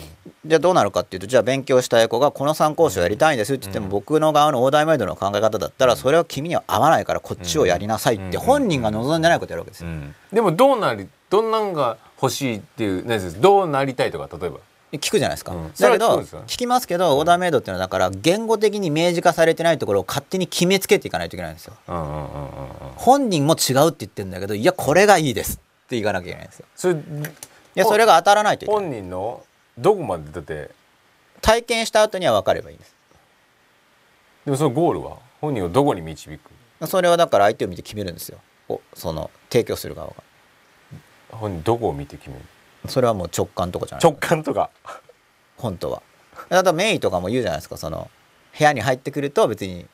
[0.46, 9.90] じゃあどうなるかっていうとじゃあ勉強したい子がこの参考書をやりたいんですって言っても、僕の側のオーダーメイドの考え方だったらそれは君には合わないからこっちをやりなさいって本人が望んでないことやるわけですよ。
[9.90, 10.16] うん。
[10.34, 14.60] でもどうなりどんなんが欲しいっていう何ですどうなりたいとか例えば。
[14.91, 15.72] 聞くじゃないですか、うん。
[15.72, 21.76] だけどは聞きますけどオーダーメイドっていうのはだから言語的に明示化されてないところを勝手に決めつけていかないといけないんですよ。
[21.88, 22.24] うんうんうんうんうん。
[22.96, 26.66] 本人も違うって言ってるんだけどいやこれがいいですって言わなきゃいけないんですよ。
[26.76, 26.99] それい
[27.74, 28.84] やそれが当たらないといけない。
[28.84, 29.44] 本人の
[29.76, 30.70] どこまでだって
[31.41, 32.95] 体験した後には分かればいいんです。
[34.45, 35.18] でもそのゴールは？
[35.41, 36.88] 本人をどこに導く？
[36.88, 38.38] それはだから相手を見て決めるんですよ。
[38.68, 40.16] おその提供する側が。
[41.32, 42.41] 本人どこを見て決める？
[42.88, 44.03] それはもう直感とかじゃない。
[44.03, 44.70] 直感とか？
[45.57, 46.03] 本当は。
[46.49, 47.78] だからメイとかも言うじゃないですか。
[47.78, 48.11] その
[48.57, 49.86] 部屋に入ってくると別に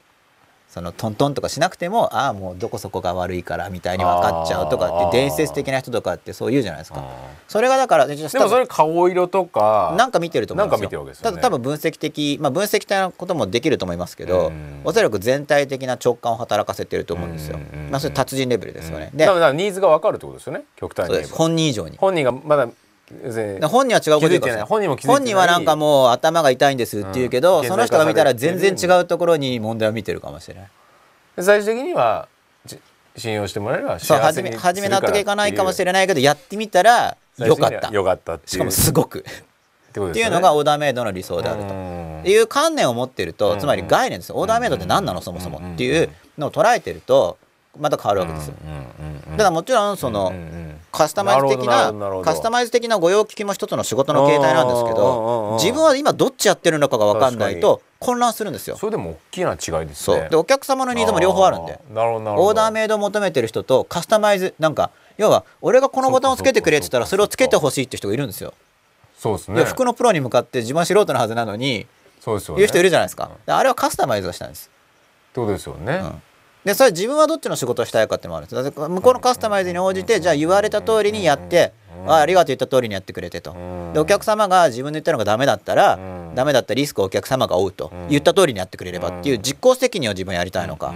[0.76, 7.00] そのトントンとかしなくてもああもうどこそこが悪いからみたいに分かっちゃうとかって伝説的な人とかってそう言うじゃないですか。
[7.00, 10.84] あそれがだからでもそれ顔色とかなんか見てると思うんですよ。
[10.84, 11.42] なんか見てるわけですよね。
[11.42, 14.82] 多分分析的、まあ、分析的なこともできると思いますけど、うん。
[14.84, 19.18] おそらく全体的な直感を働かせてると思うんですよ、うんまあ、それ達人レベルですよね、うん。
[19.18, 20.66] でだからニーズが分かるってことですよね。
[20.76, 21.96] 極端に本人以上に。
[21.96, 22.68] 本人がまだ
[23.68, 27.68] 本人は違うこと言うから本人も本人はなんかもう頭が痛いんですって言うけど、うん。
[27.68, 30.70] その人が見たら全然違うところに問題を見てるかもしれない。
[31.36, 32.28] で最終的には
[32.66, 32.80] じ
[33.16, 37.90] 信用してもらえればそう幸せに初め初め納得いかないかもしれれないけどやってみたらよかった。
[37.90, 38.50] よかったっていう。
[38.50, 39.20] しかもすごく。
[39.20, 39.24] っ
[39.94, 42.30] てことっていうのがオーダーメイドの理想であると。
[42.30, 43.38] いう観念を持ってるうん。
[43.38, 44.30] とつまり概念です。
[44.30, 45.22] よオーダーメイドって何なの？
[45.22, 46.10] そもそもっていう
[46.40, 47.38] のを捉えてると
[47.80, 48.56] また変わるわけですよ。
[48.66, 48.72] うん。
[48.72, 49.32] うん。
[49.32, 49.38] うん。
[49.38, 50.34] ただもちろんその
[50.96, 51.94] カスタマイズ的な
[52.24, 58.78] カスタマイズ的な御用聞きも一つの仕事の形態なんですけど自分は今どっちやってるのかが分かんないと混乱するんですよ。
[58.78, 60.30] それでも大きな違いですね。
[60.30, 61.80] でお客様のニーズも両方あるんで。
[61.90, 68.54] オーダーメイドを求めてる人とカスタマイズなんか要は俺がこのボタンをつけてくれって言ったらそれをつけてほしいって人がいるんですよ。
[69.18, 69.64] そうですね。
[69.66, 71.88] 服のプロに向かって自分は素人のはずなのに
[72.22, 72.60] そうですよね。
[72.60, 73.32] 言う人いるじゃないですか。
[73.46, 74.70] あれはカスタマイズをしたんです。
[75.34, 76.00] てことですよね。
[76.04, 76.22] うん
[76.66, 78.72] でそれ自分はどっちの仕事をしたいかってもあるんです。
[78.72, 81.74] 向こうのカスタマイズに応じてじゃあ言われた通りにやって
[82.08, 83.52] あありがとう言った通りにやってくれてと。
[83.52, 83.94] うん。
[83.94, 86.36] でお客様が自分で言ったのがダメだったらうん。
[86.36, 87.92] ダメだったリスクをお客様が負うと。
[87.94, 88.08] うん。
[88.10, 90.96] 言った通りにやってくれればっていう実行責任を自分やりたいのか。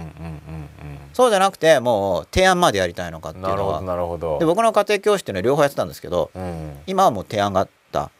[1.12, 3.80] そうじゃなくてもう提案までやりたいのかっていうのは。
[3.80, 6.78] なるほどで僕の家庭教師っていうのは両方やってたんですけどうん。
[6.88, 8.10] 今はもう提案型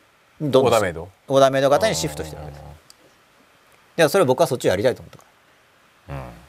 [0.41, 2.65] どんどんオーダーメイドオーダーメイド型にシフトしてるわけです。
[3.97, 5.25] でそれ僕はそっちをやりたいと思ったか
[6.09, 6.15] ら。
[6.15, 6.40] うん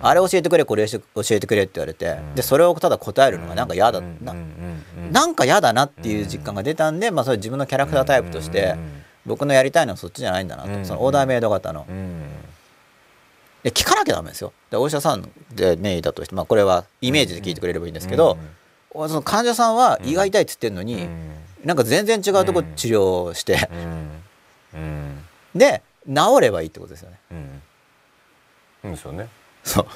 [0.00, 1.00] あれ教えてくれこれ教
[1.30, 4.34] えてくれって言われてでそれをただ答えるのがなんか嫌だな
[5.10, 8.76] なんか嫌だなっていう実感が出たんで、まあ、それ自分のキャラクタータイプとして
[9.26, 11.86] 僕のやりたいのはそっちじゃないんだなと、うんそのオーダーメイド型の。
[11.88, 12.22] うん
[13.64, 14.52] で聞かなきゃダメですよ。
[14.70, 18.38] でお医者さんで名医だとして、まあ、これはイメージで聞いてくれればいいんですけど、
[18.92, 21.30] その患者さんは胃が痛いっつってんのに、うん
[21.64, 23.68] なんか全然違うとこ治療して、
[25.54, 27.18] で治ればいいってことですよね。
[27.32, 27.62] うん。
[28.84, 28.92] うん。
[28.92, 29.28] ですよね
[29.68, 29.86] そう。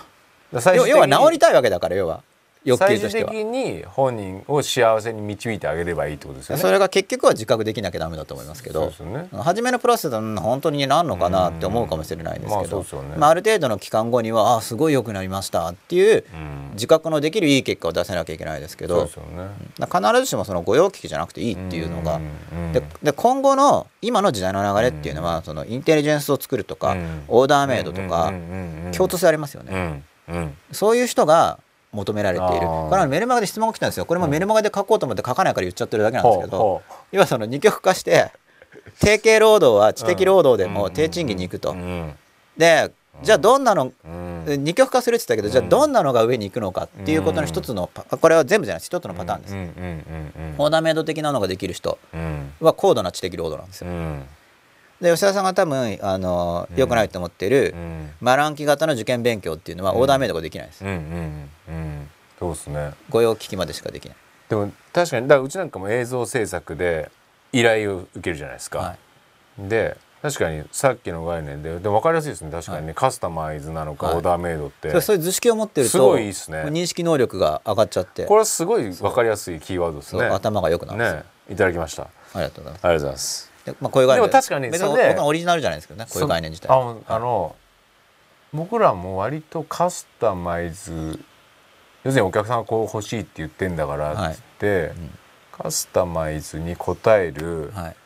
[0.77, 2.23] 要要は治りたいわけだから要は
[2.65, 6.63] 欲最終求としては的に本人を幸せに導いてあげればいいってことですよね。
[6.63, 8.81] それが結局は自覚できなきゃダメだと思いますけど。
[8.83, 9.29] そうですよね。
[9.33, 13.15] 初めのプロセスはうん本当になんのかなって思うかもしれないんですけどうんまあね。
[13.17, 16.71] まあある程度の期間後にはあすごい良くなりましたっていううん。
[16.75, 19.49] 自覚のできるいい結果を出せなきゃいけないですけどそうですよね。
[19.81, 22.21] 必ずしもその御用聞きじゃなくていいっていうのが
[22.73, 27.25] でで今後の今の時代の流れっていうのはそのインテリジェンスを作るとかうん。
[27.29, 28.33] オーダーメイドとか
[28.93, 30.05] 共通性ありますよね。
[30.71, 31.59] そういう人が
[31.93, 32.67] 求められている。
[32.67, 34.07] これはメルマガで質問が来たんですよ。
[34.07, 38.33] これもメルマガで書こうと思って書かないから言っちゃってるだけなんですけどほうほ要はその二極化して
[39.01, 41.73] 定型労働は知的労働でも低賃金に行くと。
[41.73, 41.75] う。
[41.75, 42.15] ん。
[42.57, 42.91] で
[43.23, 44.65] じゃあどんなのうん。
[44.65, 48.87] 二極化するって言ったけどじゃあうんどんなのが上に行くのかっていうことの一つのパこれは全部じゃないです。
[48.87, 49.55] 一つのパターンです。
[49.55, 49.61] うん。
[49.61, 52.53] うんうんオーダーメイド的なのができる人うん。
[52.61, 53.91] は高度な知的労働なんですよ。
[55.03, 58.11] うんで吉田さんが多分あの良くないと思ってるうん。
[58.21, 60.85] マランキ型の受験勉強っていうのはオーダーメイドができないです。
[60.85, 62.95] うんうんうんそうですね。
[63.11, 64.17] 御用聞きまでしかできない。
[64.49, 67.11] でも確かにだからうちなんかも映像制作で
[67.53, 68.97] 依頼を受けるじゃないですか、は
[69.59, 69.69] い。
[69.69, 72.51] で確かにさっきの概念ででも分かりやすいですね。
[72.51, 74.17] 確かにね、カスタマイズなのか、はい。
[74.17, 75.01] オーダーメイドって。
[75.01, 76.63] そういう図式を持ってるとすごいいいっすね。
[76.67, 78.27] 認識能力が上がっちゃって。
[78.27, 80.27] これはすごい分かりやすいキーワードですね。
[80.27, 82.05] 頭が良くなるんですよ、ねいただきました。
[82.05, 82.83] あありがとうございます。
[82.83, 83.52] りがとうございます。
[83.52, 84.29] で、まあ、こういう概念。
[84.29, 85.09] でも確かに別それで。
[85.11, 86.69] 僕のオリジナルじゃないですけどねこういう概念自体。
[86.69, 87.57] そああの
[88.53, 91.19] 僕らも割とカスタマイズ
[92.05, 94.93] 要するにお客さんがこう欲しいって言ってんだからっつって、
[95.53, 97.97] カスタマイズに応えるはい。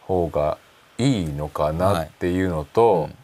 [0.00, 0.58] 方が
[0.98, 3.16] いいのかなっていうのと、はいうん。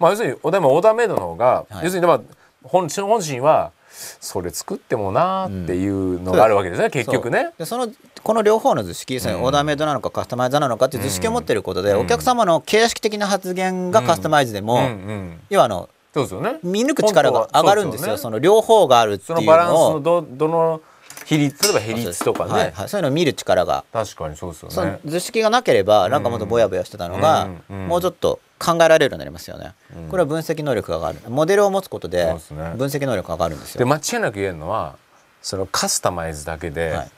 [0.00, 1.84] まあ要するにでもオーダーメイドの方が、はい。
[1.84, 2.20] 要するにまあ
[2.64, 3.72] 本本心は
[4.20, 7.50] それ作ってもなーっていうのがあるわけですね、結局ね。
[7.58, 7.88] でその
[8.22, 9.44] この両方の図式、そのうん。
[9.44, 11.98] オーダーメイドなのかカスタマイズなのかっていう図式を持ってることで、うん。
[12.00, 16.58] お客様の形式的な発言がカスタマイズでも、うんうん要はあのそうですよね。
[16.62, 18.18] 見抜く力が上がるんですよ。
[18.18, 20.80] その両方があるっていうそのバランスのをのどどの
[21.26, 23.84] 比率例えば比率とかね、はいはい、そういうのを見る力が。
[23.92, 25.00] 確かにそうですよね。
[25.04, 27.88] 図式がなければなんかもっとぼやぼやしてたのが、うんうん。
[27.88, 30.08] もうちょっと考えられるようになりますよね、うん。
[30.08, 31.18] これは分析能力が上がる。
[31.28, 34.96] モデルを持つことで分析能力が上がるんですよ、で間違いなく言えるのは
[35.42, 37.10] そのカスタマイズだけで、はい。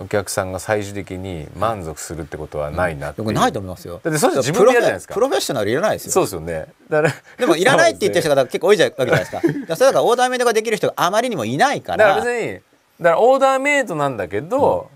[0.00, 4.00] お客さんが最終的に満足するってことはないなっていう、僕ないと思いますよ。
[4.02, 5.14] だってそれ自分でやるじゃないですか。
[5.14, 6.12] プロフェプロフェッショナルいらないですよ。
[6.12, 6.66] そうですよね。
[6.88, 9.40] だからでもいらないって言ってる人が結構多いじゃわけじゃないですか。
[9.42, 12.60] だからそれだからオーダーメイドができる人があまりにもいないかだからら別に
[13.00, 14.90] だからオーダーメイドなんだけど、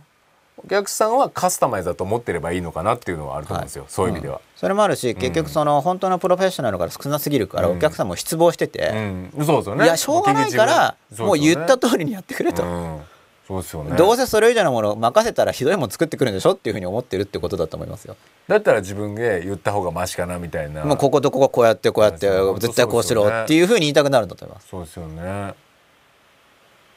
[0.64, 4.40] お客さんはカスタマイズだと思ってればいいのかなっていうのはあると思うんですよ、そういう意味では。
[4.56, 8.92] それもあるし結局その本当のプロフェッショナルから少なすぎるからうんお客さんも失望してて、
[9.36, 9.84] うん、そうですよね。
[9.84, 13.00] いやしょうがないからもう言った通りにやってくれと、うん、
[13.48, 13.96] そうですよね。
[13.96, 18.16] どうせそれ以上のものを任せたらひどいもの作ってくるんでしょっていうふうに思ってるってことだと思いますよ。
[18.46, 20.84] だったら自分で言った方がマシかなみたいな。
[20.84, 22.28] もうこことこここうやってこうやって
[22.60, 24.68] 絶対こうしろっていうふうに言いたくなるんだと思います。
[24.68, 25.54] そうですよね。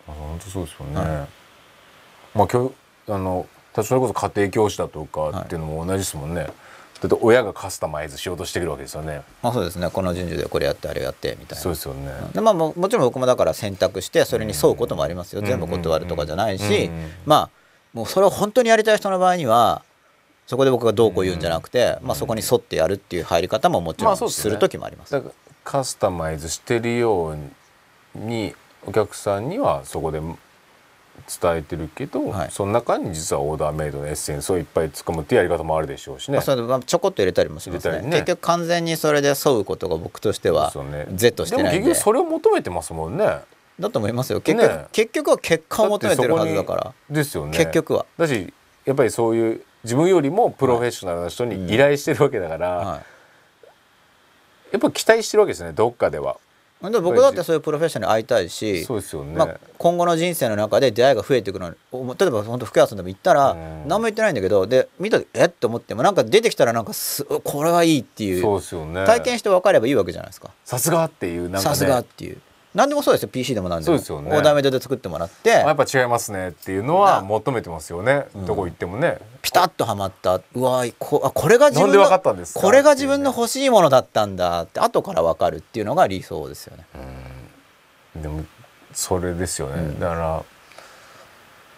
[0.08, 0.96] あ本当そうですよね。
[0.96, 1.28] は
[2.34, 2.72] まあ今日
[3.12, 3.48] あの
[3.84, 6.48] それこそ家庭教師だとかっていうのも同じですもんね。
[7.02, 9.22] だって親がカスタマイズしようとしてくるわけですよね。
[9.42, 11.62] まあそうですねこの順序でこれやってあれやってみたいな。
[11.62, 12.12] そうですよね。
[12.34, 17.50] でまあももちろん僕もだから選択してそれに沿うこともありますようん全部断るとかじゃないしうんうんまあ
[17.94, 19.84] もうそれを本当にやりたい人の場合には
[20.48, 25.12] そこで僕がどうこう言うんじゃなくてまあそこに沿ってやるっていう入り方ももちろんですねする時もあります。
[25.12, 25.34] だから
[25.64, 27.38] カスタマイズしてるよう
[28.18, 28.56] に
[28.86, 30.38] お客さんにはそこで伝
[31.58, 32.52] えてるけど、はい。
[32.52, 36.38] その中に実はオーダーメイドのエッセンスをいっぱい突っ込むっていうやり方もあるでしょうしね。
[36.38, 38.02] まあ、それでまあちょこっと入れたりもしますね。
[38.02, 38.10] ね。
[38.12, 41.72] 結局完全にそれで沿うことが僕としてはそうですよね Z してないんで。
[41.72, 43.40] でも結局それを求めてますもんね。
[43.80, 44.42] だと思いますよ。
[44.42, 44.86] 結局,、ね。
[44.92, 46.94] 結局は結果を求めてるはずだから。
[47.10, 47.58] ですよね。
[47.58, 48.54] 結局は、だし
[48.86, 53.02] やっぱりそういう自分よりもプロフェッショナルな人に依頼してるわけだから、は
[54.72, 56.38] やっぱ期待してるわけですねどっかでは。
[56.82, 59.34] 僕だってそういうプロフェッショナルに会いたいしそうですよね。
[59.36, 69.06] まあ、今後の人生の中で出会いが増えていくの例えば本当服屋さんでも行ったらうん何も言ってないんだけどで見た時えっと思ってもなんか出てきたらなんかすこれはいいっていそううですよね。
[69.06, 71.64] 体験して分かればいいわけじゃないですかさすがっていうなんかね。
[71.64, 72.38] さすがっていう
[72.76, 73.30] 何でもそうですよ。
[73.30, 73.86] PC でも何でも。
[73.86, 74.32] そうですよね。
[74.36, 75.50] オーダーメイドで作ってもらって。
[75.50, 77.22] やっぱ違いますねっていうのはな。
[77.22, 78.46] 求めてますよね、うん。
[78.46, 79.18] どこ行ってもね。
[79.42, 80.36] ピタッとはまった。
[80.36, 82.20] うわこあこれが自分の
[82.54, 86.86] これが自分の欲しいものだったんだって後から分かるっていうのが理想ですよね。
[88.18, 88.44] でも
[88.92, 90.00] それですよね、うん。
[90.00, 90.44] だから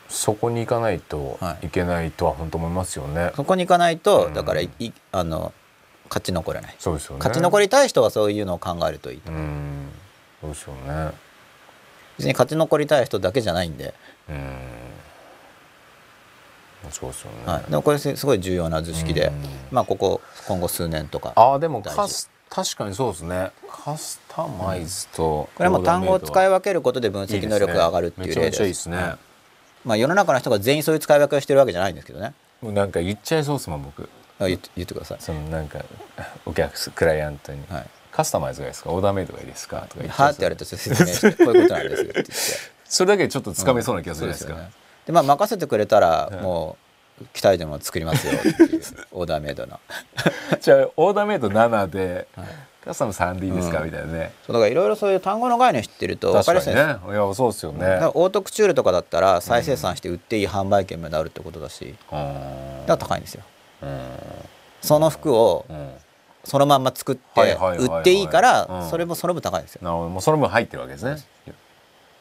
[0.10, 1.68] そこに行かないとはい。
[1.68, 4.34] いけないとは本当思いますよね、そこに行かないとうん。
[4.34, 5.54] だからいいあの
[6.10, 6.76] 勝ち残れない。
[6.80, 7.20] そうですよね。
[7.20, 9.32] 勝ち残りたい人はそういうのを考えるといいと。
[9.32, 9.36] う
[10.38, 11.12] んそうですよね。
[12.18, 13.94] 別に勝ち残りたい人だけじゃないんで、
[14.30, 14.58] うん。
[16.92, 19.34] そうですよね、はい、でもこれすすごい重要な図式で、うん。
[19.72, 21.34] まあここ今後数年とか。
[21.36, 23.52] ああでもカス確かにそうですね。
[23.70, 29.16] カスタマイズと、これも単語を使い分分けることで分析能力が上がるっていう例めちゃめちゃいいでですすね、
[29.84, 32.34] まあ世の中の人が全員そういう使い分けをしてるわけじゃないんですけどね。
[32.62, 34.10] もうなんか言っちゃいそうですもん僕。
[34.40, 35.18] あ言って言ってください。
[35.20, 35.84] そのなんか
[36.46, 38.90] お客クライアントに、はいカスタマイズがいいですか？
[38.90, 39.82] オーダーメイドがいいですか？
[39.82, 42.34] とか言っちゃはいって言われて説明してこういうことなんですよって言って。
[42.86, 44.72] それだけでちょっとつかめそうな気がするじゃないですか、ね。
[45.06, 46.78] でまあ任せてくれたらいも
[47.22, 48.82] う期待でも作りますよっていう
[49.12, 49.80] オーダーメイドの
[50.60, 52.48] じゃあオーダーメイド7で、はい。
[52.84, 53.86] カスタム3でいいですか、うん。
[53.86, 54.32] みたいなね。
[54.48, 61.96] そうだからいろいろそういう単語の概念知ってると分かりやすいですねいやそうですよね、オートクチュールとかだったら再生産して売っていい販売権まであるってことだし。
[62.12, 62.86] うん。
[62.88, 63.44] だから高いんですよ。
[63.84, 64.10] うん。
[64.82, 65.92] その服をうん
[66.48, 68.90] そのまんま作って売っていいからうん。
[68.90, 69.82] それもその分高いんですよ。
[69.84, 70.10] なるほど。
[70.10, 71.18] もうその分入ってるわけですね。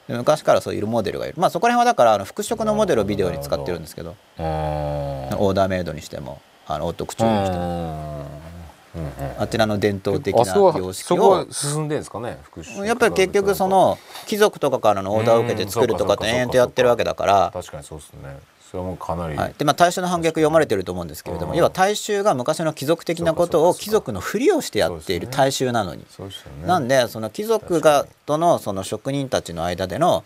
[0.08, 1.34] で昔からそういうモデルがいる。
[1.36, 4.16] まあそこら辺はだからあの服飾のモデルをビデオに使ってるんですけど。
[4.38, 4.44] うん。
[4.44, 8.26] オーダーメイドにしてもあのオートクチュールにしても
[9.38, 11.46] あちらの伝統的な様式を。
[11.52, 12.38] 進んでんですかね
[12.84, 17.50] やっぱり結局その貴族とかからのオーダーを受けて作るとかって延々とやってるわけだから。
[17.52, 21.58] 確かにそうですねそれはもうかなり、はい、でまあ大衆の反逆読まれてると思うんですけれども、うん。
[21.58, 26.66] 要は大衆が昔の貴族的なことを貴族のふりをしてやっている大衆なのに、そうですよね。
[26.66, 30.24] なんでその貴族がとのその職人たちの間での、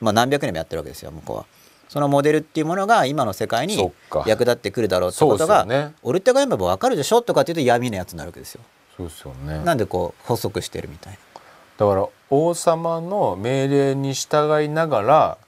[0.00, 1.46] まあ、何百年もやってるわけですよ向こうは。
[1.88, 3.90] そのモデルっていうものが今の世界に
[4.26, 5.94] 役立ってくるだろうってことが、ね。
[6.02, 7.22] オルテガ読めば分かるでしょ？
[7.22, 8.60] とかっていうと闇のやつになるわけですよ。
[8.94, 9.64] そうですよね。
[9.64, 11.18] なんでこう補足してるみたいな。
[11.78, 15.38] だから王様の命令に従いながら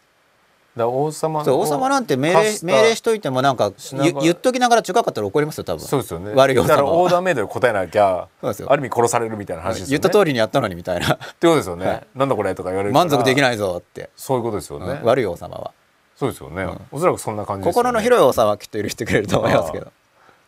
[0.88, 5.80] 王様王様なんて命令命令しといてもなんか言言っときながら違かったら怒りますよ多分。
[5.80, 6.32] そうですよね。
[6.34, 8.72] 悪い王様だからオーダーメイドで答えなきゃそうですよ。
[8.72, 9.90] ある意味殺されるみたいな話ですよね。
[9.90, 11.14] 言った通りにやったのにみたいな。
[11.14, 12.06] ってことですよね、はい。
[12.14, 15.06] なんだこれとか言われる満足できないぞって、そういうことですよね、うん。
[15.06, 15.72] 悪い王様は。
[16.16, 16.80] そうですよね、ん。
[16.92, 17.88] おそらくそんな感じですよね。
[17.88, 19.90] 心の広い王様はきっと許してくれると思いますけど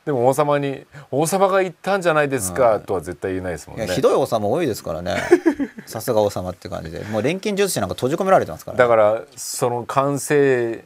[0.05, 3.87] でも王様に「王様が言ったんじゃないですか」とは絶対言えないですもんね。
[3.87, 5.17] ひどい王様多いですからね。
[5.87, 7.01] さすが王様って感じで。
[7.05, 10.85] もう錬金術師なんか閉じ込められてますから、ね、だからその完成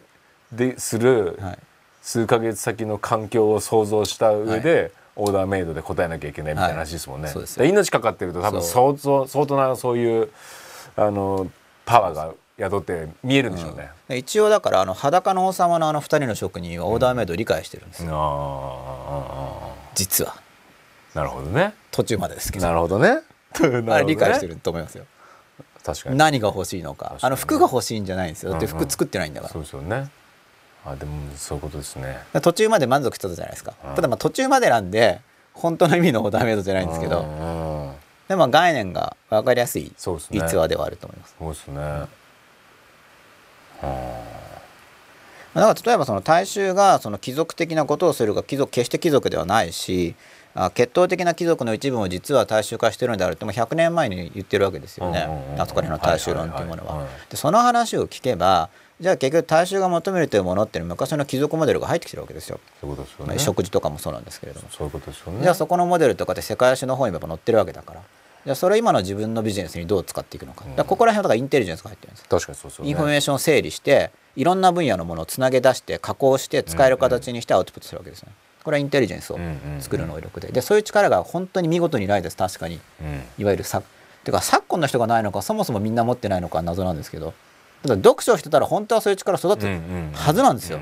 [0.52, 1.58] でするはい。
[2.06, 7.32] 数ヶ月先の環境を想像した上で、オーダーメイドで答えなきゃいけないみたいな話ですもんね。
[7.34, 10.28] はい命かかってると多分相当相当なそういう
[10.94, 11.50] あの
[11.84, 13.90] パワーが宿って見えるんでしょうね。
[14.08, 21.74] で一応だからあの裸の王様のあの二人の職人はオーダーメイドを理解してるんですよ、あ実はあなるほどね。
[21.90, 23.20] 途中までですけどなるほどね。
[23.90, 24.54] あれ理解してる。
[24.54, 25.04] ると思いますよ
[25.84, 26.18] 確かに。
[26.18, 30.10] 何が欲しいのか確かにあの服が欲しいんじゃないんですよだってうんうん服作ってないんだから、そうですよね。
[30.84, 32.18] あでもそういうことですね。
[32.42, 35.20] 途中まで満足してたじゃないですか、うんただまあ途中までなんで
[35.52, 37.92] 本当の意味のオーダーメイドじゃないんですけど、うんうん
[38.28, 41.36] でも概念が分かりやすい逸話ではあると思います。
[41.38, 42.06] そうですね。
[43.82, 44.26] あ
[45.54, 50.14] だから例えばその大衆がその貴族的なことをするが貴族決して貴族ではないし
[50.54, 55.28] あ血統的な貴族の一部も実は大衆化してるのであるってもう100年前に言ってるわけですよね、
[55.58, 57.06] あそこら辺の大衆論っていうものは。
[57.30, 62.58] でその話を聞けばじゃあ結局大衆が求めるというものっていうのは昔の貴族モデルが入ってきてるわけですよ。
[62.80, 63.38] そういうことですよまあね。
[63.38, 64.68] 食事とかもそうなんですけれども。
[64.70, 65.42] そういうことですよね。
[65.42, 68.00] じゃあそこのモデルとかって世界史の方にやっぱ載ってるわけだから。
[68.46, 70.64] じゃあそれを今の自分のビジネスにどう使っていくのか。
[70.76, 72.28] だここら辺はだからインテリジェンスが入ってるんです。
[72.28, 72.90] 確かにそうですよね。
[72.90, 78.30] インフォメーションを整理していろんな分野のものをつなげ出して加工して使える形にしてアウトプットするわけですね。
[78.62, 79.38] これはインテリジェンスを
[79.80, 80.52] 作る能力で。
[80.52, 82.36] でそういう力が本当に見事にないです。
[82.36, 82.78] 確かに。
[83.00, 83.22] うん。
[83.36, 83.82] いわゆるさ
[84.22, 87.34] てか昨今の人がないのかそもそもみんな持ってないのか謎なんですけど。
[87.82, 89.80] ただ読書をしてたら本当はそういう力育ってる
[90.14, 90.78] はずなんですよ。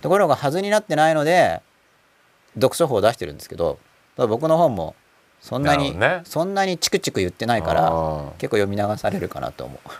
[0.00, 1.60] ところがはずになってないので
[2.54, 3.78] 読書法を出してるんですけど
[4.16, 4.94] 僕の本も
[5.44, 6.22] そんなにね。
[6.24, 8.30] そんなにチクチク言ってないかあらー。
[8.38, 9.88] 結構読み流されるかなと思う。
[9.88, 9.98] だか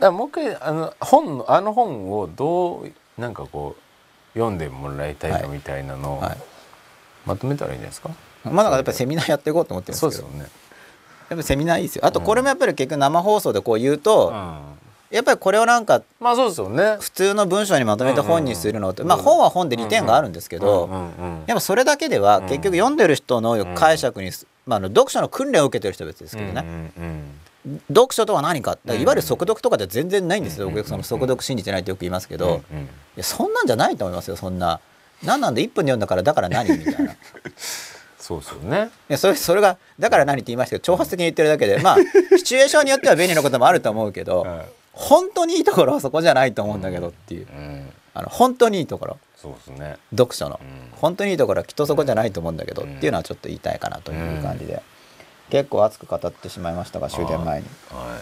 [0.00, 6.36] らもう一回あの本のあの本をどうなんかこう読んでもらいたいかみたいなのをはい。
[7.24, 8.10] まとめたらいいんじゃないですか？
[8.44, 10.12] まあだからやっぱりセミナーやっていこうと思ってるんですけど。
[10.12, 10.50] そうですよね。
[11.30, 12.04] やっぱセミナーいいですよ。
[12.04, 14.60] あとこれもやっぱり結局生放送でこう言うと、うん。
[15.08, 16.96] やっぱりこれをなんかまあそうですよね。
[17.00, 20.88] 普通の文章にまとめて本にするのって、まあ本は本で利点があるんですけど、
[21.46, 24.32] やっぱそれだけでは結局読んでる人の解釈に、
[24.66, 26.62] まあ、あの読書の訓練を受けてる人は別ですけどね、
[26.96, 27.22] うんうん
[27.88, 32.82] 読書とは何かいわゆる速読とかでは全然ないんですよ、うん僕その速読信じてないってよく言いますけうんど、うん。
[32.82, 32.86] い
[33.16, 34.78] やそんなんじゃないと思いますよそんな。
[35.24, 37.12] 何なんで1分で読んだからだから何みたいな。
[37.12, 37.16] い
[38.20, 38.90] そうですよね。
[39.08, 41.96] やそれそれがだから何って言いましたけど挑発的に言ってるだけでまあ
[42.38, 44.66] シチュエーションによっては便利なこともあると思うけど、はい。
[44.92, 47.90] 本当にいいところはそこじゃないと思うんだけどっていう、うん。
[48.14, 49.96] あの本当にいいところそうですね。
[50.10, 50.90] 読書の、うん。
[50.92, 52.96] 本当にいいところはきっとそこじゃないと思うんだけど、うん。
[52.96, 54.82] っていうのはちょっと言いたいかなという感じで、
[55.50, 57.66] 結構熱く語ってしまいましたが終電前に。
[57.90, 58.18] は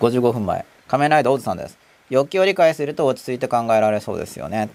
[0.00, 0.64] 55分前。
[0.86, 1.78] 仮面ライダーオズさんです。
[2.10, 4.70] 欲求を理解すると落ち着いて考えられそうですよね。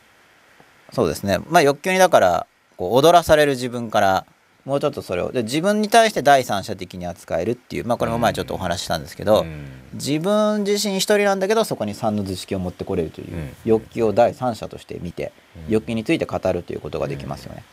[0.91, 1.39] そうですね。
[1.49, 4.25] まあ欲求にだからこう踊らされる自分から
[4.65, 5.31] もうちょっとそれを。
[5.31, 7.85] で自分に対して第三者的に扱えるっていう。
[7.85, 9.65] まあこれも前ちょっとお話ししたんですけど、うん。
[9.93, 13.49] 自分自身一人なんだけどそこに3の図式を持ってこれるという、うん。
[13.65, 15.31] 欲求を第三者として見て、
[15.67, 15.73] うん。
[15.73, 17.63] 欲求について語るということができますよね。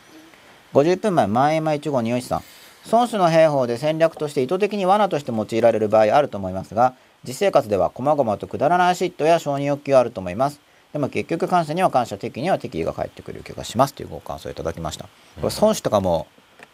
[0.73, 2.43] 50分前前山一号二一さん。
[2.89, 6.93] 孫子の兵法で戦略として意図的に罠として用いられる場合あると思いますが
[7.27, 10.61] 実生活では細々とくだらない嫉妬や承認欲求があると思います。
[10.93, 15.09] でも結局感謝には感謝敵には敵意が返ってくる気がしますというご感想をいただきました。
[15.41, 16.27] これ孫子とかも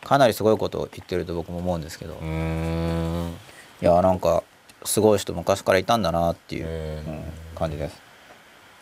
[0.04, 2.14] かなりすごいことを言ってると僕も思うんですけど、
[3.82, 4.44] いやなんか
[4.86, 7.02] すごい人昔からいたんだなっていう、
[7.56, 8.02] 感じです。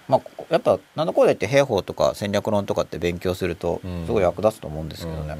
[0.07, 4.05] まあやっぱなんだこうでって兵法とか戦略論とかって勉強するとうん。
[4.05, 5.37] すごい役立つと思うんですけどね、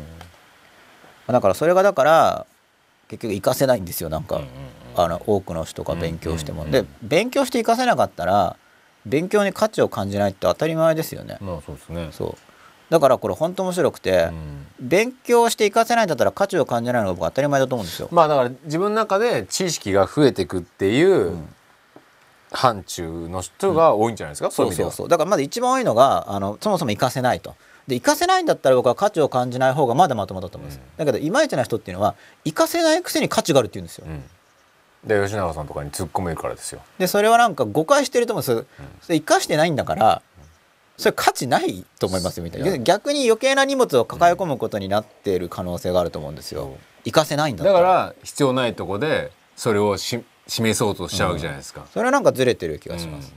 [1.28, 2.46] だからそれがだから
[3.10, 4.42] 結局活かせないんですよなんか、
[4.96, 8.56] あの多くの人が勉強しても、で勉強して活かせなかったら
[9.06, 12.10] 勉強に価値を感じないって当たり前ですよね、まあそうですね。
[12.12, 12.51] そう
[12.92, 14.68] だからこれ本当面白くて、うん。
[14.80, 21.56] 勉強して活かせないんだったら価値を感じないのが僕当たり前だと思うんですよ、まあだから自分の中で知識が増えていくっていううん。
[22.54, 24.92] 範疇の人が多いんじゃないですか、そうい意味では。
[24.92, 27.56] そうそうだからまず一番多いのがあのそもそも活かせないと。
[27.88, 31.06] で活かせないんだったら僕は価値を感じない方がまだまともだと思うんです、うん。
[31.06, 34.24] だけどいまいちな人っていうのは活かせないくせに価値があるって言うんですよ、うん。
[35.08, 36.82] で吉永さんとかに突っ込めるからですよ。
[37.00, 38.66] でそれはなんか誤解してると思うんで
[39.02, 40.22] す生かしてないんだから
[41.02, 42.78] それ価値ないと思いますよみたいな。
[42.78, 46.78] 逆に余計な荷物を抱え込むことになっている可能性があると思うんですよ。
[47.04, 53.34] 活かせないんだだからら必要ないとこでそれをし示そうとしちゃうわけじゃないですか、それはなんかずれてる気がします、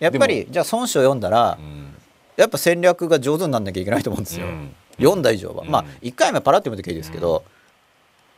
[0.00, 1.94] やっぱでりじゃあ孫子を読んだら、うん。
[2.36, 4.74] やっぱ戦略が上手になんなきゃいけないと思うんですよ、うん。
[4.96, 5.70] 読んだ以上は、うん。
[5.70, 7.44] まあ1回目パラッと読む時はいいですけど、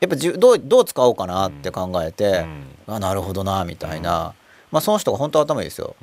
[0.01, 2.45] やっぱじゅどうどう使おうかなって考えて、
[2.87, 4.35] あなるほどなみたいな、
[4.71, 5.97] まあその人が本当頭いいですよ。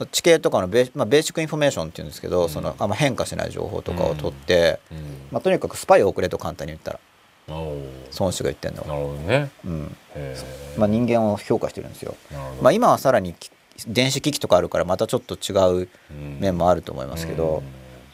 [0.00, 0.08] うん。
[0.08, 2.48] 地形とかのベー,、まあ、ベーシックインフォメーションっていうんですけど、うん。
[2.48, 4.98] そのあんま変化しない情報とかを取って、うん。
[5.30, 7.00] まあ、とにかくスパイを送れと簡単に言ったら
[7.48, 8.84] 孫子が言ってるの。
[8.84, 9.50] なは、るほどね。
[9.64, 9.96] うん。
[10.76, 12.14] まあ、人間を評価してるんですよ、
[12.60, 13.50] まあ、今はさらにき
[13.86, 15.52] 電子機器とかあるからまたちょっと違
[15.82, 16.38] ううん。
[16.40, 17.62] 面もあると思いますけど、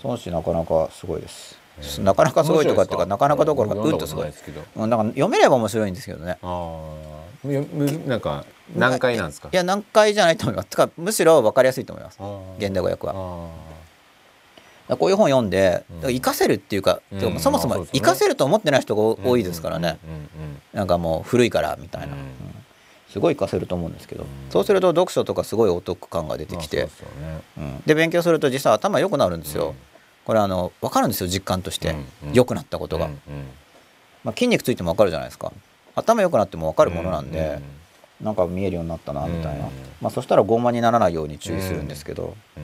[0.02, 1.62] 孫子なかなかすごいです、うん
[2.04, 4.60] なかなかすごいとかっていうかなかなかどころかうんとすごいないですけど。
[4.76, 6.36] うんなんか読めれば面白いんですけどね
[7.44, 8.44] なんか
[8.76, 9.48] 何回なんですか？
[9.52, 10.68] いや難解じゃないと思います。
[10.68, 12.18] てかむしろ分かりやすいと思います。
[12.58, 13.48] 現代語訳は。
[14.88, 16.00] あこういう本読んでうん。
[16.02, 17.40] 活かせるっていうか,、うん。
[17.40, 19.98] そもそも活かせると思ってない人がー多いですからね、
[20.74, 22.12] うなんかもう古いからみたいな、うん。
[22.12, 22.26] うん。
[23.08, 24.28] すごい活かせると思うんですけど、うん。
[24.50, 26.88] そうすると読書とかすごいお得感が出てきて、
[27.86, 29.74] で勉強すると実際頭良くなるんですよ、うん。
[30.24, 31.94] これあの分かるんですよ実感として。
[32.32, 33.08] 良、くなったことが、
[34.24, 35.52] まあ、筋肉ついても分かるじゃないですか
[35.94, 37.60] 頭良くなっても分かるものなんで、
[38.20, 39.70] なんか見えるようになったなみたいな、うん
[40.00, 42.62] まあ、そしたら傲慢にならないように注意するんですけど、うん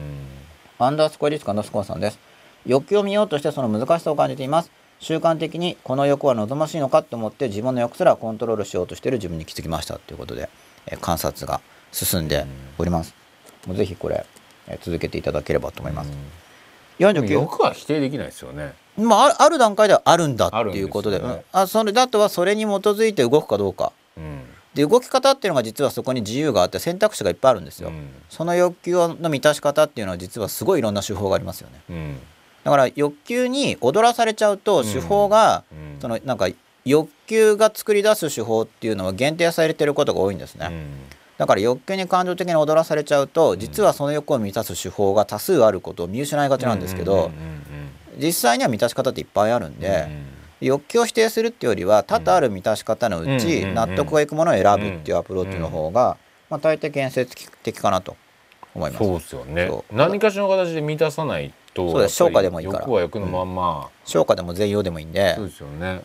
[0.81, 2.19] アンダースコアリスクアンダースコアさんです。
[2.65, 4.71] 欲求を見ようとしてその難しさを感じています。
[4.99, 10.49] 習慣的にこの欲は望ましいのかと思って自分の欲すらコントロールしようとしている自分に気づきましたということで、
[10.87, 11.61] えー観察が
[11.91, 12.45] 進んで
[12.77, 13.13] おります、
[13.65, 14.25] もうぜひこれ、
[14.67, 16.11] えー続けていただければと思います、
[16.97, 21.25] でも49欲は否定できないですよねまあある段階ではあるんだっていうことであね。
[21.27, 24.41] うんあそれだとはそれに基づいて動くかどうかうん。
[24.73, 28.09] で動き方っていうのが実はそこに自由があって選択肢がいっぱいあるんですよ、うん。
[28.29, 31.81] その欲求の満たし方っていうのは実はすごいいろんな手法がありますよね。
[31.89, 32.19] うん。
[32.63, 35.99] だから欲求に踊らされちゃうと手法が、うん。
[35.99, 36.47] そのなんか
[36.85, 40.85] 欲求が作り出す手法っていうのは限定されてることが多いんですね、うん。
[41.37, 47.29] だから欲求に感情的に踊らされちゃうと実はその欲を満たす手法が多数あることを見失いがちなんですけど、うんうんうん
[48.19, 49.79] 実際には満たし方っていっぱいあるんうん。
[49.79, 50.07] で、
[50.61, 56.17] 欲求を否定するっていうよりは多々ある満たし方のうちうん納得がいくものを選ぶっていうアプローチの方が、
[56.49, 58.15] まあ、大抵建設的かなと
[58.75, 59.03] 思います。
[59.03, 59.83] そうですよね。
[59.91, 62.15] 何かしらの形で満たさないとそうです。
[62.15, 62.79] 消化でもいいから。
[62.79, 63.89] 欲は欲のまんま。
[64.05, 65.35] 消化でも全容でもいいんで。
[65.35, 66.01] そうですよね。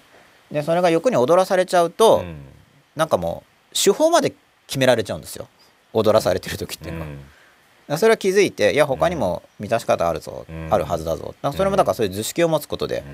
[0.51, 2.37] でそれが欲に踊らされちゃうと、うん。
[2.95, 3.43] なんかも
[3.73, 4.33] う手法まで
[4.67, 5.49] 決められちゃうんですよ。
[5.93, 7.07] 踊らされてる時っていうのは。
[7.07, 7.19] だから
[7.99, 10.69] それは気づいていや他にも満たし方あるぞ、うん。
[10.71, 11.35] あるはずだぞ。
[11.55, 13.05] それもだからそういう図式を持つことで、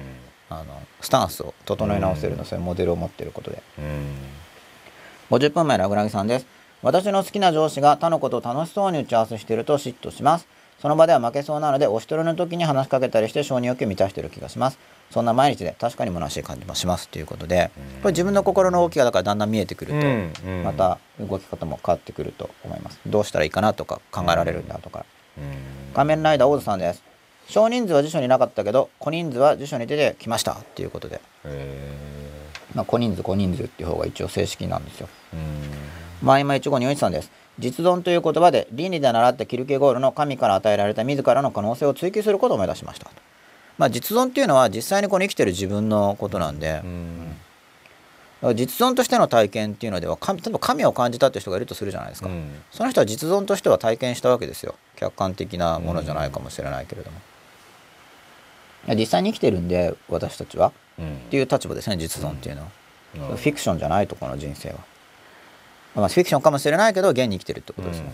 [0.50, 0.56] うん。
[0.56, 3.62] あのスタンスを整え直せるの、そういうモデルを持っていることで。
[3.78, 5.36] うん。
[5.36, 6.46] 50分前のラグラギさんです。
[6.82, 10.46] 私の好きな上司が他のことを楽しそうに打ち合わせしていると嫉妬します。
[10.80, 14.78] その場では負けそうなのでお一人の時に話しかけたりして承認欲求を満たしている気がします
[15.10, 17.70] そんな毎日で確かに虚しい感じもしますということで
[18.02, 23.00] これ自分の心の動きがだからだんだん見えてくると、また動き方も変わってくると思います。
[23.06, 25.04] どうしたらいいかなとか考えられるんだとか、
[25.36, 25.92] うん。
[25.94, 27.02] 仮面ライダーオーズさんです。
[27.48, 31.90] 少人数は辞書になかったけど小人数は辞書に出てきましたっていうことで、へ
[32.74, 35.08] まあ、小人数小人数っていう方が一応正式なんですよ。
[36.22, 37.30] 前今一五二一さんです。
[37.58, 43.10] 実存という言葉で倫理で習ったキルケゴールの神から与えられた自らの可能性を追求することを目指しました
[43.80, 48.54] まあ、実存っていうのは実際にこの生きてる自分のことなんで、うん。
[48.54, 52.50] 実存としての体験っていうのでは神例えば神を感じたって人がいるとするじゃないですか、うん。
[52.70, 54.74] その人は実存としては体験したわけですよ。
[54.96, 57.18] 客観的なものじゃないかもしれないけれども、
[58.86, 60.72] いや実際に生きてるんで私たちは。
[60.98, 61.16] うん。
[61.16, 62.68] っていう立場ですね実存っていうのは、
[63.38, 64.74] フィクションじゃないとこの人生は、
[65.94, 68.12] まあ、フィクションかもしれないけど現に生きてるってことですね、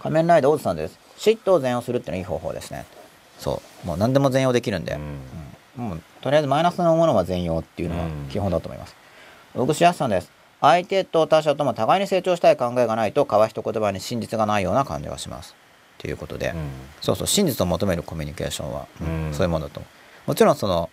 [0.00, 0.98] 仮面ライダー大津さんです。
[1.18, 2.84] 嫉妬を全容するってのはいい方法ですね
[3.38, 3.86] そう。
[3.86, 4.98] もう何でも全容できるんで、
[5.76, 5.84] うん。
[5.84, 8.28] もうとりあえずマイナスのものは全容っていうのはうん。
[8.30, 8.96] 基本だと思います。
[9.54, 10.30] 大串康さんです。
[10.60, 15.54] 相手と他者とも互いに成長したい考えがないと交わした言葉に真実がないような感じがします。
[15.98, 16.70] ということで、うん。
[17.00, 19.26] そうそう真実を求めるコミュニケーションは、うん。
[19.26, 19.88] うんそういうものだと思
[20.26, 20.30] う。
[20.30, 20.90] もちろんその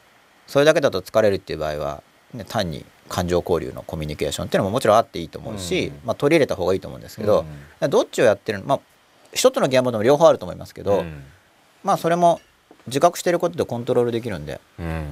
[0.48, 2.04] それだけだと疲れるっていう場合は、
[2.34, 6.00] ね、単に感情交流のコミュニケーションっていうのももちろんあっていいと思うし、うん。
[6.06, 7.46] まあ、取り入れた方がいいと思うんですけど、
[7.90, 8.80] どっちをやってるのまあ
[9.34, 11.24] 一つの現場でも両方あると思いますけど、うん
[11.86, 12.42] まあそれも
[12.88, 14.60] 自覚してることでコントロールできるんで。
[14.80, 15.06] うん。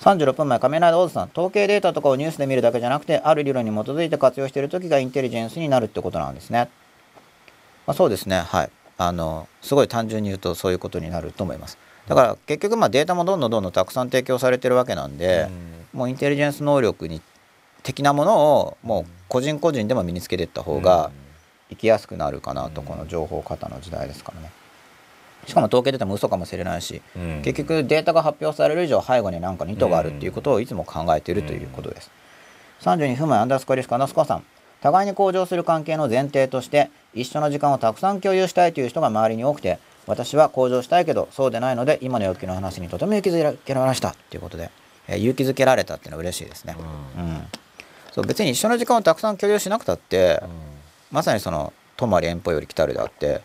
[0.00, 6.70] 36分前仮面ライダーオーズさん統計データとかをニュースで見るだけじゃなくてある理論に基づいて活用している時がインテリジェンスになるってことなんですね、
[7.84, 8.38] まあ、そうですね。
[8.38, 8.70] はい。
[8.96, 11.78] あのすごい単純に言うとそういうことになると思います。
[12.06, 15.48] だから結局まあデータもどんどんどんどんたくさん提供されてるわけなんで、
[15.92, 17.20] もうインテリジェンス能力に
[17.82, 21.10] 的なものをもう個人個人でも身につけていった方が
[21.70, 24.50] 生きやすくなるかなと、この情報過多の時代ですからね。
[25.46, 27.42] しかも統計データも嘘かもしれないし、うん。
[27.42, 32.10] 結局データが発表される以上背後に何かに意図があるっていうことをいつも考えているということです、
[32.82, 34.44] 32分前アンダースコアリスクアンダースコアさん。
[34.80, 44.70] 互いに向上する関係の前提として一緒の時間をたくさん共有したいという人が周りに多くて私は向上したいけどそうでないので今の欲求の話にとても勇気づけられましたということで、
[45.08, 46.76] えー勇気づけられたっていうのは嬉しいですね、
[47.16, 47.46] うん。
[48.12, 50.40] そう別に一緒の時間をたくさん共有しなくたって、
[51.10, 53.40] まさにその泊まり遠方より来たるであって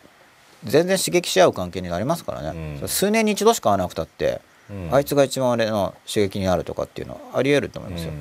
[0.65, 2.87] 全然刺激し合う関係になりますからね、うん。
[2.87, 4.89] 数年に一度しか会わなくたって、うん。
[4.93, 8.13] あいつが一番俺の刺激になるとかっていうのはありえると思いますよ、う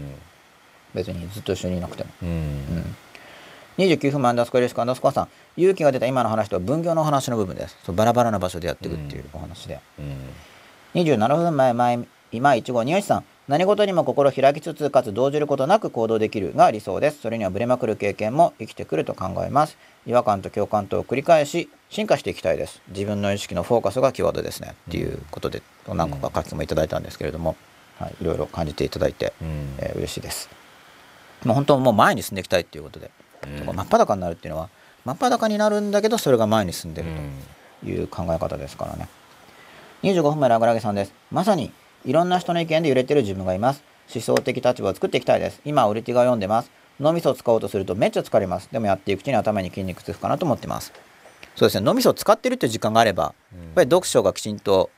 [0.94, 2.26] 別にずっと一緒にいなくても、ん。
[2.26, 2.96] うん、
[3.78, 7.78] 29分前アンダースコアレスコアンダースコアさん勇気が出た今の話とは分業の話の部分です。
[7.84, 11.00] そうバラバラな場所でやっていくっていうお話で、うん。
[11.00, 12.00] 27分前前
[12.32, 17.20] 今1号庭師さん何事にも心を開きつつかつ動じることなく行動できるが理想です。
[17.20, 19.76] それにはブレまくる経験も生きてくると考えます。
[20.06, 22.80] 違和感と共感とを繰り返し進化していきたいです。
[22.88, 27.56] 自分の意識のフォーカスがキーワードですね、っていうことで何個か書きもいただいたんですけれども、
[27.98, 29.74] はい、いろいろ感じていただいて、うん。
[29.78, 30.48] えー嬉しいです。
[31.44, 33.10] もう本当もう前に進んでいきたいっていうことで、
[33.44, 33.74] うん。
[33.74, 34.68] 真っ裸になるっていうのは
[35.04, 37.90] 真っ裸になるんだけどそれが前に進んでると、うん。
[37.90, 39.08] いう考え方ですからね。
[40.04, 41.12] 25分前ラグラゲさんです。
[41.32, 41.72] まさに
[42.04, 43.82] いろんな人の意見で揺れてる自分がいます。
[44.12, 45.60] 思想的立場を作っていきたいです。
[45.64, 46.70] 今ウルティガを読んでます。
[47.00, 48.68] 脳みそを使おうとするとめっちゃ疲れます。
[48.70, 50.92] でもやっていくうちに頭に筋肉つくかなと思ってます。
[51.56, 51.84] そうですね。
[51.84, 53.32] 脳みそを使ってるっていう時間があればやっ
[53.74, 54.90] ぱり読書がきちんと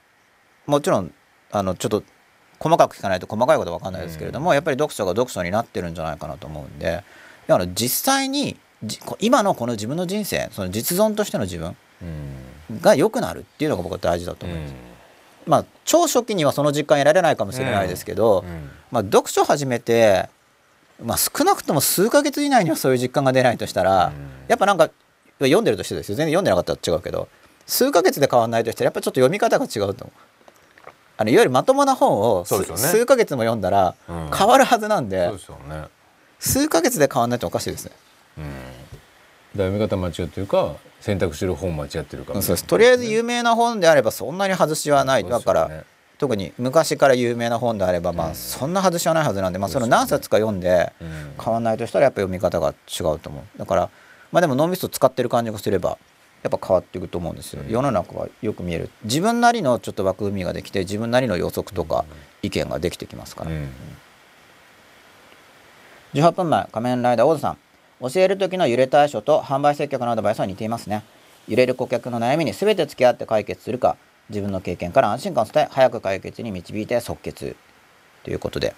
[0.66, 1.12] もちろん
[1.52, 2.02] あのちょっと
[2.58, 7.04] 細かく聞かないと細かいことは分かんないですけれども、やっぱり読書が読書になってるんじゃないかなと思うんで
[7.46, 8.56] だから実際に
[9.20, 12.80] 今のこの自分の人生その実存としての自分うん。
[12.80, 14.74] が良くなるっていうのが僕は大事だと思います。
[15.46, 20.28] まあ超初期にはその実感得られないかもしれないですけど、うんまあ、読書始めて、
[21.02, 24.12] まあ、少なくとも数ヶ月以内にはそういう実感が出ないとしたら、うん。
[24.46, 24.90] やっぱなんか
[25.40, 26.16] 読んでるとしてですよ。
[26.16, 27.28] 全然読んでなかったら違うけど
[27.66, 30.20] 数ヶ月で変わらないとしたらやっぱちょっと読み方が違うと思う。
[31.16, 32.76] あのいわゆるまともな本をね。
[32.76, 34.30] 数ヶ月も読んだらうん。
[34.32, 35.38] 変わるはずなんで、でね。
[36.38, 37.92] 数ヶ月で変わらないとおかしいですね。
[38.38, 38.44] うん
[39.54, 42.32] 読み方間違ってるか選択してる本間違ってるか。
[42.34, 42.64] そうです。
[42.64, 45.84] とりあえず有名な本であればそんなに外しはない、だから、ね
[46.18, 51.08] 特に昔から有名な本であれば、まあ、そんな外しはないはずなんで、まあ、それを何冊か読んでうん。
[51.42, 53.58] 変わらないとしたらやっぱ読み方が違うと思う。
[53.58, 53.90] だから
[54.30, 55.98] まあでも脳みそ使ってる感じがすれば
[56.42, 57.70] やっぱ変わっていくと思うんですよ、うん。
[57.70, 58.90] 世の中はよく見える。
[59.02, 62.04] 自分なりのちょっと枠組みができて自分なりの予測とか
[62.42, 63.68] 意見ができてきますから、うん。
[66.14, 67.58] 18分前仮面ライダーオズさん
[68.12, 71.04] 教える時の揺れ対処と販売接客のアドバイスは似ていますね。
[71.48, 73.96] 揺れる顧客の悩みに全て付き合って解決するか
[74.30, 77.56] 自分の経験から安心感を伝え早く解決に導いて即決。
[78.22, 78.74] ということで。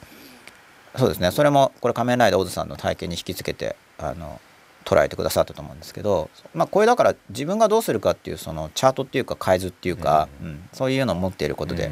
[0.97, 1.31] そうですね。
[1.31, 4.41] それもこれ仮面ライダーオズさんの体験に引き付けてあの
[4.85, 10.69] 捉えてくださったと思うんですけど、まあ、これだから自分がどうするかっていうそのチャートっていうか海図っていうか、うん。
[10.73, 11.91] そういうのを持っていることで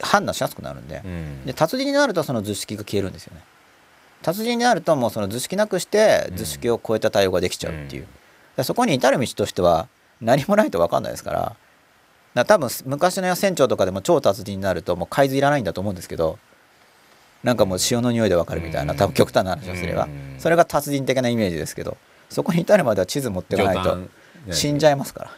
[0.00, 1.46] 判断しやすくなるんで,、うん。
[1.46, 3.42] で達人になるとその図式が消えるんですよね
[4.22, 8.08] 達人になるともうその図式なくして図式を超えた対応ができちゃうっていう、うん。
[8.56, 9.88] でそこに至る道としては
[10.20, 11.56] 何もないと分かんないですから
[12.34, 16.38] だ多分昔の船長とかでも超達人になるともう海図いらないんだと思うんですけど
[17.42, 18.98] なんかもう潮の匂いで分かるみたいなうん。
[18.98, 20.04] 多分極端な話をすれば。
[20.04, 20.36] うん。
[20.38, 21.96] それが達人的なイメージですけど
[22.28, 23.98] そこに至るまでは地図持っていかないと
[24.52, 25.30] 死んじゃいますから。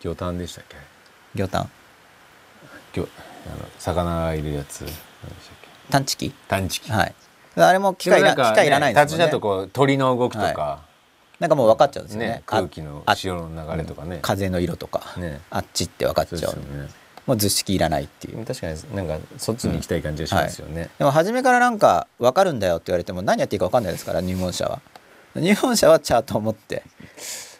[0.00, 0.76] 魚探でしたっけ？
[1.34, 1.70] 魚探
[2.94, 3.10] 今日
[3.46, 4.80] あの魚いるやつ。
[4.80, 5.68] 何でしたっけ？
[5.90, 6.34] 探知機。
[6.48, 6.92] 探知機。
[6.92, 7.14] はい
[7.56, 10.82] あれも機械機械いらないんですとこう鳥の動きとか、
[11.38, 12.26] なんかもう分かっちゃうんですよね。
[12.28, 14.18] ね空気のあ潮の流れとかね。
[14.22, 15.40] 風の色とか、ね。
[15.50, 16.52] あっちって分かっちゃう。
[16.52, 16.88] そうね。
[17.26, 18.44] もう図式いらないっていう。
[18.44, 24.80] 確かになんかそっちに行きたい感じがしますよね、でも初めからなんか分かるんだよって言われても何やっていいか分かんないですから入門者は。
[25.34, 26.82] 入門者はチャートを持って。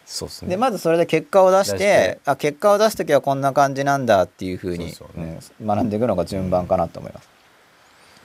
[0.05, 0.49] そうですね。
[0.49, 4.93] でまずそれで結果を出してあ結果を出す時はこんな感じなんだっていうふうに
[5.65, 7.29] 学んでいくのが順番かなと思います、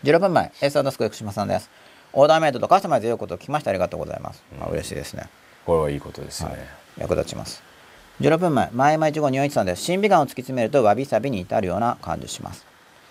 [0.06, 1.68] 16分前エースアドスク福島さんです。
[2.12, 5.24] オーダーメイドとカスタマイズよいことを聞きましてありがとうございます、あ嬉しいですね。
[5.66, 6.64] これはいいことですよね、
[6.96, 7.60] 役立ちます。
[8.20, 9.82] 16分前前々一号入一さんです。
[9.82, 12.64] 審美眼を突き詰めるとわびさびに至るような感じします。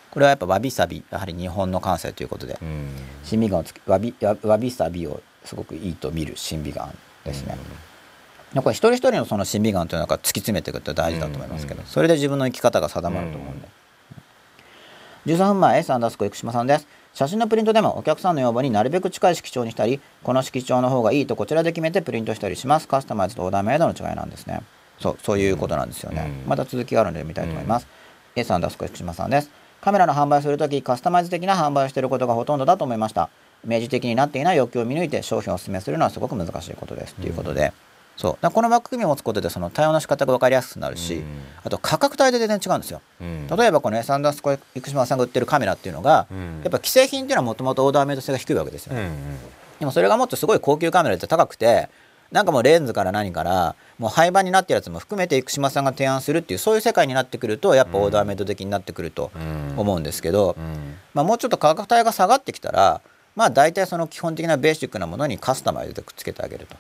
[0.10, 2.58] これはやっぱわびさびやはり日本の感性ということで。
[2.62, 2.88] うん。
[3.26, 7.58] 審美眼をつきわびわわびさびをすごくいいと見る審美眼ですね、
[8.54, 11.88] やっぱり一人一人のその審美眼というのが突き詰めていくって大事だと思いますけど、うん。
[11.88, 13.68] それで自分の生き方が定まると思うんで、
[15.26, 16.88] 13分前 S アンダースコ生島さんです。
[17.16, 22.88] 写真のプリントでもお客さんの要望になるべく近い色調にしたりこの色調の方がいいとこちらで決めてプリントしたりします。
[22.88, 24.62] カスタマイズとオーダーメイドの違いなんですね。
[25.00, 26.50] そうそういうことなんですよね、うん。
[26.50, 27.88] また続きがあるので見たいと思います、
[28.36, 29.50] S アンダースコ生島さんです。
[29.82, 33.30] カメラの販売をするときカスタマイズ的な販売をしていることがほとんどだと思いました。
[33.64, 37.16] イメージ的になっていない欲求を見抜いて商品をお勧めするのはすごく難しいことです。
[37.16, 37.74] ということで、
[38.18, 38.38] そう。
[38.42, 41.24] だこのバック組を持つことでその対応の仕方が分かりやすくなるし、うん。
[41.64, 43.02] あと価格帯で全然違うんですよ。
[43.22, 43.48] うん。
[43.48, 46.62] 例えばこのースコ生島さんが売ってるカメラっていうのが、うん。
[46.64, 49.38] やっぱ既製品っていうのはもともとオーダーメイド性が低いわけですよ、うんうん。
[49.80, 51.90] でもそれがもっとすごい高級カメラって高くて
[52.32, 59.74] なんかもうレンズから何からもう廃盤になってるやつも含めて生島さんが提案するっていうそういう世界になってくるとやっぱオーダーメイド的になってくるとうん。
[59.78, 60.96] 思うんですけど、うん。
[61.14, 63.02] まあ、もうちょっと価格帯が下がってきたら
[63.36, 66.78] まあ大体その基本的なベーシックなものにカスタマイズでくっつけてあげると。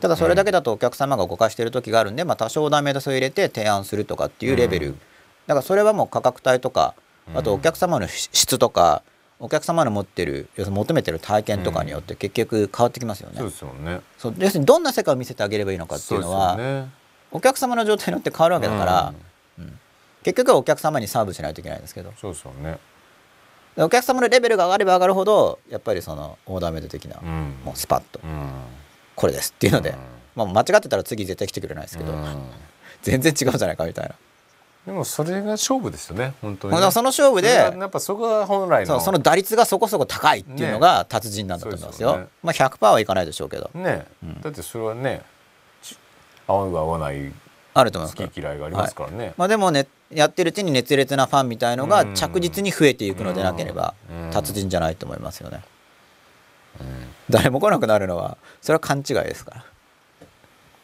[0.00, 5.00] ただそれだけだとお客様が誤解している時があるんで、まあ、多少オーダーメイド性を入れて提案するとかっていうレベル、うん。
[5.46, 6.94] だからそれはもう価格帯とか
[7.30, 7.36] うん。
[7.38, 9.02] あとお客様の質とか
[9.40, 13.36] お客様の持ってる要するに求めてる体験とかによって結局変わってきますよね。
[13.38, 14.00] そうですよね。
[14.18, 16.88] そう要するにどんな世界を見せてあげればいいのかっていうのはね。
[17.30, 19.14] お客様の状態によって変わるわけだから、
[19.58, 19.78] うん。
[20.22, 22.12] 結局はお客様にサーブしないといけないんですけど。
[22.20, 22.78] そうですよね。
[23.76, 27.54] でお客様のレベルが上がれば上がるほどやっぱりそのオーダーメイド的な、うん。
[27.64, 28.20] もうスパッと。
[28.24, 28.50] うん
[29.18, 29.96] これですっていうので、うん。
[30.36, 32.24] まあ、間違ってたら次絶対来てくれないですけど、うん。
[33.02, 34.14] 全然違うじゃないかみたいな。
[34.86, 42.08] でもそれが勝負ですよね本当にだからその勝負でやっぱそこが本来のその打率がそこそこ高いっていうのが達人なんだと思いますよ。
[42.08, 42.28] そうですよね。
[42.42, 43.70] まあ100%はいかないでしょうけど。
[43.74, 44.40] ね、うん。
[44.40, 45.20] だってそれはね
[45.82, 45.94] ち
[46.46, 47.30] 合う合わない
[47.74, 52.14] あると思います好き嫌いがありますからね、まあ、でもねやってるうちに熱烈なファンみたいのがうん。
[52.14, 54.30] 着実に増えていくのでなければうん。
[54.30, 55.62] 達人じゃないと思いますよね。
[57.30, 59.64] 誰も来なくなるのはそれは勘違いですから。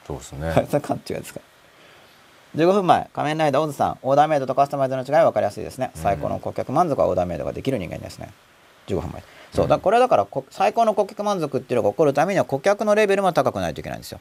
[0.07, 0.35] そうです
[0.71, 2.65] それ勘違いですから。
[2.65, 3.99] 15分前仮面ライダーオズさん。
[4.03, 5.91] オーダーメイドとカスタマイズの違いは分かりやすいですね。
[5.95, 8.33] 最高の顧客満足はオーダーメイドができる人間ですね。
[8.87, 9.23] 15分前。
[9.53, 9.69] そう。
[9.69, 14.21] だこれはだからこ最高の顧客満足っていうのが起こるためには顧客のレベルも高くないといけないんですよ、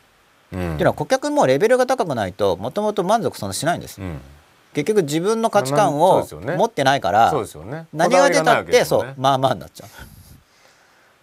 [0.51, 0.59] うん。
[0.59, 4.19] っていうのは顧客もレベルが高くないともともと満足そんなしないんです、うん。
[4.73, 7.87] 結局自分の価値観を持ってないからそうですよね。
[7.93, 9.13] 何が出たってそう。
[9.17, 9.89] まあまあになっちゃう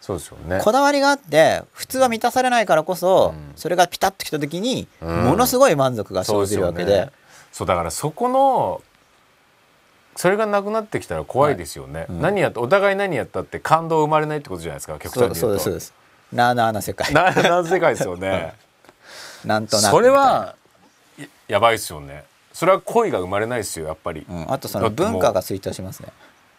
[0.00, 0.60] そうですよね。
[0.62, 3.52] こだわりがあって普通は満たされないからこそ、うん。
[3.54, 5.24] それがピタッときた時に、うん。
[5.24, 6.90] ものすごい満足が生じるわけで。
[6.90, 7.12] そうね。
[7.52, 8.82] そうだからそこの
[10.16, 12.20] それがなくなってきたら怖いですよね、うん。
[12.20, 15.94] 何やってお互い何やったって感動生まれないってことじゃないですか極端にそうですそうです。
[16.32, 17.12] なあなあな世界。
[17.12, 18.54] なな世界ですよね。
[19.44, 20.54] なんとなくそれは
[21.18, 22.24] ややばいですよね。
[22.52, 26.08] それは恋が生まれないですよやっぱり、うん、あとその文化が衰退しますね。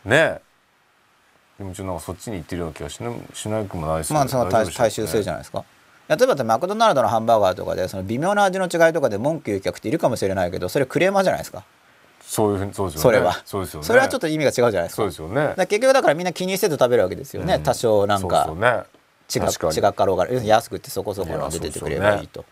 [0.06, 0.40] ね
[1.62, 2.90] でもちょっとなんかそっちに行ってるような気な
[3.36, 5.64] しなくもないですよねまあその大大衆性じゃゃないですか。
[6.10, 11.64] 例えばマクドナルドのハンバーガーとかでその微妙な味の違いとかで文句言う客っているかもしれないけどそれクレーマーじゃないですか。
[12.22, 13.04] そういうふうにそうですよね。
[13.04, 13.42] それは。
[13.46, 13.86] そうですよね。
[13.86, 14.96] それはちょっと意味が違うじゃないですか。
[14.96, 15.54] そうですよね。
[15.68, 17.64] 結局だからみんな気にせず食べるわけですよね、うん。
[17.64, 18.62] 多少なんかそうで
[19.28, 19.78] すよね。
[19.78, 22.44] 違違かろうが安くてそこそこの出ててくればいいいと。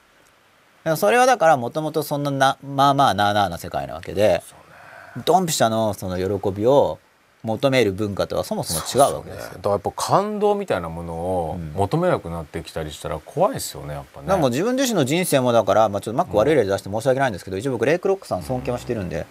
[0.84, 4.42] でもそれはだからもともとそんななまあまあなあなあな世界なわけで
[5.26, 7.00] ドンピシャのその喜びを
[7.44, 9.52] 求める文化とはそもそも違うわけですよ。
[9.54, 11.72] だからやっぱ感動みたいなものをうん。
[11.74, 14.28] 求めなくなってきたりしたら怖いですよねやっぱね。
[14.28, 19.26] だからもう自分自身の人生もだから、まあ、ちょっとマック悪い例出して申し訳ないんですけど、一応僕レイクロックさん尊敬はしてるんで、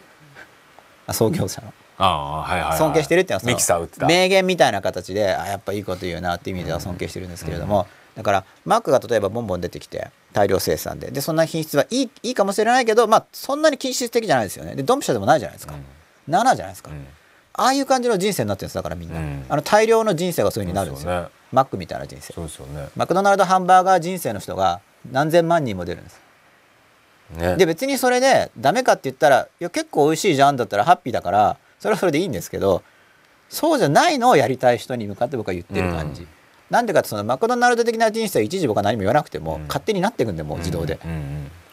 [1.06, 11.10] あ創業者のああはいはい、はい、尊敬してるっていうのは名言みたいな形であやっぱいいこと言うなっていう意味では尊敬してるんですけれども、だからマックが例えばボンボン出てきて大量生産で。
[11.10, 14.74] でそんな品質はいいいいかもしれないけど、まあ、そんなに品質的じゃないですよね。
[14.76, 15.74] でドンピシャでもないじゃないですか、
[16.28, 17.06] 7じゃないですか、うん
[17.59, 19.44] ああいう感じの人生になってるんですだからみんな、うん。
[19.48, 21.22] あの大量の人生がそういう風になるんですよ。
[21.22, 21.28] ね。
[21.52, 22.32] マックみたいな人生。
[22.32, 22.89] そうですよね。
[22.94, 24.80] マクドナルドハンバーガー人生の人が
[25.10, 26.20] 何千万人も出るんです。
[27.36, 27.56] ね。
[27.56, 32.82] で別にそれでダメかって言ったらいや結構美味しいじゃんだったらハッピーだからそれはそれでいいんですけど
[33.48, 36.28] そうじゃないのをやりたい人に向かって僕は言ってる感じ、うん。
[36.70, 39.62] なんでかってそのマクドナルド的な人生は一時僕は何も言わなくても、うん。
[39.66, 40.98] 勝手になっていくんでもう自動で、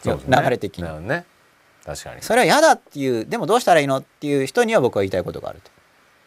[0.04, 0.16] 流
[0.50, 0.88] れ的に。
[1.84, 2.22] 確かに。
[2.22, 5.70] それは嫌だっていうでもどうしたらいいのっていう人には僕は言いたいことがあると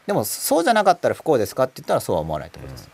[0.09, 2.89] でもそうじゃなかったら不幸ですかって言ったらそうは思わないってことです、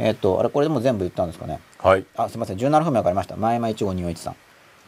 [0.00, 1.60] えっ、とあれこれでも全部言ったんですかね。
[1.78, 2.04] はい。
[2.16, 2.56] あすみません。
[2.56, 3.36] 17分目分かりました。
[3.36, 4.36] 前々15241さん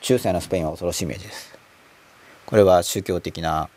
[0.01, 1.57] 中世のスペインは恐ろしいイメージです。
[2.45, 3.69] これは宗教的な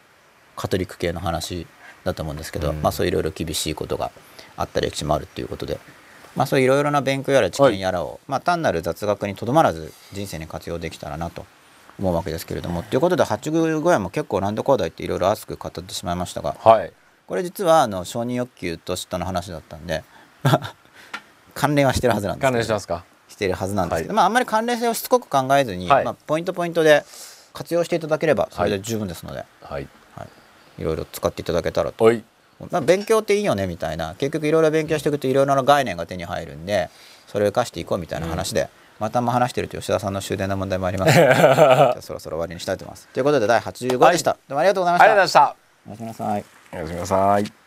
[0.56, 1.68] カトリック系の話
[2.04, 2.82] だと思うんですけど、うん。
[2.82, 4.10] まあそういろいろ厳しいことが
[4.58, 5.78] あった歴史もあるっていうことで。
[6.36, 11.46] まあそういろいろな勉強やら知見やらを、まあ単なる雑学にとどまらず人生に活用できたらなと
[12.00, 12.84] 思うわけですけれども。
[12.84, 16.92] ということで八十五夜も結構ランドコーダイっていろいろ熱く語ってしまいましたがはい。
[17.28, 20.04] これ実はあの承認欲求と嫉妬の話だったんで
[21.54, 23.04] 関連はしてるはずなんです関連してますか？
[23.28, 24.16] しているはずなんですけど、はい。
[24.18, 26.06] まああんまり関連性をしつこく考えずに、はい。
[26.06, 27.04] まあ、ポイントポイントで
[27.54, 29.88] 活用していただければそれで十分ですので、はい。
[30.16, 30.26] は
[30.78, 32.12] い、いろいろ使っていただけたらと、
[32.72, 34.16] まあ、勉強っていいよねみたいな。
[34.16, 36.90] 結局いろいろ勉強していくといろいろな概念が手に入るんで
[37.28, 38.70] それを生かしていこうみたいな話で、
[39.00, 41.14] またあんま話してると吉田さんの終電の問題もあります。
[41.14, 43.08] じゃあそろそろ終わりにしたいと思います。
[43.14, 45.06] ということで第85でした、どうもありがとうございまあした。
[45.06, 45.56] りがとうございました。
[45.88, 46.46] おやすみなさい。
[46.74, 47.65] おやすみなさい